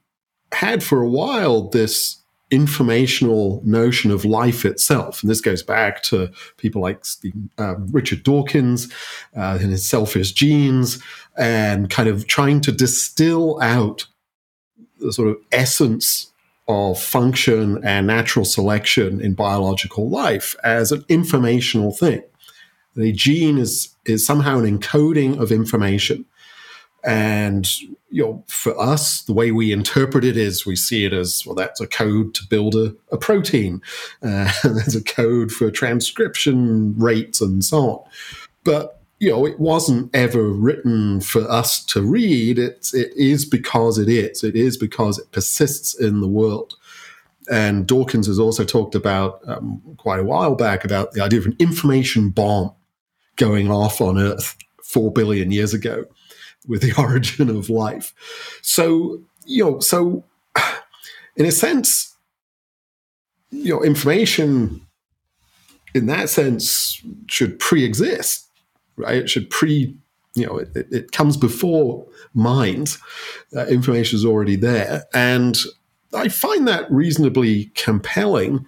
had 0.53 0.85
for 0.85 1.03
a 1.03 1.09
while 1.09 1.68
this 1.68 2.22
informational 2.55 3.61
notion 3.65 4.11
of 4.11 4.25
life 4.25 4.65
itself. 4.65 5.23
And 5.23 5.31
this 5.31 5.41
goes 5.41 5.63
back 5.63 6.03
to 6.05 6.31
people 6.57 6.81
like 6.81 7.05
um, 7.59 7.89
Richard 7.91 8.23
Dawkins 8.23 8.93
uh, 9.37 9.59
and 9.61 9.71
his 9.71 9.89
selfish 9.89 10.33
genes, 10.33 11.03
and 11.37 11.91
kind 11.91 12.09
of 12.09 12.27
trying 12.27 12.61
to 12.63 12.73
distill 12.73 13.61
out 13.61 14.07
the 15.01 15.13
sort 15.13 15.29
of 15.29 15.37
essence 15.53 16.33
of 16.67 16.99
function 16.99 17.85
and 17.85 18.07
natural 18.07 18.45
selection 18.45 19.21
in 19.21 19.35
biological 19.35 20.09
life 20.09 20.57
as 20.65 20.93
an 20.93 21.05
informational 21.09 21.93
thing. 21.93 22.23
The 22.97 23.13
gene 23.13 23.59
is, 23.59 23.95
is 24.07 24.25
somehow 24.25 24.61
an 24.61 24.79
encoding 24.79 25.39
of 25.39 25.51
information. 25.51 26.25
And 27.05 27.69
you 28.11 28.23
know, 28.23 28.45
for 28.47 28.79
us, 28.81 29.23
the 29.23 29.35
way 29.35 29.51
we 29.51 29.73
interpret 29.73 30.25
it 30.25 30.37
is 30.37 30.65
we 30.65 30.77
see 30.77 31.05
it 31.05 31.13
as 31.13 31.43
well. 31.45 31.55
That's 31.55 31.81
a 31.81 31.87
code 31.87 32.35
to 32.35 32.47
build 32.49 32.75
a, 32.75 32.95
a 33.13 33.19
protein. 33.19 33.83
Uh, 34.23 34.51
there's 34.65 34.97
a 34.97 35.03
code 35.03 35.53
for 35.53 35.71
transcription 35.71 36.95
rates 36.97 37.41
and 37.41 37.65
so 37.65 37.79
on. 37.79 38.11
But 38.63 39.01
you 39.19 39.31
know, 39.31 39.47
it 39.47 39.59
wasn't 39.61 40.15
ever 40.15 40.45
written 40.45 41.21
for 41.21 41.43
us 41.51 41.85
to 41.87 42.03
read. 42.03 42.59
It's 42.59 42.95
it 42.95 43.13
is 43.17 43.45
because 43.45 43.99
it 43.99 44.09
is. 44.09 44.43
It 44.43 44.57
is 44.57 44.77
because 44.77 45.19
it 45.19 45.31
persists 45.33 45.99
in 45.99 46.21
the 46.21 46.29
world. 46.29 46.75
And 47.51 47.87
Dawkins 47.87 48.27
has 48.27 48.39
also 48.39 48.65
talked 48.65 48.95
about 48.95 49.41
um, 49.47 49.83
quite 49.99 50.21
a 50.21 50.25
while 50.25 50.55
back 50.55 50.85
about 50.85 51.13
the 51.13 51.23
idea 51.23 51.41
of 51.41 51.47
an 51.47 51.57
information 51.59 52.31
bomb 52.31 52.73
going 53.37 53.71
off 53.71 54.01
on 54.01 54.19
Earth 54.19 54.57
four 54.83 55.13
billion 55.13 55.51
years 55.51 55.75
ago 55.75 56.07
with 56.67 56.83
the 56.83 56.93
origin 56.99 57.49
of 57.49 57.71
life. 57.71 58.15
So, 58.62 59.21
you 59.45 59.65
know, 59.65 59.81
so 59.81 60.25
in 61.37 61.47
a 61.47 61.53
sense, 61.53 62.15
you 63.51 63.73
know, 63.75 63.83
information 63.83 64.87
in 65.95 66.07
that 66.07 66.29
sense 66.29 67.01
should 67.29 67.59
pre-exist, 67.59 68.49
right? 68.97 69.17
It 69.17 69.31
should 69.31 69.49
pre, 69.49 69.97
you 70.35 70.47
know, 70.47 70.59
it, 70.59 70.73
it 70.75 71.12
comes 71.12 71.37
before 71.37 72.07
mind. 72.35 72.97
Uh, 73.57 73.67
information 73.67 74.17
is 74.17 74.25
already 74.25 74.57
there, 74.57 75.05
and 75.15 75.57
I 76.12 76.29
find 76.29 76.67
that 76.67 76.91
reasonably 76.91 77.67
compelling 77.77 78.67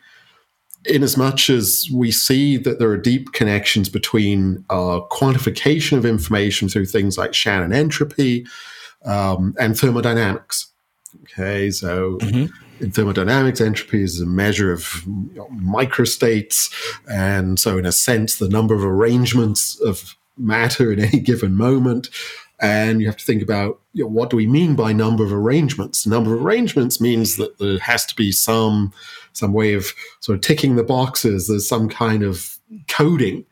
in 0.89 1.03
as 1.03 1.17
much 1.17 1.51
as 1.51 1.89
we 1.93 2.11
see 2.11 2.57
that 2.59 2.79
there 2.79 2.91
are 2.91 2.97
deep 2.97 3.33
connections 3.33 3.89
between 3.89 4.65
uh, 4.71 5.01
quantification 5.11 5.97
of 5.97 6.05
information 6.05 6.69
through 6.69 6.87
things 6.87 7.19
like 7.19 7.35
Shannon 7.35 7.73
entropy 7.73 8.47
um, 9.05 9.55
and 9.59 9.79
thermodynamics. 9.79 10.73
Okay, 11.23 11.71
so 11.71 12.19
mm-hmm. 12.19 12.85
in 12.85 12.91
thermodynamics, 12.91 13.61
entropy 13.61 14.03
is 14.03 14.21
a 14.21 14.27
measure 14.27 14.73
of 14.73 15.03
you 15.07 15.31
know, 15.35 15.49
microstates, 15.49 16.73
and 17.11 17.59
so 17.59 17.79
in 17.79 17.87
a 17.87 17.93
sense, 17.93 18.37
the 18.37 18.49
number 18.49 18.75
of 18.75 18.85
arrangements 18.85 19.81
of 19.81 20.15
matter 20.37 20.93
in 20.93 21.01
any 21.01 21.21
given 21.21 21.55
moment. 21.55 22.11
And 22.59 23.03
you 23.03 23.07
have 23.07 23.19
to 23.19 23.25
think 23.25 23.43
about 23.43 23.81
you 23.93 24.05
know, 24.05 24.09
what 24.09 24.31
do 24.31 24.37
we 24.37 24.47
mean 24.47 24.77
by 24.77 24.93
number 24.93 25.25
of 25.25 25.33
arrangements? 25.33 26.07
Number 26.07 26.35
of 26.35 26.43
arrangements 26.43 27.01
means 27.01 27.37
that 27.37 27.59
there 27.59 27.79
has 27.79 28.07
to 28.07 28.15
be 28.15 28.33
some 28.33 28.93
some 29.37 29.53
way 29.53 29.75
of 29.75 29.93
sort 30.21 30.37
of 30.37 30.43
ticking 30.43 30.77
the 30.77 30.85
boxes. 30.85 31.49
There's 31.49 31.69
some 31.69 31.89
kind 31.89 32.23
of 32.23 32.57
coding 32.89 33.45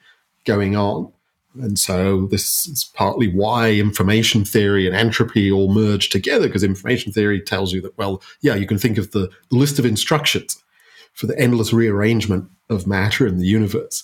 going 0.45 0.77
on. 0.77 1.13
And 1.61 1.79
so 1.79 2.27
this 2.27 2.67
is 2.67 2.91
partly 2.95 3.29
why 3.29 3.73
information 3.73 4.45
theory 4.45 4.87
and 4.87 4.97
entropy 4.97 5.53
all 5.53 5.73
merge 5.73 6.09
together, 6.09 6.49
because 6.49 6.65
information 6.65 7.13
theory 7.13 7.41
tells 7.41 7.73
you 7.73 7.81
that, 7.83 7.97
well, 7.97 8.23
yeah, 8.41 8.57
you 8.57 8.67
can 8.67 8.79
think 8.79 8.99
of 8.99 9.13
the, 9.13 9.31
list 9.51 9.79
of 9.79 9.87
instructions 9.87 10.61
for 11.13 11.27
the 11.27 11.39
endless 11.39 11.73
rearrangement 11.73 12.51
of 12.71 12.89
matter 12.89 13.25
in 13.25 13.39
the 13.39 13.47
universe. 13.47 14.03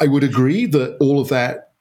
I 0.00 0.06
would 0.06 0.24
agree 0.24 0.64
that 0.66 0.96
all 1.00 1.20
of 1.20 1.28
that 1.28 1.72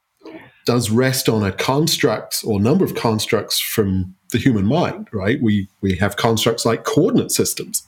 does 0.65 0.89
rest 0.89 1.29
on 1.29 1.43
a 1.43 1.51
construct 1.51 2.43
or 2.45 2.59
number 2.59 2.83
of 2.83 2.95
constructs 2.95 3.59
from 3.59 4.15
the 4.31 4.37
human 4.37 4.65
mind, 4.65 5.07
right? 5.11 5.41
We 5.41 5.67
we 5.81 5.95
have 5.95 6.17
constructs 6.17 6.65
like 6.65 6.83
coordinate 6.83 7.31
systems 7.31 7.87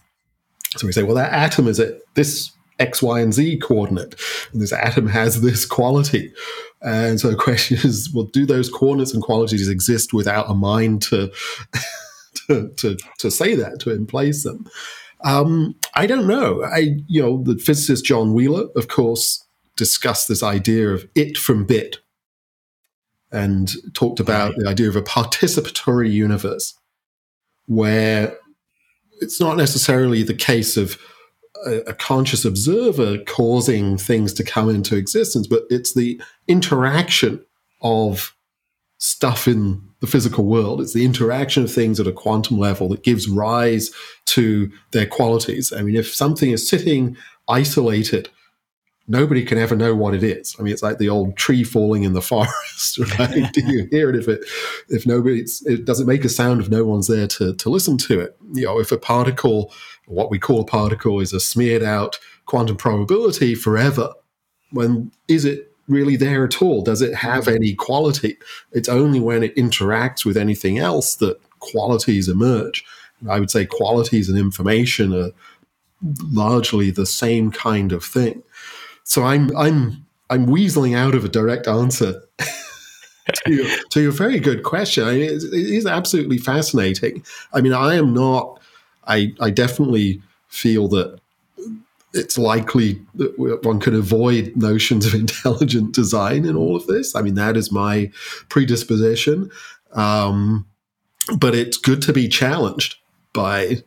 so 0.77 0.87
we 0.87 0.93
say, 0.93 1.03
well, 1.03 1.15
that 1.15 1.33
atom 1.33 1.67
is 1.67 1.79
at 1.79 1.95
this 2.15 2.51
X, 2.79 3.01
Y, 3.01 3.19
and 3.19 3.33
Z 3.33 3.57
coordinate, 3.59 4.15
and 4.51 4.61
this 4.61 4.73
atom 4.73 5.07
has 5.07 5.41
this 5.41 5.65
quality. 5.65 6.33
And 6.81 7.19
so 7.19 7.29
the 7.29 7.35
question 7.35 7.77
is, 7.77 8.11
well, 8.13 8.25
do 8.25 8.45
those 8.45 8.69
coordinates 8.69 9.13
and 9.13 9.23
qualities 9.23 9.69
exist 9.69 10.13
without 10.13 10.49
a 10.49 10.53
mind 10.53 11.01
to 11.03 11.31
to, 12.47 12.69
to, 12.77 12.97
to 13.19 13.31
say 13.31 13.55
that, 13.55 13.79
to 13.81 13.91
emplace 13.91 14.43
them? 14.43 14.67
Um, 15.23 15.75
I 15.95 16.05
don't 16.07 16.27
know. 16.27 16.63
I, 16.63 16.97
you 17.07 17.21
know, 17.21 17.41
the 17.41 17.55
physicist 17.55 18.05
John 18.05 18.33
Wheeler, 18.33 18.67
of 18.75 18.89
course, 18.89 19.45
discussed 19.75 20.27
this 20.27 20.43
idea 20.43 20.89
of 20.89 21.07
it 21.15 21.37
from 21.37 21.65
bit 21.65 21.97
and 23.31 23.71
talked 23.93 24.19
about 24.19 24.55
the 24.57 24.67
idea 24.67 24.89
of 24.89 24.95
a 24.95 25.01
participatory 25.01 26.11
universe 26.11 26.77
where 27.65 28.37
it's 29.21 29.39
not 29.39 29.57
necessarily 29.57 30.23
the 30.23 30.33
case 30.33 30.77
of 30.77 30.97
a, 31.65 31.77
a, 31.81 31.93
conscious 31.93 32.45
observer 32.45 33.17
causing 33.25 33.97
things 33.97 34.33
to 34.33 34.43
come 34.43 34.69
into 34.69 34.95
existence, 34.95 35.47
but 35.47 35.63
it's 35.69 35.93
the 35.93 36.21
interaction 36.47 37.43
of 37.81 38.35
stuff 38.97 39.47
in 39.47 39.81
the 39.99 40.07
physical 40.07 40.45
world. 40.45 40.81
It's 40.81 40.93
the 40.93 41.05
interaction 41.05 41.63
of 41.63 41.71
things 41.71 41.99
at 41.99 42.07
a 42.07 42.11
quantum 42.11 42.57
level 42.57 42.89
that 42.89 43.03
gives 43.03 43.27
rise 43.27 43.91
to 44.27 44.71
their 44.91 45.05
qualities. 45.05 45.73
I 45.73 45.81
mean, 45.81 45.95
if 45.95 46.13
something 46.13 46.51
is 46.51 46.67
sitting 46.67 47.17
isolated 47.47 48.29
nobody 49.07 49.43
can 49.43 49.57
ever 49.57 49.75
know 49.75 49.95
what 49.95 50.13
it 50.13 50.23
is. 50.23 50.55
I 50.57 50.63
mean, 50.63 50.73
it's 50.73 50.83
like 50.83 50.97
the 50.97 51.09
old 51.09 51.35
tree 51.35 51.63
falling 51.63 52.03
in 52.03 52.13
the 52.13 52.21
forest, 52.33 52.99
right? 53.19 53.47
Do 53.53 53.61
you 53.61 53.87
hear 53.91 54.09
it 54.09 54.15
if 54.15 54.27
it 54.27 54.45
if 54.89 55.05
nobody 55.05 55.45
it 55.65 55.85
doesn't 55.85 56.07
make 56.07 56.25
a 56.25 56.29
sound 56.29 56.61
if 56.61 56.69
no 56.69 56.85
one's 56.85 57.07
there 57.07 57.27
to 57.27 57.53
to 57.53 57.69
listen 57.69 57.97
to 57.99 58.19
it? 58.19 58.37
You 58.53 58.65
know, 58.65 58.79
if 58.79 58.91
a 58.91 58.97
particle, 58.97 59.73
what 60.05 60.31
we 60.31 60.39
call 60.39 60.61
a 60.61 60.65
particle, 60.65 61.19
is 61.19 61.33
a 61.33 61.39
smeared 61.39 61.83
out 61.83 62.19
quantum 62.45 62.77
probability 62.77 63.55
forever, 63.55 64.13
when 64.71 65.11
is 65.27 65.45
it 65.45 65.71
really 65.87 66.15
there 66.15 66.45
at 66.45 66.61
all? 66.61 66.81
Does 66.81 67.01
it 67.01 67.15
have 67.15 67.47
any 67.47 67.73
quality? 67.73 68.37
It's 68.71 68.89
only 68.89 69.19
when 69.19 69.43
it 69.43 69.55
interacts 69.55 70.25
with 70.25 70.37
anything 70.37 70.77
else 70.77 71.15
that 71.15 71.39
qualities 71.59 72.29
emerge. 72.29 72.85
I 73.29 73.39
would 73.39 73.51
say 73.51 73.65
qualities 73.65 74.29
and 74.29 74.37
information 74.37 75.13
are 75.13 75.31
largely 76.31 76.91
the 76.91 77.05
same 77.05 77.51
kind 77.51 77.91
of 77.91 78.03
thing. 78.03 78.43
So 79.03 79.23
I'm 79.23 79.55
I'm 79.55 80.05
I'm 80.29 80.47
weaseling 80.47 80.97
out 80.97 81.15
of 81.15 81.25
a 81.25 81.29
direct 81.29 81.67
answer 81.67 82.21
to, 83.45 83.53
your, 83.53 83.67
to 83.91 84.01
your 84.01 84.11
very 84.11 84.39
good 84.39 84.63
question. 84.63 85.03
I 85.05 85.13
mean, 85.13 85.23
it 85.23 85.53
is 85.53 85.85
absolutely 85.85 86.37
fascinating. 86.37 87.23
I 87.53 87.61
mean, 87.61 87.73
I 87.73 87.95
am 87.95 88.13
not. 88.13 88.59
I 89.05 89.33
I 89.39 89.49
definitely 89.49 90.21
feel 90.47 90.87
that 90.89 91.19
it's 92.13 92.37
likely 92.37 93.01
that 93.15 93.37
one 93.63 93.79
could 93.79 93.95
avoid 93.95 94.55
notions 94.55 95.05
of 95.05 95.13
intelligent 95.15 95.93
design 95.93 96.45
in 96.45 96.55
all 96.55 96.75
of 96.75 96.87
this. 96.87 97.15
I 97.15 97.21
mean, 97.21 97.35
that 97.35 97.57
is 97.57 97.71
my 97.71 98.11
predisposition. 98.49 99.49
Um, 99.93 100.67
but 101.37 101.55
it's 101.55 101.77
good 101.77 102.01
to 102.03 102.13
be 102.13 102.27
challenged 102.27 102.97
by 103.33 103.83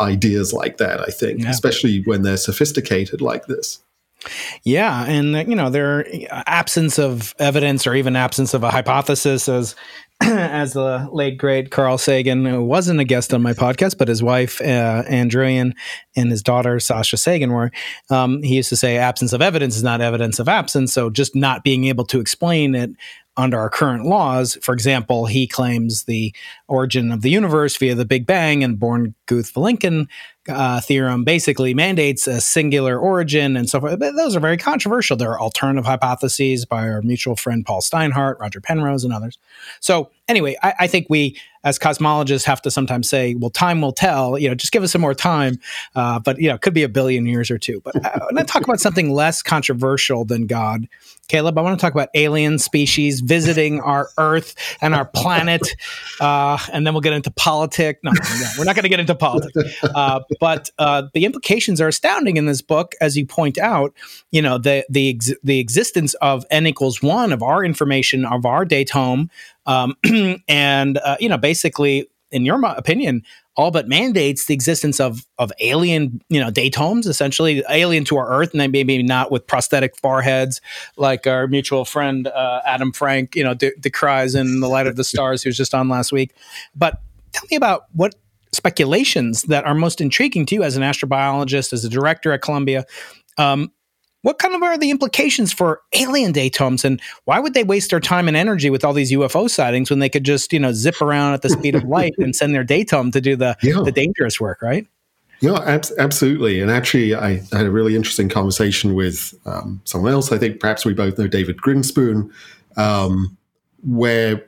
ideas 0.00 0.52
like 0.52 0.78
that, 0.78 1.00
I 1.00 1.10
think, 1.10 1.42
yeah. 1.42 1.50
especially 1.50 2.02
when 2.02 2.22
they're 2.22 2.36
sophisticated 2.36 3.20
like 3.20 3.46
this. 3.46 3.83
Yeah, 4.62 5.04
and 5.06 5.36
uh, 5.36 5.44
you 5.46 5.54
know, 5.54 5.70
their 5.70 6.06
absence 6.30 6.98
of 6.98 7.34
evidence 7.38 7.86
or 7.86 7.94
even 7.94 8.16
absence 8.16 8.54
of 8.54 8.62
a 8.62 8.70
hypothesis, 8.70 9.48
as 9.48 9.74
as 10.20 10.74
the 10.74 11.08
late 11.12 11.38
great 11.38 11.70
Carl 11.70 11.98
Sagan, 11.98 12.44
who 12.44 12.62
wasn't 12.62 13.00
a 13.00 13.04
guest 13.04 13.34
on 13.34 13.42
my 13.42 13.52
podcast, 13.52 13.98
but 13.98 14.08
his 14.08 14.22
wife 14.22 14.60
uh, 14.60 15.02
and 15.06 15.32
his 16.30 16.42
daughter 16.42 16.78
Sasha 16.78 17.16
Sagan 17.16 17.52
were. 17.52 17.72
Um, 18.10 18.42
he 18.42 18.56
used 18.56 18.68
to 18.68 18.76
say, 18.76 18.96
"Absence 18.96 19.32
of 19.32 19.42
evidence 19.42 19.76
is 19.76 19.82
not 19.82 20.00
evidence 20.00 20.38
of 20.38 20.48
absence." 20.48 20.92
So, 20.92 21.10
just 21.10 21.34
not 21.34 21.64
being 21.64 21.84
able 21.84 22.04
to 22.06 22.20
explain 22.20 22.74
it 22.74 22.90
under 23.36 23.58
our 23.58 23.70
current 23.70 24.04
laws. 24.04 24.56
For 24.62 24.72
example, 24.72 25.26
he 25.26 25.46
claims 25.46 26.04
the 26.04 26.32
origin 26.68 27.10
of 27.10 27.22
the 27.22 27.30
universe 27.30 27.76
via 27.76 27.94
the 27.94 28.04
Big 28.04 28.26
Bang 28.26 28.62
and 28.62 28.78
Borde 28.78 29.14
Guth 29.26 29.52
Vilenkin 29.52 30.08
uh, 30.48 30.80
theorem 30.80 31.24
basically 31.24 31.72
mandates 31.72 32.26
a 32.26 32.40
singular 32.40 32.98
origin 32.98 33.56
and 33.56 33.68
so 33.68 33.80
forth. 33.80 33.98
But 33.98 34.14
those 34.14 34.36
are 34.36 34.40
very 34.40 34.56
controversial. 34.56 35.16
There 35.16 35.30
are 35.30 35.40
alternative 35.40 35.86
hypotheses 35.86 36.64
by 36.64 36.88
our 36.88 37.02
mutual 37.02 37.34
friend 37.34 37.64
Paul 37.64 37.80
Steinhardt, 37.80 38.38
Roger 38.38 38.60
Penrose, 38.60 39.04
and 39.04 39.12
others. 39.12 39.38
So, 39.80 40.10
anyway, 40.28 40.56
I, 40.62 40.74
I 40.80 40.86
think 40.86 41.06
we 41.08 41.38
as 41.64 41.78
cosmologists 41.78 42.44
have 42.44 42.60
to 42.62 42.70
sometimes 42.70 43.08
say, 43.08 43.34
well, 43.36 43.50
time 43.50 43.80
will 43.80 43.92
tell, 43.92 44.38
you 44.38 44.48
know, 44.48 44.54
just 44.54 44.70
give 44.70 44.82
us 44.82 44.92
some 44.92 45.00
more 45.00 45.14
time. 45.14 45.58
Uh, 45.94 46.18
but, 46.18 46.38
you 46.38 46.48
know, 46.48 46.54
it 46.54 46.60
could 46.60 46.74
be 46.74 46.82
a 46.82 46.88
billion 46.90 47.24
years 47.24 47.50
or 47.50 47.58
two. 47.58 47.80
But 47.82 47.94
want 47.94 48.36
to 48.36 48.44
talk 48.44 48.62
about 48.62 48.80
something 48.80 49.12
less 49.12 49.42
controversial 49.42 50.26
than 50.26 50.46
God. 50.46 50.86
Caleb, 51.28 51.58
I 51.58 51.62
want 51.62 51.78
to 51.78 51.82
talk 51.82 51.94
about 51.94 52.08
alien 52.14 52.58
species 52.58 53.20
visiting 53.20 53.80
our 53.80 54.08
Earth 54.18 54.54
and 54.80 54.94
our 54.94 55.04
planet. 55.04 55.66
Uh, 56.20 56.58
and 56.72 56.86
then 56.86 56.94
we'll 56.94 57.00
get 57.00 57.12
into 57.12 57.30
politics. 57.30 58.00
No, 58.02 58.12
no 58.12 58.48
we're 58.58 58.64
not 58.64 58.74
going 58.74 58.84
to 58.84 58.88
get 58.88 59.00
into 59.00 59.14
politics. 59.14 59.82
Uh, 59.82 60.20
but 60.40 60.70
uh, 60.78 61.04
the 61.14 61.24
implications 61.24 61.80
are 61.80 61.88
astounding 61.88 62.36
in 62.36 62.46
this 62.46 62.62
book, 62.62 62.94
as 63.00 63.16
you 63.16 63.26
point 63.26 63.58
out. 63.58 63.94
You 64.30 64.42
know, 64.42 64.58
the 64.58 64.84
the 64.88 65.10
ex- 65.10 65.34
the 65.42 65.58
existence 65.58 66.14
of 66.14 66.44
n 66.50 66.66
equals 66.66 67.02
one 67.02 67.32
of 67.32 67.42
our 67.42 67.64
information 67.64 68.24
of 68.24 68.44
our 68.44 68.64
dataome, 68.64 69.28
um, 69.66 69.96
and 70.48 70.98
uh, 70.98 71.16
you 71.20 71.28
know, 71.28 71.38
basically, 71.38 72.08
in 72.30 72.44
your 72.44 72.62
opinion, 72.64 73.22
all 73.56 73.70
but 73.70 73.88
mandates 73.88 74.46
the 74.46 74.54
existence 74.54 74.98
of 75.00 75.26
of 75.38 75.52
alien, 75.60 76.20
you 76.28 76.40
know, 76.40 76.50
dataomes, 76.50 77.06
essentially 77.06 77.62
alien 77.70 78.04
to 78.04 78.16
our 78.16 78.28
Earth, 78.28 78.52
and 78.52 78.60
then 78.60 78.70
maybe 78.70 79.02
not 79.02 79.30
with 79.30 79.46
prosthetic 79.46 79.96
foreheads 79.96 80.60
like 80.96 81.26
our 81.26 81.46
mutual 81.46 81.84
friend 81.84 82.26
uh, 82.28 82.60
Adam 82.66 82.92
Frank, 82.92 83.36
you 83.36 83.44
know, 83.44 83.54
de- 83.54 83.74
decries 83.78 84.34
in 84.34 84.60
the 84.60 84.68
light 84.68 84.86
of 84.86 84.96
the 84.96 85.04
stars, 85.04 85.42
who 85.42 85.48
was 85.48 85.56
just 85.56 85.74
on 85.74 85.88
last 85.88 86.12
week. 86.12 86.34
But 86.74 87.00
tell 87.32 87.44
me 87.50 87.56
about 87.56 87.84
what 87.92 88.14
speculations 88.52 89.42
that 89.42 89.64
are 89.64 89.74
most 89.74 90.00
intriguing 90.00 90.46
to 90.46 90.54
you 90.54 90.62
as 90.62 90.76
an 90.76 90.82
astrobiologist, 90.82 91.72
as 91.72 91.84
a 91.84 91.88
director 91.88 92.32
at 92.32 92.42
Columbia. 92.42 92.84
Um, 93.36 93.72
what 94.24 94.38
kind 94.38 94.54
of 94.54 94.62
are 94.62 94.78
the 94.78 94.90
implications 94.90 95.52
for 95.52 95.82
alien 95.92 96.32
dataomes 96.32 96.82
and 96.82 97.00
why 97.26 97.38
would 97.38 97.52
they 97.52 97.62
waste 97.62 97.90
their 97.90 98.00
time 98.00 98.26
and 98.26 98.36
energy 98.36 98.70
with 98.70 98.82
all 98.82 98.94
these 98.94 99.12
UFO 99.12 99.50
sightings 99.50 99.90
when 99.90 99.98
they 99.98 100.08
could 100.08 100.24
just, 100.24 100.50
you 100.50 100.58
know, 100.58 100.72
zip 100.72 101.02
around 101.02 101.34
at 101.34 101.42
the 101.42 101.50
speed 101.50 101.74
of 101.74 101.84
light 101.84 102.14
and 102.16 102.34
send 102.34 102.54
their 102.54 102.64
dataome 102.64 103.12
to 103.12 103.20
do 103.20 103.36
the, 103.36 103.54
yeah. 103.62 103.82
the 103.84 103.92
dangerous 103.92 104.40
work, 104.40 104.62
right? 104.62 104.86
Yeah, 105.40 105.58
ab- 105.66 105.84
absolutely. 105.98 106.62
And 106.62 106.70
actually, 106.70 107.14
I, 107.14 107.42
had 107.52 107.66
a 107.66 107.70
really 107.70 107.94
interesting 107.94 108.30
conversation 108.30 108.94
with 108.94 109.34
um, 109.44 109.82
someone 109.84 110.12
else. 110.12 110.32
I 110.32 110.38
think 110.38 110.58
perhaps 110.58 110.86
we 110.86 110.94
both 110.94 111.18
know 111.18 111.26
David 111.26 111.58
Grinspoon, 111.58 112.32
um, 112.78 113.36
where 113.86 114.42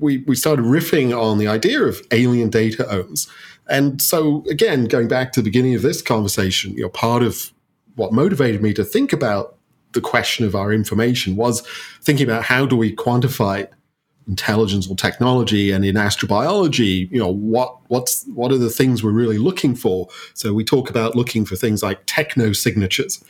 we, 0.00 0.24
we 0.26 0.34
started 0.34 0.64
riffing 0.64 1.16
on 1.16 1.38
the 1.38 1.46
idea 1.46 1.82
of 1.82 2.00
alien 2.10 2.50
data 2.50 2.82
dataomes. 2.82 3.28
And 3.68 4.02
so, 4.02 4.44
again, 4.50 4.86
going 4.86 5.06
back 5.06 5.30
to 5.32 5.40
the 5.40 5.44
beginning 5.44 5.76
of 5.76 5.82
this 5.82 6.02
conversation, 6.02 6.72
you 6.72 6.82
know, 6.82 6.88
part 6.88 7.22
of 7.22 7.52
what 7.96 8.12
motivated 8.12 8.62
me 8.62 8.72
to 8.74 8.84
think 8.84 9.12
about 9.12 9.56
the 9.92 10.00
question 10.00 10.46
of 10.46 10.54
our 10.54 10.72
information 10.72 11.36
was 11.36 11.66
thinking 12.02 12.26
about 12.26 12.44
how 12.44 12.64
do 12.64 12.76
we 12.76 12.94
quantify 12.94 13.66
intelligence 14.28 14.88
or 14.88 14.94
technology 14.94 15.72
and 15.72 15.84
in 15.84 15.96
astrobiology 15.96 17.10
you 17.10 17.18
know 17.18 17.32
what 17.32 17.76
what's 17.88 18.24
what 18.34 18.52
are 18.52 18.58
the 18.58 18.70
things 18.70 19.02
we're 19.02 19.10
really 19.10 19.38
looking 19.38 19.74
for 19.74 20.06
so 20.34 20.52
we 20.54 20.62
talk 20.62 20.88
about 20.88 21.16
looking 21.16 21.44
for 21.44 21.56
things 21.56 21.82
like 21.82 22.00
techno 22.06 22.52
signatures 22.52 23.24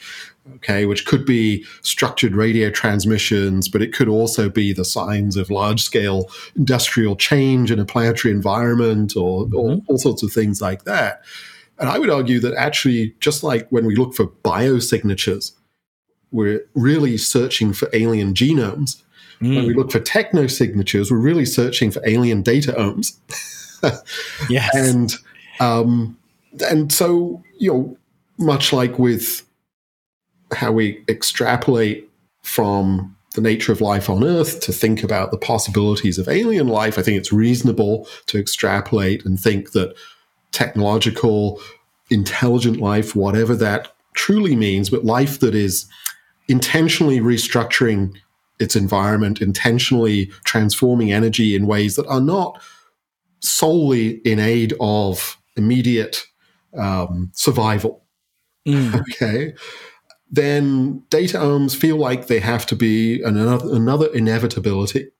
okay 0.55 0.85
which 0.85 1.07
could 1.07 1.25
be 1.25 1.65
structured 1.83 2.35
radio 2.35 2.69
transmissions 2.71 3.67
but 3.69 3.81
it 3.81 3.95
could 3.95 4.09
also 4.09 4.51
be 4.51 4.73
the 4.75 4.85
signs 4.85 5.37
of 5.37 5.49
large 5.49 5.81
scale 5.81 6.29
industrial 6.55 7.17
change 7.17 7.71
in 7.71 7.79
a 7.79 7.85
planetary 7.85 8.35
environment 8.35 9.17
or, 9.17 9.47
mm-hmm. 9.47 9.57
or 9.57 9.81
all 9.87 9.99
sorts 9.99 10.23
of 10.23 10.31
things 10.31 10.61
like 10.61 10.85
that 10.85 11.23
and 11.81 11.89
I 11.89 11.99
would 11.99 12.11
argue 12.11 12.39
that 12.41 12.55
actually, 12.55 13.14
just 13.20 13.43
like 13.43 13.66
when 13.70 13.87
we 13.87 13.97
look 13.97 14.14
for 14.14 14.26
biosignatures, 14.26 15.53
we're 16.31 16.61
really 16.74 17.16
searching 17.16 17.72
for 17.72 17.89
alien 17.95 18.35
genomes. 18.35 19.03
Mm. 19.41 19.57
When 19.57 19.66
we 19.66 19.74
look 19.74 19.91
for 19.91 19.99
technosignatures, 19.99 21.11
we're 21.11 21.16
really 21.16 21.47
searching 21.47 21.91
for 21.91 22.03
alien 22.07 22.43
dataomes. 22.43 23.16
yes. 24.51 24.74
And 24.74 25.14
um, 25.59 26.18
and 26.68 26.93
so, 26.93 27.43
you 27.59 27.72
know, 27.72 27.97
much 28.39 28.72
like 28.72 28.99
with 28.99 29.47
how 30.53 30.72
we 30.72 31.03
extrapolate 31.09 32.09
from 32.43 33.16
the 33.35 33.41
nature 33.41 33.72
of 33.72 33.81
life 33.81 34.11
on 34.11 34.24
Earth 34.24 34.61
to 34.61 34.72
think 34.72 35.03
about 35.03 35.31
the 35.31 35.39
possibilities 35.39 36.18
of 36.18 36.28
alien 36.28 36.68
life, 36.68 36.99
I 36.99 37.03
think 37.03 37.16
it's 37.16 37.33
reasonable 37.33 38.07
to 38.26 38.39
extrapolate 38.39 39.24
and 39.24 39.39
think 39.39 39.72
that 39.72 39.95
technological, 40.53 41.61
intelligent 42.11 42.78
life, 42.78 43.14
whatever 43.14 43.55
that 43.57 43.94
truly 44.14 44.57
means, 44.57 44.90
but 44.90 45.05
life 45.05 45.40
that 45.40 45.55
is 45.55 45.86
intentionally 46.48 47.20
restructuring 47.20 48.14
its 48.59 48.76
environment, 48.76 49.40
intentionally 49.40 50.26
transforming 50.44 51.12
energy 51.12 51.55
in 51.55 51.66
ways 51.66 51.96
that 51.96 52.07
are 52.07 52.20
not 52.20 52.61
solely 53.40 54.18
in 54.18 54.38
aid 54.38 54.74
of 54.80 55.38
immediate 55.57 56.26
um, 56.76 57.30
survival. 57.34 58.05
Mm. 58.66 59.03
Okay. 59.22 59.55
Then 60.32 61.03
dataomes 61.11 61.74
feel 61.74 61.96
like 61.96 62.28
they 62.28 62.38
have 62.38 62.64
to 62.66 62.76
be 62.76 63.20
another, 63.22 63.74
another 63.74 64.07
inevitability. 64.14 65.11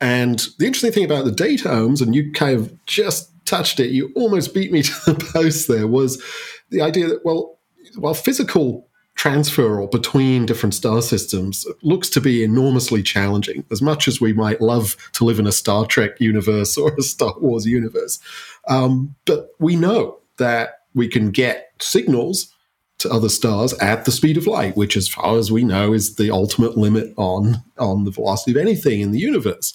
And 0.00 0.38
the 0.58 0.66
interesting 0.66 0.92
thing 0.92 1.04
about 1.04 1.26
the 1.26 1.32
dataomes, 1.32 2.00
and 2.00 2.14
you 2.14 2.32
kind 2.32 2.56
of 2.56 2.86
just 2.86 3.30
touched 3.48 3.80
it, 3.80 3.90
you 3.90 4.12
almost 4.14 4.54
beat 4.54 4.72
me 4.72 4.82
to 4.84 5.12
the 5.12 5.30
post 5.32 5.68
there, 5.68 5.86
was 5.86 6.22
the 6.70 6.80
idea 6.80 7.08
that, 7.08 7.24
well, 7.24 7.58
while 7.96 8.14
physical 8.14 8.88
transfer 9.14 9.80
or 9.80 9.88
between 9.88 10.46
different 10.46 10.74
star 10.74 11.02
systems 11.02 11.66
looks 11.82 12.08
to 12.08 12.20
be 12.20 12.44
enormously 12.44 13.02
challenging, 13.02 13.64
as 13.70 13.82
much 13.82 14.06
as 14.06 14.20
we 14.20 14.32
might 14.32 14.60
love 14.60 14.96
to 15.12 15.24
live 15.24 15.40
in 15.40 15.46
a 15.46 15.52
Star 15.52 15.84
Trek 15.84 16.20
universe 16.20 16.78
or 16.78 16.94
a 16.96 17.02
Star 17.02 17.34
Wars 17.40 17.66
universe. 17.66 18.20
Um, 18.68 19.16
but 19.24 19.50
we 19.58 19.74
know 19.74 20.18
that 20.36 20.82
we 20.94 21.08
can 21.08 21.32
get 21.32 21.72
signals 21.80 22.54
to 22.98 23.10
other 23.10 23.28
stars 23.28 23.72
at 23.74 24.04
the 24.04 24.12
speed 24.12 24.36
of 24.36 24.46
light, 24.46 24.76
which, 24.76 24.96
as 24.96 25.08
far 25.08 25.36
as 25.36 25.50
we 25.50 25.64
know, 25.64 25.92
is 25.92 26.16
the 26.16 26.30
ultimate 26.30 26.76
limit 26.76 27.12
on, 27.16 27.56
on 27.78 28.04
the 28.04 28.10
velocity 28.10 28.52
of 28.52 28.56
anything 28.56 29.00
in 29.00 29.10
the 29.10 29.20
universe. 29.20 29.74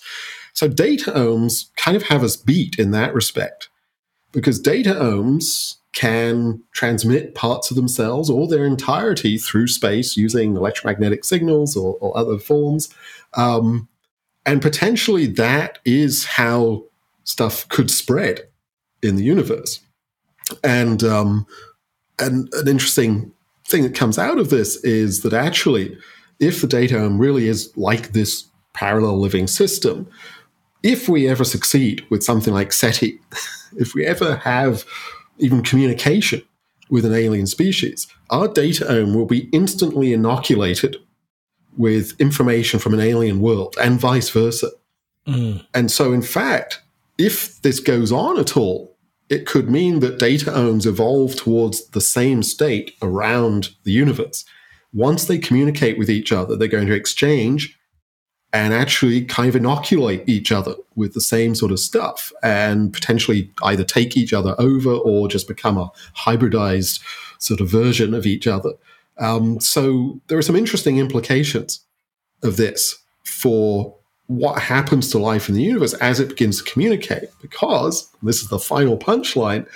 So 0.53 0.69
dataomes 0.69 1.75
kind 1.75 1.97
of 1.97 2.03
have 2.03 2.23
us 2.23 2.35
beat 2.35 2.77
in 2.77 2.91
that 2.91 3.13
respect 3.13 3.69
because 4.31 4.61
dataomes 4.61 5.77
can 5.93 6.61
transmit 6.71 7.35
parts 7.35 7.69
of 7.69 7.75
themselves 7.75 8.29
or 8.29 8.47
their 8.47 8.65
entirety 8.65 9.37
through 9.37 9.67
space 9.67 10.17
using 10.17 10.55
electromagnetic 10.55 11.23
signals 11.23 11.77
or, 11.77 11.97
or 11.99 12.17
other 12.17 12.39
forms. 12.39 12.93
Um, 13.35 13.87
and 14.45 14.61
potentially 14.61 15.27
that 15.27 15.79
is 15.85 16.25
how 16.25 16.83
stuff 17.23 17.67
could 17.69 17.91
spread 17.91 18.41
in 19.01 19.15
the 19.15 19.23
universe. 19.23 19.79
And, 20.63 21.03
um, 21.03 21.45
an 22.19 22.47
interesting 22.67 23.31
thing 23.67 23.83
that 23.83 23.95
comes 23.95 24.17
out 24.17 24.37
of 24.37 24.49
this 24.49 24.77
is 24.83 25.21
that 25.21 25.33
actually, 25.33 25.97
if 26.39 26.61
the 26.61 26.67
dataome 26.67 27.19
really 27.19 27.47
is 27.47 27.75
like 27.75 28.11
this 28.11 28.45
parallel 28.73 29.19
living 29.19 29.47
system, 29.47 30.07
if 30.83 31.07
we 31.07 31.27
ever 31.27 31.43
succeed 31.43 32.05
with 32.09 32.23
something 32.23 32.53
like 32.53 32.73
SETI, 32.73 33.19
if 33.77 33.95
we 33.95 34.05
ever 34.05 34.35
have 34.37 34.85
even 35.39 35.63
communication 35.63 36.43
with 36.89 37.05
an 37.05 37.13
alien 37.13 37.47
species, 37.47 38.07
our 38.29 38.47
data 38.47 38.85
dataome 38.85 39.15
will 39.15 39.25
be 39.25 39.49
instantly 39.51 40.13
inoculated 40.13 40.97
with 41.75 42.19
information 42.19 42.79
from 42.79 42.93
an 42.93 42.99
alien 42.99 43.39
world 43.39 43.75
and 43.81 43.99
vice 43.99 44.29
versa. 44.29 44.69
Mm. 45.27 45.65
And 45.73 45.89
so, 45.89 46.13
in 46.13 46.21
fact, 46.21 46.81
if 47.17 47.61
this 47.61 47.79
goes 47.79 48.11
on 48.11 48.39
at 48.39 48.55
all, 48.57 48.95
it 49.29 49.47
could 49.47 49.69
mean 49.69 49.99
that 50.01 50.19
data 50.19 50.51
dataomes 50.51 50.85
evolve 50.85 51.35
towards 51.35 51.87
the 51.89 52.01
same 52.01 52.43
state 52.43 52.95
around 53.01 53.69
the 53.83 53.91
universe. 53.91 54.45
Once 54.93 55.25
they 55.25 55.39
communicate 55.39 55.97
with 55.97 56.09
each 56.09 56.31
other, 56.31 56.55
they're 56.55 56.67
going 56.67 56.87
to 56.87 56.93
exchange 56.93 57.75
and 58.53 58.73
actually 58.73 59.25
kind 59.25 59.49
of 59.49 59.55
inoculate 59.55 60.23
each 60.29 60.51
other 60.51 60.75
with 60.95 61.13
the 61.13 61.21
same 61.21 61.55
sort 61.55 61.71
of 61.71 61.79
stuff 61.79 62.31
and 62.43 62.93
potentially 62.93 63.51
either 63.63 63.83
take 63.83 64.15
each 64.15 64.31
other 64.31 64.55
over 64.59 64.91
or 64.91 65.27
just 65.27 65.47
become 65.47 65.77
a 65.77 65.91
hybridized 66.15 67.01
sort 67.39 67.59
of 67.59 67.67
version 67.67 68.13
of 68.13 68.27
each 68.27 68.45
other. 68.45 68.73
Um, 69.17 69.59
so 69.59 70.21
there 70.27 70.37
are 70.37 70.43
some 70.43 70.55
interesting 70.55 70.99
implications 70.99 71.81
of 72.43 72.57
this 72.57 72.95
for 73.23 73.95
what 74.27 74.61
happens 74.61 75.09
to 75.11 75.17
life 75.17 75.49
in 75.49 75.55
the 75.55 75.63
universe 75.63 75.93
as 75.95 76.19
it 76.19 76.29
begins 76.29 76.61
to 76.61 76.71
communicate. 76.71 77.29
Because 77.41 78.09
this 78.21 78.41
is 78.41 78.49
the 78.49 78.59
final 78.59 78.97
punchline 78.97 79.67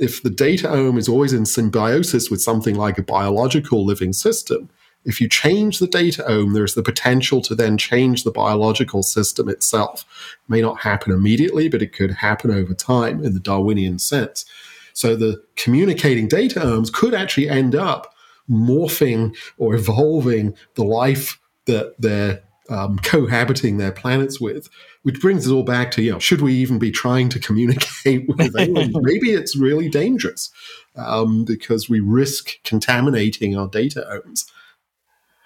if 0.00 0.22
the 0.22 0.30
data 0.30 0.66
dataome 0.66 0.98
is 0.98 1.08
always 1.08 1.34
in 1.34 1.44
symbiosis 1.44 2.30
with 2.30 2.40
something 2.40 2.74
like 2.74 2.96
a 2.96 3.02
biological 3.02 3.84
living 3.84 4.14
system, 4.14 4.70
if 5.04 5.20
you 5.20 5.28
change 5.28 5.78
the 5.78 5.86
data 5.86 6.22
dataome, 6.22 6.54
there's 6.54 6.74
the 6.74 6.82
potential 6.82 7.40
to 7.42 7.54
then 7.54 7.78
change 7.78 8.24
the 8.24 8.30
biological 8.30 9.02
system 9.02 9.48
itself. 9.48 10.04
It 10.44 10.50
may 10.50 10.60
not 10.60 10.80
happen 10.80 11.12
immediately, 11.12 11.68
but 11.68 11.82
it 11.82 11.92
could 11.92 12.10
happen 12.10 12.50
over 12.50 12.74
time 12.74 13.24
in 13.24 13.34
the 13.34 13.40
Darwinian 13.40 13.98
sense. 13.98 14.44
So 14.92 15.16
the 15.16 15.42
communicating 15.56 16.28
data 16.28 16.60
dataomes 16.60 16.92
could 16.92 17.14
actually 17.14 17.48
end 17.48 17.74
up 17.74 18.14
morphing 18.50 19.36
or 19.56 19.74
evolving 19.74 20.54
the 20.74 20.84
life 20.84 21.38
that 21.66 21.94
they're 21.98 22.42
um, 22.68 22.98
cohabiting 22.98 23.78
their 23.78 23.92
planets 23.92 24.40
with, 24.40 24.68
which 25.02 25.20
brings 25.20 25.46
us 25.46 25.52
all 25.52 25.62
back 25.62 25.90
to 25.92 26.02
you 26.02 26.12
know, 26.12 26.18
should 26.18 26.40
we 26.40 26.54
even 26.54 26.78
be 26.78 26.90
trying 26.90 27.28
to 27.30 27.40
communicate 27.40 28.28
with 28.36 28.56
aliens? 28.58 28.96
Maybe 29.00 29.30
it's 29.30 29.56
really 29.56 29.88
dangerous 29.88 30.50
um, 30.96 31.44
because 31.44 31.88
we 31.88 32.00
risk 32.00 32.62
contaminating 32.64 33.56
our 33.56 33.68
dataomes. 33.68 34.44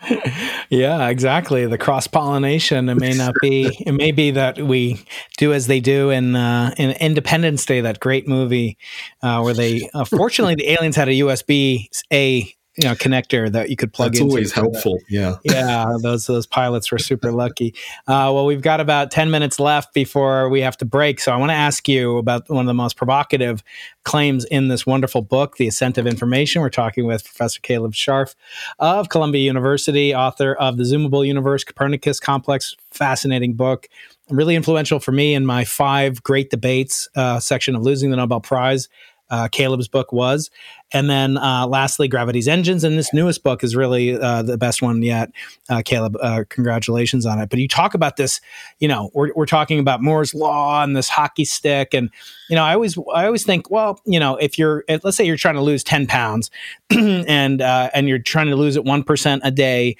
yeah, 0.70 1.08
exactly. 1.08 1.66
The 1.66 1.78
cross 1.78 2.06
pollination. 2.06 2.88
It 2.88 2.96
may 2.96 3.14
not 3.14 3.34
be. 3.40 3.66
It 3.86 3.92
may 3.92 4.12
be 4.12 4.30
that 4.32 4.58
we 4.58 5.04
do 5.38 5.52
as 5.52 5.66
they 5.66 5.80
do 5.80 6.10
in 6.10 6.36
uh, 6.36 6.74
in 6.76 6.90
Independence 6.92 7.64
Day, 7.66 7.80
that 7.80 8.00
great 8.00 8.28
movie 8.28 8.78
uh, 9.22 9.40
where 9.40 9.54
they. 9.54 9.88
Uh, 9.94 10.04
fortunately, 10.04 10.54
the 10.54 10.70
aliens 10.70 10.96
had 10.96 11.08
a 11.08 11.12
USB 11.12 11.86
A 12.12 12.54
you 12.76 12.88
know 12.88 12.94
connector 12.94 13.50
that 13.52 13.70
you 13.70 13.76
could 13.76 13.92
plug 13.92 14.12
That's 14.12 14.20
into. 14.20 14.30
always 14.30 14.52
helpful. 14.52 14.98
Yeah. 15.08 15.36
yeah, 15.44 15.86
those 16.02 16.26
those 16.26 16.46
pilots 16.46 16.90
were 16.90 16.98
super 16.98 17.30
lucky. 17.30 17.74
Uh, 18.06 18.30
well, 18.34 18.46
we've 18.46 18.62
got 18.62 18.80
about 18.80 19.10
ten 19.10 19.30
minutes 19.30 19.60
left 19.60 19.94
before 19.94 20.48
we 20.48 20.60
have 20.60 20.76
to 20.78 20.84
break, 20.84 21.20
so 21.20 21.32
I 21.32 21.36
want 21.36 21.50
to 21.50 21.54
ask 21.54 21.88
you 21.88 22.18
about 22.18 22.48
one 22.50 22.60
of 22.60 22.66
the 22.66 22.74
most 22.74 22.96
provocative 22.96 23.62
claims 24.04 24.44
in 24.46 24.68
this 24.68 24.84
wonderful 24.86 25.22
book, 25.22 25.56
The 25.56 25.68
Ascent 25.68 25.98
of 25.98 26.06
Information. 26.06 26.62
We're 26.62 26.70
talking 26.70 27.06
with 27.06 27.24
Professor 27.24 27.60
Caleb 27.60 27.92
Scharf 27.92 28.34
of 28.78 29.08
Columbia 29.08 29.42
University, 29.42 30.14
author 30.14 30.54
of 30.54 30.76
The 30.76 30.84
Zoomable 30.84 31.26
Universe 31.26 31.64
Copernicus 31.64 32.20
Complex. 32.20 32.76
Fascinating 32.90 33.54
book. 33.54 33.88
Really 34.30 34.56
influential 34.56 35.00
for 35.00 35.12
me 35.12 35.34
in 35.34 35.44
my 35.44 35.64
five 35.64 36.22
great 36.22 36.50
debates 36.50 37.08
uh, 37.14 37.40
section 37.40 37.74
of 37.74 37.82
losing 37.82 38.10
the 38.10 38.16
Nobel 38.16 38.40
Prize. 38.40 38.88
Uh, 39.30 39.48
Caleb's 39.48 39.88
book 39.88 40.12
was. 40.12 40.50
And 40.92 41.10
then 41.10 41.36
uh, 41.38 41.66
lastly, 41.66 42.06
Gravity's 42.06 42.46
Engines. 42.46 42.84
And 42.84 42.96
this 42.96 43.12
newest 43.12 43.42
book 43.42 43.64
is 43.64 43.74
really 43.74 44.16
uh, 44.18 44.42
the 44.42 44.56
best 44.56 44.80
one 44.80 45.02
yet. 45.02 45.30
Uh, 45.68 45.82
Caleb, 45.84 46.16
uh, 46.20 46.44
congratulations 46.48 47.26
on 47.26 47.40
it. 47.40 47.50
But 47.50 47.58
you 47.58 47.66
talk 47.66 47.94
about 47.94 48.16
this, 48.16 48.40
you 48.78 48.86
know, 48.86 49.10
we're, 49.12 49.32
we're 49.34 49.46
talking 49.46 49.80
about 49.80 50.02
Moore's 50.02 50.34
Law 50.34 50.84
and 50.84 50.96
this 50.96 51.08
hockey 51.08 51.44
stick. 51.44 51.94
And, 51.94 52.10
you 52.48 52.54
know, 52.54 52.62
I 52.62 52.74
always, 52.74 52.96
I 53.12 53.26
always 53.26 53.44
think, 53.44 53.70
well, 53.70 54.00
you 54.06 54.20
know, 54.20 54.36
if 54.36 54.56
you're, 54.56 54.84
let's 54.88 55.16
say 55.16 55.24
you're 55.24 55.36
trying 55.36 55.56
to 55.56 55.62
lose 55.62 55.82
10 55.82 56.06
pounds 56.06 56.50
and, 56.90 57.60
uh, 57.60 57.90
and 57.92 58.08
you're 58.08 58.20
trying 58.20 58.46
to 58.46 58.56
lose 58.56 58.76
it 58.76 58.84
1% 58.84 59.40
a 59.42 59.50
day, 59.50 59.96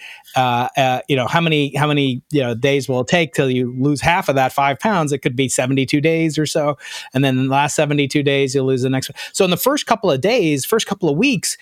you 1.09 1.17
know, 1.17 1.27
how 1.27 1.41
many, 1.41 1.75
how 1.75 1.89
many, 1.89 2.23
you 2.31 2.41
know, 2.41 2.55
days 2.55 2.89
will 2.89 3.01
it 3.01 3.09
take 3.09 3.35
till 3.35 3.51
you 3.51 3.75
lose 3.77 4.01
half 4.01 4.29
of 4.29 4.37
that 4.37 4.53
five 4.53 4.79
pounds? 4.79 5.13
It 5.13 5.19
could 5.19 5.35
be 5.35 5.49
72 5.49 6.01
days 6.01 6.39
or 6.39 6.47
so. 6.47 6.79
And 7.13 7.25
then 7.25 7.37
the 7.37 7.43
last 7.45 7.75
72 7.75 8.23
days, 8.23 8.55
you'll 8.55 8.67
lose 8.67 8.83
the 8.83 8.91
next. 8.91 9.11
So 9.33 9.45
in 9.45 9.51
the 9.51 9.57
first 9.57 9.87
couple 9.87 10.11
of 10.11 10.21
days, 10.21 10.65
first 10.65 10.87
couple 10.87 11.09
of 11.09 11.17
weeks, 11.17 11.57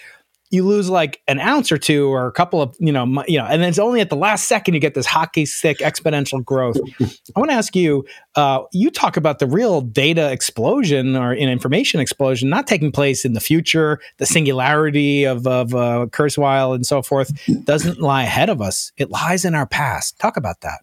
you 0.52 0.66
lose 0.66 0.90
like 0.90 1.22
an 1.26 1.40
ounce 1.40 1.72
or 1.72 1.78
two 1.78 2.12
or 2.12 2.26
a 2.26 2.32
couple 2.32 2.60
of 2.60 2.76
you 2.78 2.92
know 2.92 3.24
you 3.26 3.38
know 3.38 3.46
and 3.46 3.62
then 3.62 3.70
it's 3.70 3.78
only 3.78 4.02
at 4.02 4.10
the 4.10 4.16
last 4.16 4.44
second 4.44 4.74
you 4.74 4.80
get 4.80 4.94
this 4.94 5.06
hockey 5.06 5.46
stick 5.46 5.78
exponential 5.78 6.44
growth. 6.44 6.76
I 7.00 7.40
want 7.40 7.50
to 7.50 7.56
ask 7.56 7.74
you 7.74 8.04
uh, 8.36 8.60
you 8.70 8.90
talk 8.90 9.16
about 9.16 9.38
the 9.38 9.46
real 9.46 9.80
data 9.80 10.30
explosion 10.30 11.16
or 11.16 11.32
an 11.32 11.48
information 11.48 12.00
explosion 12.00 12.50
not 12.50 12.66
taking 12.66 12.92
place 12.92 13.24
in 13.24 13.32
the 13.32 13.40
future. 13.40 13.98
The 14.18 14.26
singularity 14.26 15.24
of, 15.24 15.46
of 15.46 15.74
uh, 15.74 16.06
kurzweil 16.10 16.74
and 16.74 16.86
so 16.86 17.00
forth 17.00 17.32
doesn't 17.64 18.00
lie 18.00 18.24
ahead 18.24 18.50
of 18.50 18.60
us. 18.60 18.92
It 18.98 19.10
lies 19.10 19.44
in 19.44 19.54
our 19.54 19.66
past. 19.66 20.18
Talk 20.18 20.36
about 20.36 20.60
that. 20.60 20.82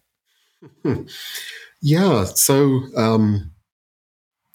Yeah 1.82 2.24
so 2.24 2.82
um, 2.94 3.52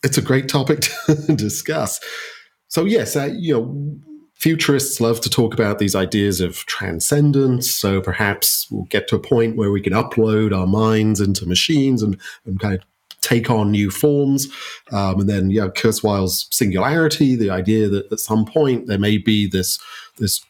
it's 0.05 0.17
a 0.17 0.21
great 0.21 0.47
topic 0.47 0.81
to 0.81 1.15
discuss 1.35 1.99
so 2.75 2.83
yes, 2.83 3.15
uh, 3.15 3.29
you 3.33 3.53
know, 3.53 3.97
futurists 4.33 4.99
love 4.99 5.21
to 5.21 5.29
talk 5.29 5.53
about 5.53 5.79
these 5.79 5.95
ideas 5.95 6.41
of 6.41 6.57
transcendence. 6.65 7.73
So 7.73 8.01
perhaps 8.01 8.67
we'll 8.69 8.83
get 8.85 9.07
to 9.07 9.15
a 9.15 9.19
point 9.19 9.55
where 9.55 9.71
we 9.71 9.81
can 9.81 9.93
upload 9.93 10.53
our 10.53 10.67
minds 10.67 11.21
into 11.21 11.45
machines 11.45 12.03
and, 12.03 12.19
and 12.45 12.59
kind 12.59 12.75
of 12.75 12.81
take 13.21 13.49
on 13.49 13.71
new 13.71 13.89
forms. 13.89 14.47
Um, 14.91 15.21
and 15.21 15.29
then, 15.29 15.49
yeah, 15.51 15.67
Kurzweil's 15.67 16.47
singularity, 16.51 17.35
the 17.35 17.49
idea 17.49 17.87
that 17.87 18.11
at 18.11 18.19
some 18.19 18.45
point 18.45 18.87
there 18.87 18.99
may 18.99 19.17
be 19.17 19.47
this 19.47 19.79
this 20.17 20.41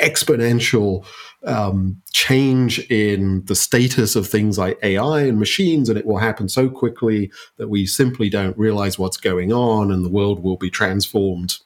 exponential 0.00 1.04
um, 1.48 2.00
change 2.12 2.78
in 2.90 3.44
the 3.46 3.54
status 3.54 4.14
of 4.14 4.28
things 4.28 4.58
like 4.58 4.78
AI 4.82 5.22
and 5.22 5.38
machines, 5.38 5.88
and 5.88 5.98
it 5.98 6.06
will 6.06 6.18
happen 6.18 6.48
so 6.48 6.68
quickly 6.68 7.32
that 7.56 7.68
we 7.68 7.86
simply 7.86 8.28
don't 8.28 8.56
realize 8.58 8.98
what's 8.98 9.16
going 9.16 9.52
on, 9.52 9.90
and 9.90 10.04
the 10.04 10.10
world 10.10 10.42
will 10.42 10.58
be 10.58 10.70
transformed 10.70 11.56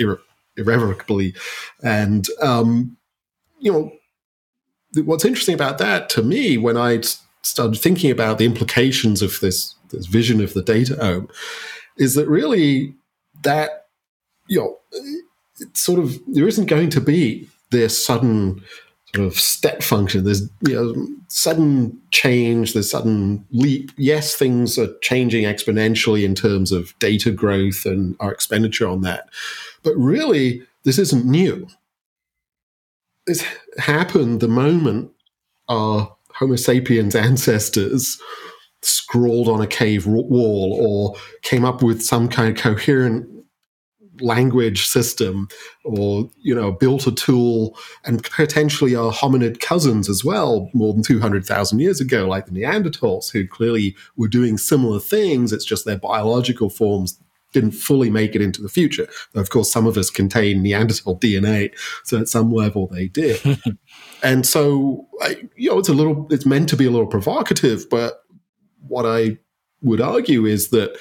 irre- 0.00 0.18
irrevocably. 0.56 1.34
And 1.82 2.26
um, 2.40 2.96
you 3.58 3.72
know, 3.72 3.92
what's 5.04 5.24
interesting 5.24 5.54
about 5.54 5.78
that 5.78 6.08
to 6.10 6.22
me, 6.22 6.56
when 6.56 6.76
I 6.78 7.02
started 7.42 7.78
thinking 7.78 8.10
about 8.10 8.38
the 8.38 8.46
implications 8.46 9.22
of 9.22 9.38
this 9.40 9.74
this 9.90 10.06
vision 10.06 10.40
of 10.40 10.54
the 10.54 10.62
dataome, 10.62 11.30
is 11.98 12.14
that 12.14 12.26
really 12.26 12.94
that 13.42 13.86
you 14.48 14.58
know 14.58 14.78
sort 15.74 15.98
of 15.98 16.18
there 16.26 16.48
isn't 16.48 16.66
going 16.66 16.90
to 16.90 17.00
be 17.00 17.48
this 17.70 18.02
sudden 18.02 18.62
sort 19.14 19.26
of 19.26 19.34
step 19.34 19.82
function. 19.82 20.24
There's 20.24 20.48
you 20.66 20.74
know 20.74 21.06
sudden 21.28 21.98
change, 22.10 22.72
there's 22.72 22.90
sudden 22.90 23.44
leap. 23.50 23.92
Yes, 23.96 24.34
things 24.34 24.78
are 24.78 24.96
changing 25.00 25.44
exponentially 25.44 26.24
in 26.24 26.34
terms 26.34 26.72
of 26.72 26.98
data 26.98 27.30
growth 27.30 27.86
and 27.86 28.16
our 28.20 28.32
expenditure 28.32 28.88
on 28.88 29.02
that. 29.02 29.28
But 29.82 29.94
really, 29.96 30.62
this 30.84 30.98
isn't 30.98 31.24
new. 31.24 31.68
This 33.26 33.44
happened 33.78 34.40
the 34.40 34.48
moment 34.48 35.10
our 35.68 36.14
Homo 36.34 36.56
sapiens 36.56 37.14
ancestors 37.14 38.20
scrawled 38.82 39.48
on 39.48 39.60
a 39.60 39.66
cave 39.66 40.06
wall 40.06 40.78
or 40.80 41.20
came 41.42 41.64
up 41.64 41.82
with 41.82 42.02
some 42.02 42.28
kind 42.28 42.56
of 42.56 42.62
coherent 42.62 43.28
language 44.20 44.86
system 44.86 45.48
or 45.84 46.30
you 46.40 46.54
know 46.54 46.72
built 46.72 47.06
a 47.06 47.12
tool 47.12 47.76
and 48.04 48.22
potentially 48.24 48.94
our 48.94 49.12
hominid 49.12 49.60
cousins 49.60 50.08
as 50.08 50.24
well 50.24 50.70
more 50.74 50.92
than 50.92 51.02
200,000 51.02 51.78
years 51.78 52.00
ago 52.00 52.26
like 52.26 52.46
the 52.46 52.52
neanderthals 52.52 53.30
who 53.30 53.46
clearly 53.46 53.96
were 54.16 54.28
doing 54.28 54.58
similar 54.58 55.00
things. 55.00 55.52
It's 55.52 55.64
just 55.64 55.84
their 55.84 55.98
biological 55.98 56.70
forms 56.70 57.20
didn't 57.52 57.72
fully 57.72 58.10
make 58.10 58.34
it 58.34 58.42
into 58.42 58.60
the 58.60 58.68
future. 58.68 59.08
Though 59.32 59.40
of 59.40 59.50
course 59.50 59.72
some 59.72 59.86
of 59.86 59.96
us 59.96 60.10
contain 60.10 60.62
neanderthal 60.62 61.18
dna 61.18 61.72
so 62.04 62.18
at 62.18 62.28
some 62.28 62.52
level 62.52 62.86
they 62.86 63.08
did. 63.08 63.40
And 64.22 64.46
so 64.46 65.06
you 65.56 65.70
know 65.70 65.78
it's 65.78 65.90
a 65.90 65.94
little 65.94 66.26
it's 66.30 66.46
meant 66.46 66.68
to 66.70 66.76
be 66.76 66.86
a 66.86 66.90
little 66.90 67.06
provocative 67.06 67.88
but 67.90 68.22
what 68.88 69.04
i 69.04 69.38
would 69.82 70.00
argue 70.00 70.46
is 70.46 70.70
that 70.70 70.96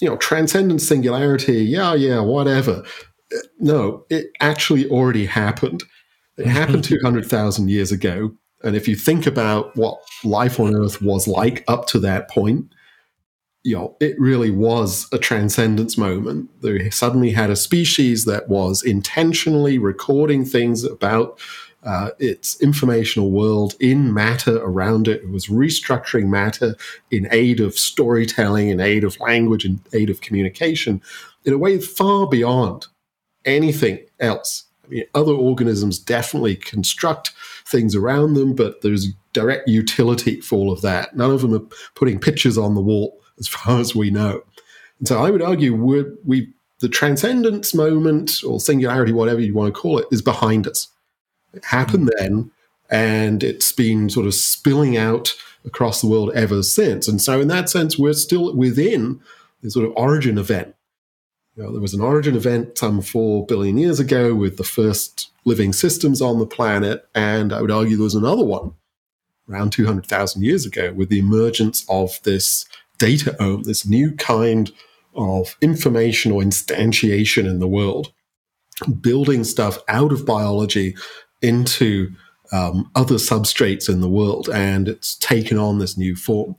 you 0.00 0.08
know, 0.08 0.16
transcendent 0.16 0.80
singularity, 0.80 1.64
yeah, 1.64 1.94
yeah, 1.94 2.20
whatever. 2.20 2.84
No, 3.58 4.04
it 4.10 4.26
actually 4.40 4.88
already 4.88 5.26
happened. 5.26 5.82
It 6.36 6.46
happened 6.60 6.84
200,000 6.84 7.68
years 7.68 7.92
ago. 7.92 8.32
And 8.62 8.74
if 8.74 8.88
you 8.88 8.96
think 8.96 9.26
about 9.26 9.76
what 9.76 9.98
life 10.24 10.58
on 10.58 10.74
Earth 10.74 11.00
was 11.00 11.28
like 11.28 11.64
up 11.68 11.86
to 11.88 12.00
that 12.00 12.28
point, 12.28 12.72
you 13.64 13.76
know, 13.76 13.96
it 14.00 14.18
really 14.18 14.50
was 14.50 15.08
a 15.12 15.18
transcendence 15.18 15.98
moment. 15.98 16.48
They 16.62 16.90
suddenly 16.90 17.30
had 17.30 17.50
a 17.50 17.56
species 17.56 18.24
that 18.24 18.48
was 18.48 18.82
intentionally 18.82 19.78
recording 19.78 20.44
things 20.44 20.84
about 20.84 21.38
uh, 21.84 22.10
its 22.18 22.60
informational 22.60 23.30
world 23.30 23.74
in 23.80 24.12
matter 24.12 24.56
around 24.56 25.08
it. 25.08 25.22
It 25.22 25.30
was 25.30 25.46
restructuring 25.46 26.28
matter 26.28 26.76
in 27.10 27.28
aid 27.30 27.60
of 27.60 27.78
storytelling, 27.78 28.68
in 28.68 28.80
aid 28.80 29.04
of 29.04 29.18
language, 29.20 29.64
in 29.64 29.80
aid 29.92 30.10
of 30.10 30.20
communication, 30.20 31.00
in 31.44 31.52
a 31.52 31.58
way 31.58 31.78
far 31.78 32.26
beyond 32.26 32.86
anything 33.44 34.00
else. 34.20 34.64
I 34.84 34.88
mean, 34.88 35.04
other 35.14 35.32
organisms 35.32 35.98
definitely 35.98 36.56
construct 36.56 37.32
things 37.66 37.94
around 37.94 38.34
them, 38.34 38.54
but 38.54 38.80
there's 38.82 39.08
direct 39.32 39.68
utility 39.68 40.40
for 40.40 40.56
all 40.56 40.72
of 40.72 40.82
that. 40.82 41.16
None 41.16 41.30
of 41.30 41.42
them 41.42 41.54
are 41.54 41.66
putting 41.94 42.18
pictures 42.18 42.58
on 42.58 42.74
the 42.74 42.80
wall, 42.80 43.20
as 43.38 43.46
far 43.48 43.80
as 43.80 43.94
we 43.94 44.10
know. 44.10 44.42
And 44.98 45.06
so 45.06 45.24
I 45.24 45.30
would 45.30 45.42
argue 45.42 45.74
we 45.74 46.52
the 46.80 46.88
transcendence 46.88 47.74
moment 47.74 48.42
or 48.46 48.60
singularity, 48.60 49.12
whatever 49.12 49.40
you 49.40 49.52
want 49.52 49.74
to 49.74 49.80
call 49.80 49.98
it, 49.98 50.06
is 50.12 50.22
behind 50.22 50.66
us. 50.66 50.88
It 51.52 51.64
happened 51.64 52.08
mm. 52.08 52.18
then, 52.18 52.50
and 52.90 53.42
it's 53.42 53.72
been 53.72 54.08
sort 54.10 54.26
of 54.26 54.34
spilling 54.34 54.96
out 54.96 55.34
across 55.64 56.00
the 56.00 56.06
world 56.06 56.30
ever 56.34 56.62
since. 56.62 57.08
And 57.08 57.20
so, 57.20 57.40
in 57.40 57.48
that 57.48 57.68
sense, 57.68 57.98
we're 57.98 58.12
still 58.14 58.54
within 58.54 59.20
the 59.62 59.70
sort 59.70 59.86
of 59.86 59.92
origin 59.96 60.38
event. 60.38 60.74
You 61.56 61.64
know, 61.64 61.72
there 61.72 61.80
was 61.80 61.94
an 61.94 62.00
origin 62.00 62.36
event 62.36 62.78
some 62.78 63.00
four 63.02 63.44
billion 63.44 63.76
years 63.78 63.98
ago 63.98 64.34
with 64.34 64.56
the 64.56 64.64
first 64.64 65.30
living 65.44 65.72
systems 65.72 66.22
on 66.22 66.38
the 66.38 66.46
planet, 66.46 67.08
and 67.14 67.52
I 67.52 67.60
would 67.60 67.70
argue 67.70 67.96
there 67.96 68.04
was 68.04 68.14
another 68.14 68.44
one 68.44 68.74
around 69.50 69.72
200,000 69.72 70.42
years 70.42 70.66
ago 70.66 70.92
with 70.92 71.08
the 71.08 71.18
emergence 71.18 71.84
of 71.88 72.22
this 72.22 72.66
dataome, 72.98 73.64
this 73.64 73.86
new 73.86 74.12
kind 74.12 74.70
of 75.14 75.56
information 75.60 76.32
or 76.32 76.42
instantiation 76.42 77.46
in 77.46 77.58
the 77.58 77.68
world, 77.68 78.12
building 79.00 79.42
stuff 79.44 79.78
out 79.88 80.12
of 80.12 80.26
biology 80.26 80.94
into 81.42 82.10
um, 82.52 82.90
other 82.94 83.16
substrates 83.16 83.88
in 83.88 84.00
the 84.00 84.08
world, 84.08 84.48
and 84.48 84.88
it's 84.88 85.16
taken 85.16 85.58
on 85.58 85.78
this 85.78 85.96
new 85.96 86.16
form. 86.16 86.56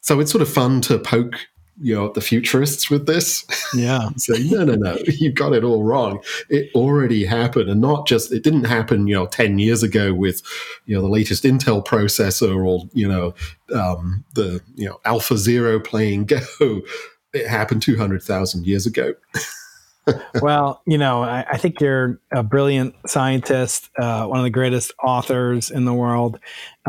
So 0.00 0.20
it's 0.20 0.30
sort 0.30 0.42
of 0.42 0.48
fun 0.48 0.80
to 0.82 0.98
poke 0.98 1.34
you 1.78 1.94
know 1.94 2.10
the 2.10 2.20
futurists 2.20 2.90
with 2.90 3.06
this. 3.06 3.44
Yeah. 3.74 4.08
Say 4.16 4.48
no 4.48 4.64
no 4.64 4.74
no 4.74 4.96
you 5.06 5.32
got 5.32 5.52
it 5.52 5.64
all 5.64 5.84
wrong. 5.84 6.22
It 6.48 6.70
already 6.74 7.24
happened. 7.24 7.68
And 7.68 7.80
not 7.80 8.06
just 8.06 8.32
it 8.32 8.42
didn't 8.42 8.64
happen 8.64 9.06
you 9.06 9.14
know 9.14 9.26
10 9.26 9.58
years 9.58 9.82
ago 9.82 10.14
with 10.14 10.42
you 10.86 10.94
know 10.94 11.02
the 11.02 11.08
latest 11.08 11.44
intel 11.44 11.84
processor 11.84 12.64
or 12.64 12.88
you 12.92 13.08
know 13.08 13.34
um, 13.74 14.24
the 14.34 14.62
you 14.74 14.88
know 14.88 15.00
alpha 15.04 15.36
zero 15.36 15.78
playing 15.78 16.24
go. 16.60 16.82
It 17.32 17.46
happened 17.46 17.82
200000 17.82 18.66
years 18.66 18.86
ago 18.86 19.12
well, 20.40 20.82
you 20.86 20.98
know, 20.98 21.22
I, 21.22 21.44
I, 21.50 21.58
think 21.58 21.80
you're 21.80 22.20
a 22.32 22.42
brilliant 22.42 22.94
scientist, 23.06 23.90
uh, 23.98 24.26
one 24.26 24.38
of 24.38 24.44
the 24.44 24.50
greatest 24.50 24.92
authors 25.02 25.70
in 25.70 25.84
the 25.84 25.94
world, 25.94 26.38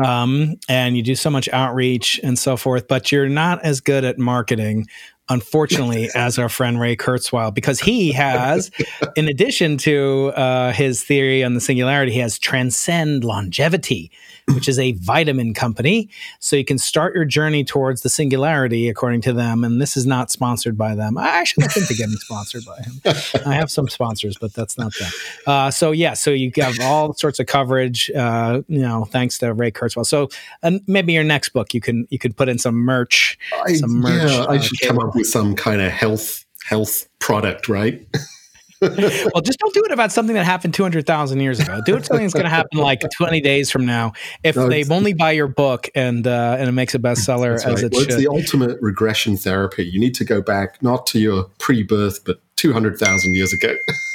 um, 0.02 0.56
and 0.68 0.96
you 0.96 1.02
do 1.02 1.14
so 1.14 1.30
much 1.30 1.48
outreach 1.48 2.20
and 2.22 2.38
so 2.38 2.56
forth. 2.56 2.86
But 2.86 3.10
you're 3.10 3.28
not 3.28 3.64
as 3.64 3.80
good 3.80 4.04
at 4.04 4.18
marketing 4.18 4.86
unfortunately, 5.28 6.08
as 6.14 6.38
our 6.38 6.48
friend 6.48 6.80
Ray 6.80 6.96
Kurzweil, 6.96 7.52
because 7.52 7.80
he 7.80 8.12
has, 8.12 8.70
in 9.16 9.28
addition 9.28 9.76
to 9.78 10.32
uh, 10.34 10.72
his 10.72 11.04
theory 11.04 11.44
on 11.44 11.54
the 11.54 11.60
singularity, 11.60 12.12
he 12.12 12.18
has 12.20 12.38
Transcend 12.38 13.24
Longevity, 13.24 14.10
which 14.54 14.68
is 14.68 14.78
a 14.78 14.92
vitamin 14.92 15.54
company. 15.54 16.08
So 16.40 16.56
you 16.56 16.64
can 16.64 16.78
start 16.78 17.14
your 17.14 17.24
journey 17.24 17.64
towards 17.64 18.02
the 18.02 18.08
singularity, 18.08 18.88
according 18.88 19.22
to 19.22 19.32
them. 19.32 19.64
And 19.64 19.80
this 19.80 19.96
is 19.96 20.06
not 20.06 20.30
sponsored 20.30 20.76
by 20.76 20.94
them. 20.94 21.18
I 21.18 21.28
actually 21.28 21.64
look 21.64 21.76
into 21.76 21.94
getting 21.94 22.16
sponsored 22.16 22.64
by 22.64 22.78
him. 22.82 23.42
I 23.46 23.54
have 23.54 23.70
some 23.70 23.88
sponsors, 23.88 24.36
but 24.38 24.52
that's 24.52 24.78
not 24.78 24.92
them. 24.98 25.10
Uh, 25.46 25.70
so 25.70 25.92
yeah, 25.92 26.14
so 26.14 26.30
you 26.30 26.50
have 26.56 26.78
all 26.80 27.12
sorts 27.14 27.38
of 27.40 27.46
coverage, 27.46 28.10
uh, 28.10 28.62
you 28.68 28.80
know, 28.80 29.04
thanks 29.04 29.38
to 29.38 29.52
Ray 29.52 29.70
Kurzweil. 29.70 30.06
So 30.06 30.28
and 30.62 30.80
maybe 30.86 31.12
your 31.12 31.24
next 31.24 31.50
book, 31.50 31.74
you 31.74 31.80
can 31.80 32.06
you 32.10 32.18
could 32.18 32.36
put 32.36 32.48
in 32.48 32.58
some 32.58 32.74
merch. 32.76 33.38
I, 33.66 33.74
some 33.74 34.00
merch. 34.00 34.30
Yeah, 34.30 34.44
I 34.44 34.56
uh, 34.56 34.60
should 34.60 34.80
come 34.80 34.98
up 34.98 35.14
with 35.14 35.26
some 35.26 35.54
kind 35.54 35.80
of 35.80 35.90
health 35.90 36.44
health 36.64 37.08
product, 37.18 37.68
right? 37.68 38.06
well, 39.34 39.42
just 39.42 39.58
don't 39.58 39.74
do 39.74 39.82
it 39.84 39.90
about 39.90 40.12
something 40.12 40.34
that 40.34 40.44
happened 40.44 40.74
200,000 40.74 41.40
years 41.40 41.60
ago. 41.60 41.80
Do 41.84 41.96
it 41.96 42.06
something 42.06 42.24
that's 42.24 42.34
going 42.34 42.44
to 42.44 42.50
happen 42.50 42.78
like 42.78 43.02
20 43.16 43.40
days 43.40 43.70
from 43.70 43.86
now. 43.86 44.12
If 44.44 44.56
no, 44.56 44.68
they 44.68 44.84
only 44.88 45.14
buy 45.14 45.32
your 45.32 45.48
book 45.48 45.88
and 45.94 46.26
uh, 46.26 46.56
and 46.58 46.68
it 46.68 46.72
makes 46.72 46.94
a 46.94 46.98
bestseller 46.98 47.54
as 47.54 47.64
right. 47.64 47.78
it 47.82 47.92
well, 47.92 48.02
should. 48.02 48.10
It's 48.10 48.16
the 48.16 48.28
ultimate 48.28 48.78
regression 48.80 49.36
therapy. 49.36 49.84
You 49.84 49.98
need 50.00 50.14
to 50.16 50.24
go 50.24 50.40
back 50.40 50.82
not 50.82 51.06
to 51.08 51.18
your 51.18 51.50
pre-birth, 51.58 52.24
but 52.24 52.40
200,000 52.56 53.34
years 53.34 53.52
ago. 53.52 53.74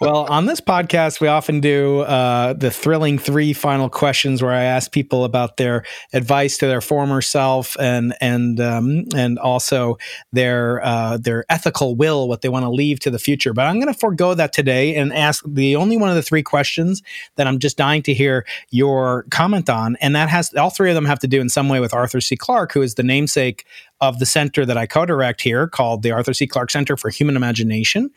well, 0.00 0.26
on 0.28 0.46
this 0.46 0.60
podcast, 0.60 1.20
we 1.20 1.28
often 1.28 1.60
do 1.60 2.00
uh, 2.00 2.52
the 2.52 2.70
thrilling 2.70 3.18
three 3.18 3.52
final 3.52 3.88
questions, 3.88 4.42
where 4.42 4.52
I 4.52 4.62
ask 4.62 4.92
people 4.92 5.24
about 5.24 5.56
their 5.56 5.84
advice 6.12 6.58
to 6.58 6.66
their 6.66 6.80
former 6.80 7.22
self 7.22 7.76
and 7.78 8.14
and 8.20 8.60
um, 8.60 9.04
and 9.14 9.38
also 9.38 9.98
their 10.32 10.84
uh, 10.84 11.16
their 11.16 11.44
ethical 11.48 11.94
will, 11.94 12.28
what 12.28 12.42
they 12.42 12.48
want 12.48 12.64
to 12.64 12.70
leave 12.70 13.00
to 13.00 13.10
the 13.10 13.18
future. 13.18 13.52
But 13.52 13.66
I'm 13.66 13.80
going 13.80 13.92
to 13.92 13.98
forego 13.98 14.34
that 14.34 14.52
today 14.52 14.94
and 14.96 15.12
ask 15.12 15.44
the 15.46 15.76
only 15.76 15.96
one 15.96 16.08
of 16.08 16.14
the 16.14 16.22
three 16.22 16.42
questions 16.42 17.02
that 17.36 17.46
I'm 17.46 17.58
just 17.58 17.76
dying 17.76 18.02
to 18.02 18.14
hear 18.14 18.44
your 18.70 19.24
comment 19.30 19.70
on, 19.70 19.96
and 19.96 20.14
that 20.16 20.28
has 20.28 20.54
all 20.54 20.70
three 20.70 20.90
of 20.90 20.94
them 20.94 21.06
have 21.06 21.18
to 21.20 21.28
do 21.28 21.40
in 21.40 21.48
some 21.48 21.68
way 21.68 21.80
with 21.80 21.94
Arthur 21.94 22.20
C. 22.20 22.36
Clarke, 22.36 22.72
who 22.72 22.82
is 22.82 22.94
the 22.94 23.02
namesake 23.02 23.64
of 24.00 24.18
the 24.18 24.26
center 24.26 24.64
that 24.64 24.76
I 24.76 24.86
co-direct 24.86 25.40
here, 25.40 25.66
called 25.66 26.02
the 26.02 26.10
Arthur 26.10 26.32
C. 26.32 26.46
Clarke 26.46 26.70
Center 26.70 26.96
for 26.96 27.10
Human 27.10 27.36
Imagination 27.36 28.10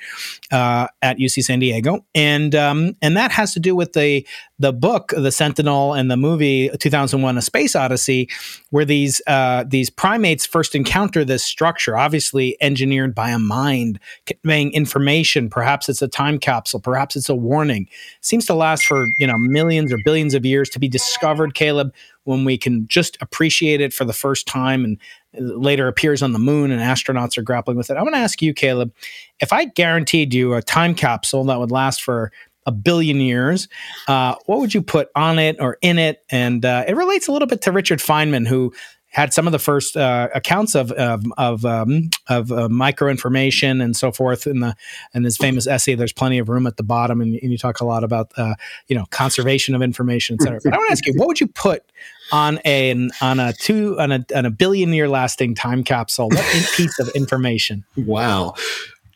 uh, 0.51 0.87
at 1.01 1.17
UC 1.17 1.43
San 1.43 1.59
Diego, 1.59 2.05
and 2.15 2.55
um, 2.55 2.95
and 3.01 3.17
that 3.17 3.31
has 3.31 3.53
to 3.53 3.59
do 3.59 3.75
with 3.75 3.93
the 3.93 4.25
the 4.59 4.71
book, 4.71 5.13
The 5.15 5.31
Sentinel, 5.31 5.93
and 5.93 6.09
the 6.09 6.17
movie 6.17 6.69
2001: 6.79 7.37
A 7.37 7.41
Space 7.41 7.75
Odyssey, 7.75 8.29
where 8.69 8.85
these 8.85 9.21
uh, 9.27 9.65
these 9.67 9.89
primates 9.89 10.45
first 10.45 10.73
encounter 10.73 11.25
this 11.25 11.43
structure, 11.43 11.97
obviously 11.97 12.57
engineered 12.61 13.13
by 13.13 13.29
a 13.29 13.39
mind 13.39 13.99
conveying 14.25 14.71
information. 14.73 15.49
Perhaps 15.49 15.89
it's 15.89 16.01
a 16.01 16.07
time 16.07 16.39
capsule, 16.39 16.79
perhaps 16.79 17.15
it's 17.15 17.29
a 17.29 17.35
warning. 17.35 17.87
Seems 18.21 18.45
to 18.45 18.53
last 18.53 18.85
for 18.85 19.07
you 19.17 19.27
know 19.27 19.37
millions 19.37 19.91
or 19.91 19.97
billions 20.05 20.33
of 20.33 20.45
years 20.45 20.69
to 20.69 20.79
be 20.79 20.87
discovered, 20.87 21.53
Caleb 21.53 21.93
when 22.25 22.45
we 22.45 22.57
can 22.57 22.87
just 22.87 23.17
appreciate 23.21 23.81
it 23.81 23.93
for 23.93 24.05
the 24.05 24.13
first 24.13 24.47
time 24.47 24.85
and 24.85 24.97
later 25.39 25.87
appears 25.87 26.21
on 26.21 26.31
the 26.33 26.39
moon 26.39 26.71
and 26.71 26.81
astronauts 26.81 27.37
are 27.37 27.41
grappling 27.41 27.77
with 27.77 27.89
it. 27.89 27.97
I 27.97 28.03
want 28.03 28.15
to 28.15 28.19
ask 28.19 28.41
you, 28.41 28.53
Caleb, 28.53 28.93
if 29.39 29.53
I 29.53 29.65
guaranteed 29.65 30.33
you 30.33 30.53
a 30.53 30.61
time 30.61 30.95
capsule 30.95 31.43
that 31.45 31.59
would 31.59 31.71
last 31.71 32.01
for 32.01 32.31
a 32.65 32.71
billion 32.71 33.19
years, 33.19 33.67
uh, 34.07 34.35
what 34.45 34.59
would 34.59 34.73
you 34.73 34.81
put 34.81 35.09
on 35.15 35.39
it 35.39 35.57
or 35.59 35.77
in 35.81 35.99
it? 35.99 36.23
And 36.29 36.63
uh, 36.63 36.85
it 36.87 36.95
relates 36.95 37.27
a 37.27 37.31
little 37.31 37.47
bit 37.47 37.61
to 37.63 37.71
Richard 37.71 37.99
Feynman, 37.99 38.47
who 38.47 38.73
had 39.13 39.31
some 39.31 39.47
of 39.47 39.51
the 39.51 39.59
first 39.59 39.95
uh, 39.95 40.27
accounts 40.33 40.75
of 40.75 40.91
of 40.93 41.23
of, 41.37 41.65
um, 41.65 42.09
of 42.27 42.51
uh, 42.51 42.67
micro 42.67 43.09
information 43.09 43.79
and 43.79 43.95
so 43.95 44.11
forth 44.11 44.47
in 44.47 44.59
the 44.59 44.75
in 45.13 45.23
his 45.23 45.37
famous 45.37 45.67
essay. 45.67 45.95
There's 45.95 46.11
plenty 46.11 46.39
of 46.39 46.49
room 46.49 46.67
at 46.67 46.77
the 46.77 46.83
bottom, 46.83 47.21
and, 47.21 47.35
and 47.35 47.51
you 47.51 47.57
talk 47.57 47.79
a 47.79 47.85
lot 47.85 48.03
about 48.03 48.31
uh, 48.37 48.55
you 48.87 48.95
know 48.95 49.05
conservation 49.11 49.75
of 49.75 49.81
information, 49.81 50.37
et 50.39 50.43
cetera. 50.43 50.59
But 50.63 50.73
I 50.73 50.77
want 50.77 50.89
to 50.89 50.91
ask 50.91 51.05
you, 51.05 51.13
what 51.15 51.27
would 51.27 51.39
you 51.39 51.47
put 51.47 51.83
on 52.31 52.59
a 52.65 53.09
on 53.21 53.39
a 53.39 53.53
two 53.53 53.99
on 53.99 54.11
a 54.11 54.25
on 54.35 54.45
a 54.45 54.51
billion 54.51 54.91
year 54.91 55.07
lasting 55.07 55.55
time 55.55 55.83
capsule? 55.83 56.29
What 56.29 56.67
piece 56.75 56.97
of 56.99 57.09
information? 57.09 57.85
Wow. 57.95 58.55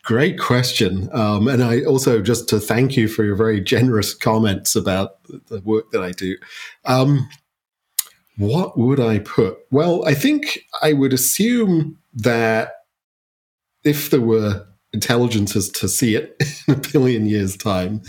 Great 0.04 0.38
question. 0.38 1.10
Um, 1.12 1.48
and 1.48 1.62
I 1.62 1.82
also 1.82 2.22
just 2.22 2.48
to 2.48 2.60
thank 2.60 2.96
you 2.96 3.08
for 3.08 3.24
your 3.24 3.34
very 3.34 3.60
generous 3.60 4.14
comments 4.14 4.74
about 4.74 5.22
the 5.48 5.60
work 5.60 5.90
that 5.90 6.02
I 6.02 6.12
do. 6.12 6.36
Um, 6.86 7.28
what 8.38 8.78
would 8.78 9.00
I 9.00 9.18
put? 9.18 9.58
Well, 9.70 10.06
I 10.06 10.14
think 10.14 10.60
I 10.80 10.92
would 10.92 11.12
assume 11.12 11.98
that 12.14 12.70
if 13.84 14.10
there 14.10 14.20
were 14.20 14.64
intelligences 14.92 15.68
to 15.70 15.88
see 15.88 16.14
it 16.14 16.40
in 16.68 16.74
a 16.74 16.76
billion 16.92 17.26
years' 17.26 17.56
time, 17.56 18.00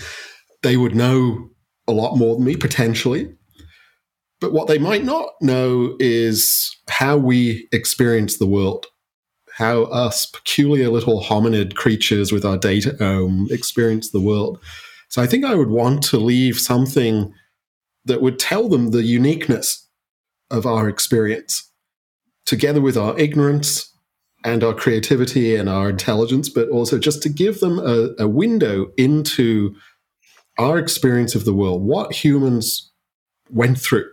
they 0.62 0.78
would 0.78 0.96
know 0.96 1.50
a 1.88 1.92
lot 1.92 2.16
more 2.16 2.36
than 2.36 2.46
me, 2.46 2.56
potentially. 2.56 3.34
But 4.40 4.54
what 4.54 4.68
they 4.68 4.78
might 4.78 5.04
not 5.04 5.30
know 5.42 5.96
is 6.00 6.78
how 6.90 7.18
we 7.18 7.68
experience 7.72 8.38
the 8.38 8.46
world, 8.46 8.86
how 9.54 9.84
us 9.86 10.28
peculiar 10.28 10.90
little 10.90 11.24
hominid 11.24 11.74
creatures 11.74 12.32
with 12.32 12.46
our 12.46 12.58
dataome 12.58 13.50
experience 13.52 14.12
the 14.12 14.22
world. 14.22 14.60
So 15.10 15.24
I 15.24 15.28
think 15.28 15.44
I 15.44 15.56
would 15.56 15.72
want 15.72 16.04
to 16.04 16.18
leave 16.18 16.60
something 16.60 17.34
that 18.06 18.22
would 18.22 18.38
tell 18.38 18.70
them 18.70 18.92
the 18.92 19.04
uniqueness 19.04 19.89
of 20.52 20.66
our 20.66 20.90
experience, 20.90 21.70
together 22.46 22.82
with 22.82 22.98
our 22.98 23.18
ignorance 23.20 23.94
and 24.44 24.64
our 24.64 24.74
creativity 24.74 25.56
and 25.56 25.70
our 25.70 25.90
intelligence, 25.90 26.50
but 26.50 26.70
also 26.70 26.98
just 26.98 27.22
to 27.24 27.30
give 27.30 27.60
them 27.60 27.80
a, 27.80 28.10
a 28.20 28.28
window 28.28 28.88
into 28.98 29.76
our 30.58 30.78
experience 30.78 31.36
of 31.36 31.46
the 31.46 31.54
world, 31.54 31.84
what 31.84 32.14
humans 32.14 32.92
went 33.50 33.78
through 33.78 34.12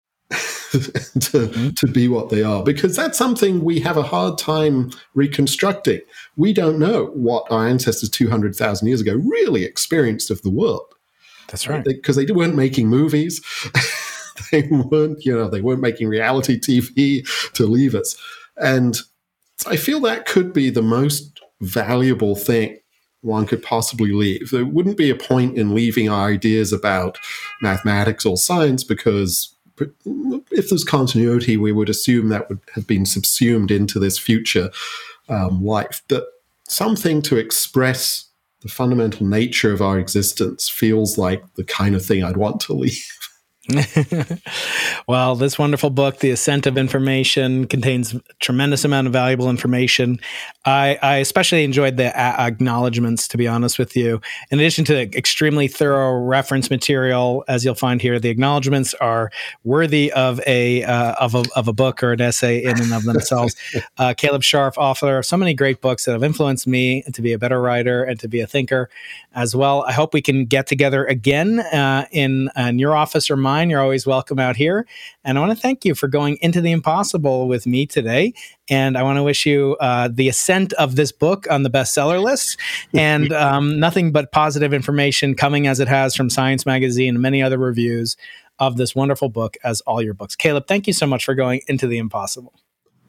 to, 0.30 0.38
mm-hmm. 0.78 1.70
to 1.70 1.86
be 1.86 2.08
what 2.08 2.28
they 2.28 2.42
are, 2.42 2.62
because 2.62 2.94
that's 2.94 3.16
something 3.16 3.64
we 3.64 3.80
have 3.80 3.96
a 3.96 4.02
hard 4.02 4.38
time 4.38 4.90
reconstructing. 5.14 6.00
We 6.36 6.52
don't 6.52 6.78
know 6.78 7.06
what 7.14 7.50
our 7.50 7.66
ancestors 7.66 8.10
200,000 8.10 8.86
years 8.86 9.00
ago 9.00 9.14
really 9.14 9.64
experienced 9.64 10.30
of 10.30 10.42
the 10.42 10.50
world. 10.50 10.94
That's 11.48 11.66
right. 11.66 11.82
Because 11.82 12.16
they, 12.16 12.26
they, 12.26 12.34
weren't 12.34 12.54
making 12.54 12.88
movies. 12.88 13.42
they 14.52 14.62
weren't, 14.70 15.24
you 15.24 15.34
know, 15.34 15.48
they 15.48 15.60
weren't 15.60 15.80
making 15.80 16.08
reality 16.08 16.58
TV 16.58 17.26
to 17.54 17.66
leave 17.66 17.94
us. 17.94 18.16
And 18.56 18.98
I 19.66 19.76
feel 19.76 20.00
that 20.00 20.26
could 20.26 20.52
be 20.52 20.70
the 20.70 20.82
most 20.82 21.40
valuable 21.60 22.36
thing 22.36 22.78
one 23.22 23.46
could 23.46 23.62
possibly 23.62 24.12
leave. 24.12 24.50
There 24.50 24.64
wouldn't 24.64 24.96
be 24.96 25.10
a 25.10 25.16
point 25.16 25.58
in 25.58 25.74
leaving 25.74 26.08
our 26.08 26.28
ideas 26.28 26.72
about 26.72 27.18
mathematics 27.60 28.24
or 28.24 28.36
science 28.36 28.84
because 28.84 29.54
if 30.50 30.68
there's 30.68 30.84
continuity, 30.84 31.56
we 31.56 31.72
would 31.72 31.88
assume 31.88 32.28
that 32.28 32.48
would 32.48 32.60
have 32.74 32.86
been 32.86 33.06
subsumed 33.06 33.70
into 33.70 33.98
this 33.98 34.18
future 34.18 34.70
um, 35.28 35.64
life. 35.64 36.02
But 36.08 36.26
something 36.68 37.22
to 37.22 37.36
express 37.36 38.28
the 38.60 38.68
fundamental 38.68 39.26
nature 39.26 39.72
of 39.72 39.80
our 39.80 39.98
existence 39.98 40.68
feels 40.68 41.16
like 41.16 41.42
the 41.54 41.64
kind 41.64 41.94
of 41.94 42.04
thing 42.04 42.24
I'd 42.24 42.36
want 42.36 42.60
to 42.62 42.72
leave. 42.74 43.17
well, 45.06 45.36
this 45.36 45.58
wonderful 45.58 45.90
book, 45.90 46.20
The 46.20 46.30
Ascent 46.30 46.66
of 46.66 46.78
Information, 46.78 47.66
contains 47.66 48.14
a 48.14 48.20
tremendous 48.40 48.84
amount 48.84 49.06
of 49.06 49.12
valuable 49.12 49.50
information. 49.50 50.18
I, 50.64 50.98
I 51.02 51.16
especially 51.16 51.64
enjoyed 51.64 51.98
the 51.98 52.08
a- 52.08 52.40
acknowledgments, 52.40 53.28
to 53.28 53.36
be 53.36 53.46
honest 53.46 53.78
with 53.78 53.94
you. 53.94 54.20
In 54.50 54.58
addition 54.58 54.84
to 54.86 54.94
the 54.94 55.16
extremely 55.16 55.68
thorough 55.68 56.18
reference 56.18 56.70
material, 56.70 57.44
as 57.46 57.64
you'll 57.64 57.74
find 57.74 58.00
here, 58.00 58.18
the 58.18 58.30
acknowledgments 58.30 58.94
are 58.94 59.30
worthy 59.64 60.10
of 60.12 60.40
a 60.46 60.84
uh, 60.84 61.12
of 61.20 61.34
a 61.34 61.44
of 61.54 61.68
a 61.68 61.72
book 61.72 62.02
or 62.02 62.12
an 62.12 62.20
essay 62.20 62.62
in 62.62 62.80
and 62.80 62.92
of 62.92 63.04
themselves. 63.04 63.54
uh, 63.98 64.14
Caleb 64.16 64.42
Scharf, 64.42 64.78
author 64.78 65.18
of 65.18 65.26
so 65.26 65.36
many 65.36 65.52
great 65.52 65.82
books 65.82 66.06
that 66.06 66.12
have 66.12 66.24
influenced 66.24 66.66
me 66.66 67.02
to 67.12 67.20
be 67.20 67.32
a 67.32 67.38
better 67.38 67.60
writer 67.60 68.02
and 68.02 68.18
to 68.20 68.28
be 68.28 68.40
a 68.40 68.46
thinker 68.46 68.88
as 69.34 69.54
well. 69.54 69.84
I 69.84 69.92
hope 69.92 70.14
we 70.14 70.22
can 70.22 70.46
get 70.46 70.66
together 70.66 71.04
again 71.04 71.60
uh, 71.60 72.06
in, 72.10 72.50
in 72.56 72.78
your 72.78 72.96
office 72.96 73.30
or 73.30 73.36
mine. 73.36 73.57
You're 73.66 73.80
always 73.80 74.06
welcome 74.06 74.38
out 74.38 74.56
here. 74.56 74.86
And 75.24 75.36
I 75.36 75.40
want 75.40 75.56
to 75.56 75.60
thank 75.60 75.84
you 75.84 75.94
for 75.94 76.08
going 76.08 76.38
into 76.40 76.60
the 76.60 76.70
impossible 76.70 77.48
with 77.48 77.66
me 77.66 77.86
today. 77.86 78.32
And 78.70 78.96
I 78.96 79.02
want 79.02 79.16
to 79.16 79.22
wish 79.22 79.46
you 79.46 79.76
uh, 79.80 80.08
the 80.12 80.28
ascent 80.28 80.72
of 80.74 80.96
this 80.96 81.12
book 81.12 81.46
on 81.50 81.62
the 81.62 81.70
bestseller 81.70 82.22
list 82.22 82.58
and 82.94 83.32
um, 83.44 83.80
nothing 83.80 84.12
but 84.12 84.32
positive 84.32 84.72
information 84.72 85.34
coming 85.34 85.66
as 85.66 85.80
it 85.80 85.88
has 85.88 86.14
from 86.14 86.30
Science 86.30 86.64
Magazine 86.64 87.14
and 87.14 87.22
many 87.22 87.42
other 87.42 87.58
reviews 87.58 88.16
of 88.58 88.76
this 88.76 88.94
wonderful 88.94 89.28
book 89.28 89.56
as 89.64 89.80
all 89.82 90.02
your 90.02 90.14
books. 90.14 90.36
Caleb, 90.36 90.66
thank 90.66 90.86
you 90.86 90.92
so 90.92 91.06
much 91.06 91.24
for 91.24 91.34
going 91.34 91.60
into 91.68 91.86
the 91.86 91.98
impossible. 91.98 92.54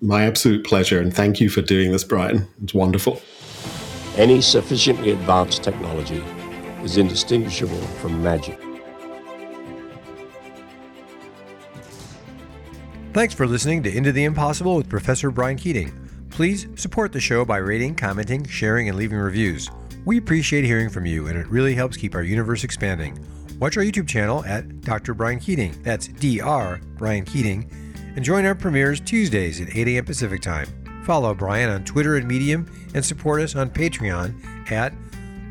My 0.02 0.24
absolute 0.24 0.66
pleasure. 0.66 1.00
And 1.00 1.14
thank 1.14 1.39
you 1.39 1.50
for 1.50 1.62
doing 1.62 1.91
this, 1.91 2.04
Brian. 2.04 2.47
It's 2.64 2.74
wonderful. 2.74 3.22
Any 4.16 4.41
sufficiently 4.41 5.12
advanced 5.12 5.64
technology 5.64 6.24
is 6.84 6.97
indistinguishable 6.97 7.82
from 8.02 8.22
magic. 8.24 8.59
Thanks 13.12 13.34
for 13.34 13.47
listening 13.47 13.82
to 13.84 13.91
Into 13.91 14.12
the 14.12 14.26
Impossible 14.26 14.76
with 14.76 14.88
Professor 14.88 15.32
Brian 15.32 15.57
Keating. 15.57 15.91
Please 16.30 16.68
support 16.76 17.12
the 17.12 17.20
show 17.20 17.43
by 17.43 17.57
rating, 17.57 17.95
commenting, 17.95 18.45
sharing, 18.45 18.88
and 18.88 18.95
leaving 18.95 19.18
reviews. 19.18 19.72
We 20.05 20.20
appreciate 20.20 20.64
hearing 20.64 20.89
from 20.89 21.07
you, 21.07 21.26
and 21.26 21.36
it 21.36 21.47
really 21.47 21.74
helps 21.74 21.97
keep 21.97 22.14
our 22.14 22.22
universe 22.22 22.64
expanding. 22.64 23.18
Watch 23.60 23.78
our 23.78 23.84
YouTube 23.84 24.07
channel 24.07 24.45
at 24.45 24.82
Dr. 24.82 25.16
Brian 25.16 25.39
Keating. 25.39 25.76
That's 25.82 26.07
Dr. 26.07 26.82
Brian 26.97 27.26
Keating. 27.26 27.68
And 28.16 28.24
join 28.24 28.45
our 28.45 28.53
premieres 28.53 28.99
Tuesdays 28.99 29.60
at 29.60 29.76
8 29.76 29.88
a.m. 29.88 30.05
Pacific 30.05 30.43
Time. 30.43 30.68
Follow 31.03 31.34
Brian 31.34 31.72
on 31.72 31.84
Twitter 31.86 32.18
and 32.18 32.28
Medium 32.28 32.72
and 32.93 33.03
support 33.03 33.41
us 33.41 33.55
on 33.55 33.72
Patreon 33.72 34.72
at 34.72 34.93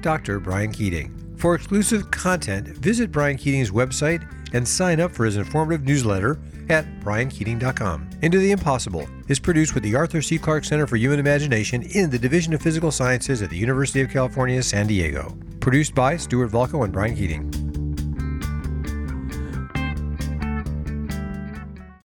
Dr. 0.01 0.39
Brian 0.39 0.71
Keating. 0.71 1.13
For 1.37 1.57
exclusive 1.57 2.09
content, 2.13 2.69
visit 2.69 3.11
Brian 3.11 3.37
Keating's 3.37 3.73
website 3.73 4.25
and 4.55 4.67
sign 4.67 5.01
up 5.01 5.11
for 5.11 5.25
his 5.25 5.37
informative 5.37 5.85
newsletter 5.85 6.39
at 6.71 6.85
briankeating.com. 7.01 8.11
Into 8.23 8.39
the 8.39 8.51
Impossible 8.51 9.09
is 9.29 9.39
produced 9.39 9.75
with 9.75 9.83
the 9.83 9.95
Arthur 9.95 10.23
C. 10.23 10.39
Clarke 10.39 10.65
Center 10.65 10.87
for 10.87 10.97
Human 10.97 11.19
Imagination 11.19 11.83
in 11.83 12.11
the 12.11 12.19
Division 12.19 12.55
of 12.55 12.63
Physical 12.63 12.91
Sciences 12.91 13.43
at 13.43 13.51
the 13.51 13.57
University 13.57 14.01
of 14.01 14.11
California, 14.11 14.63
San 14.63 14.87
Diego. 14.87 15.37
Produced 15.61 15.95
by 15.95 16.17
Stuart 16.17 16.51
Volko 16.51 16.85
and 16.85 16.93
Brian 16.93 17.15
Keating. 17.15 17.68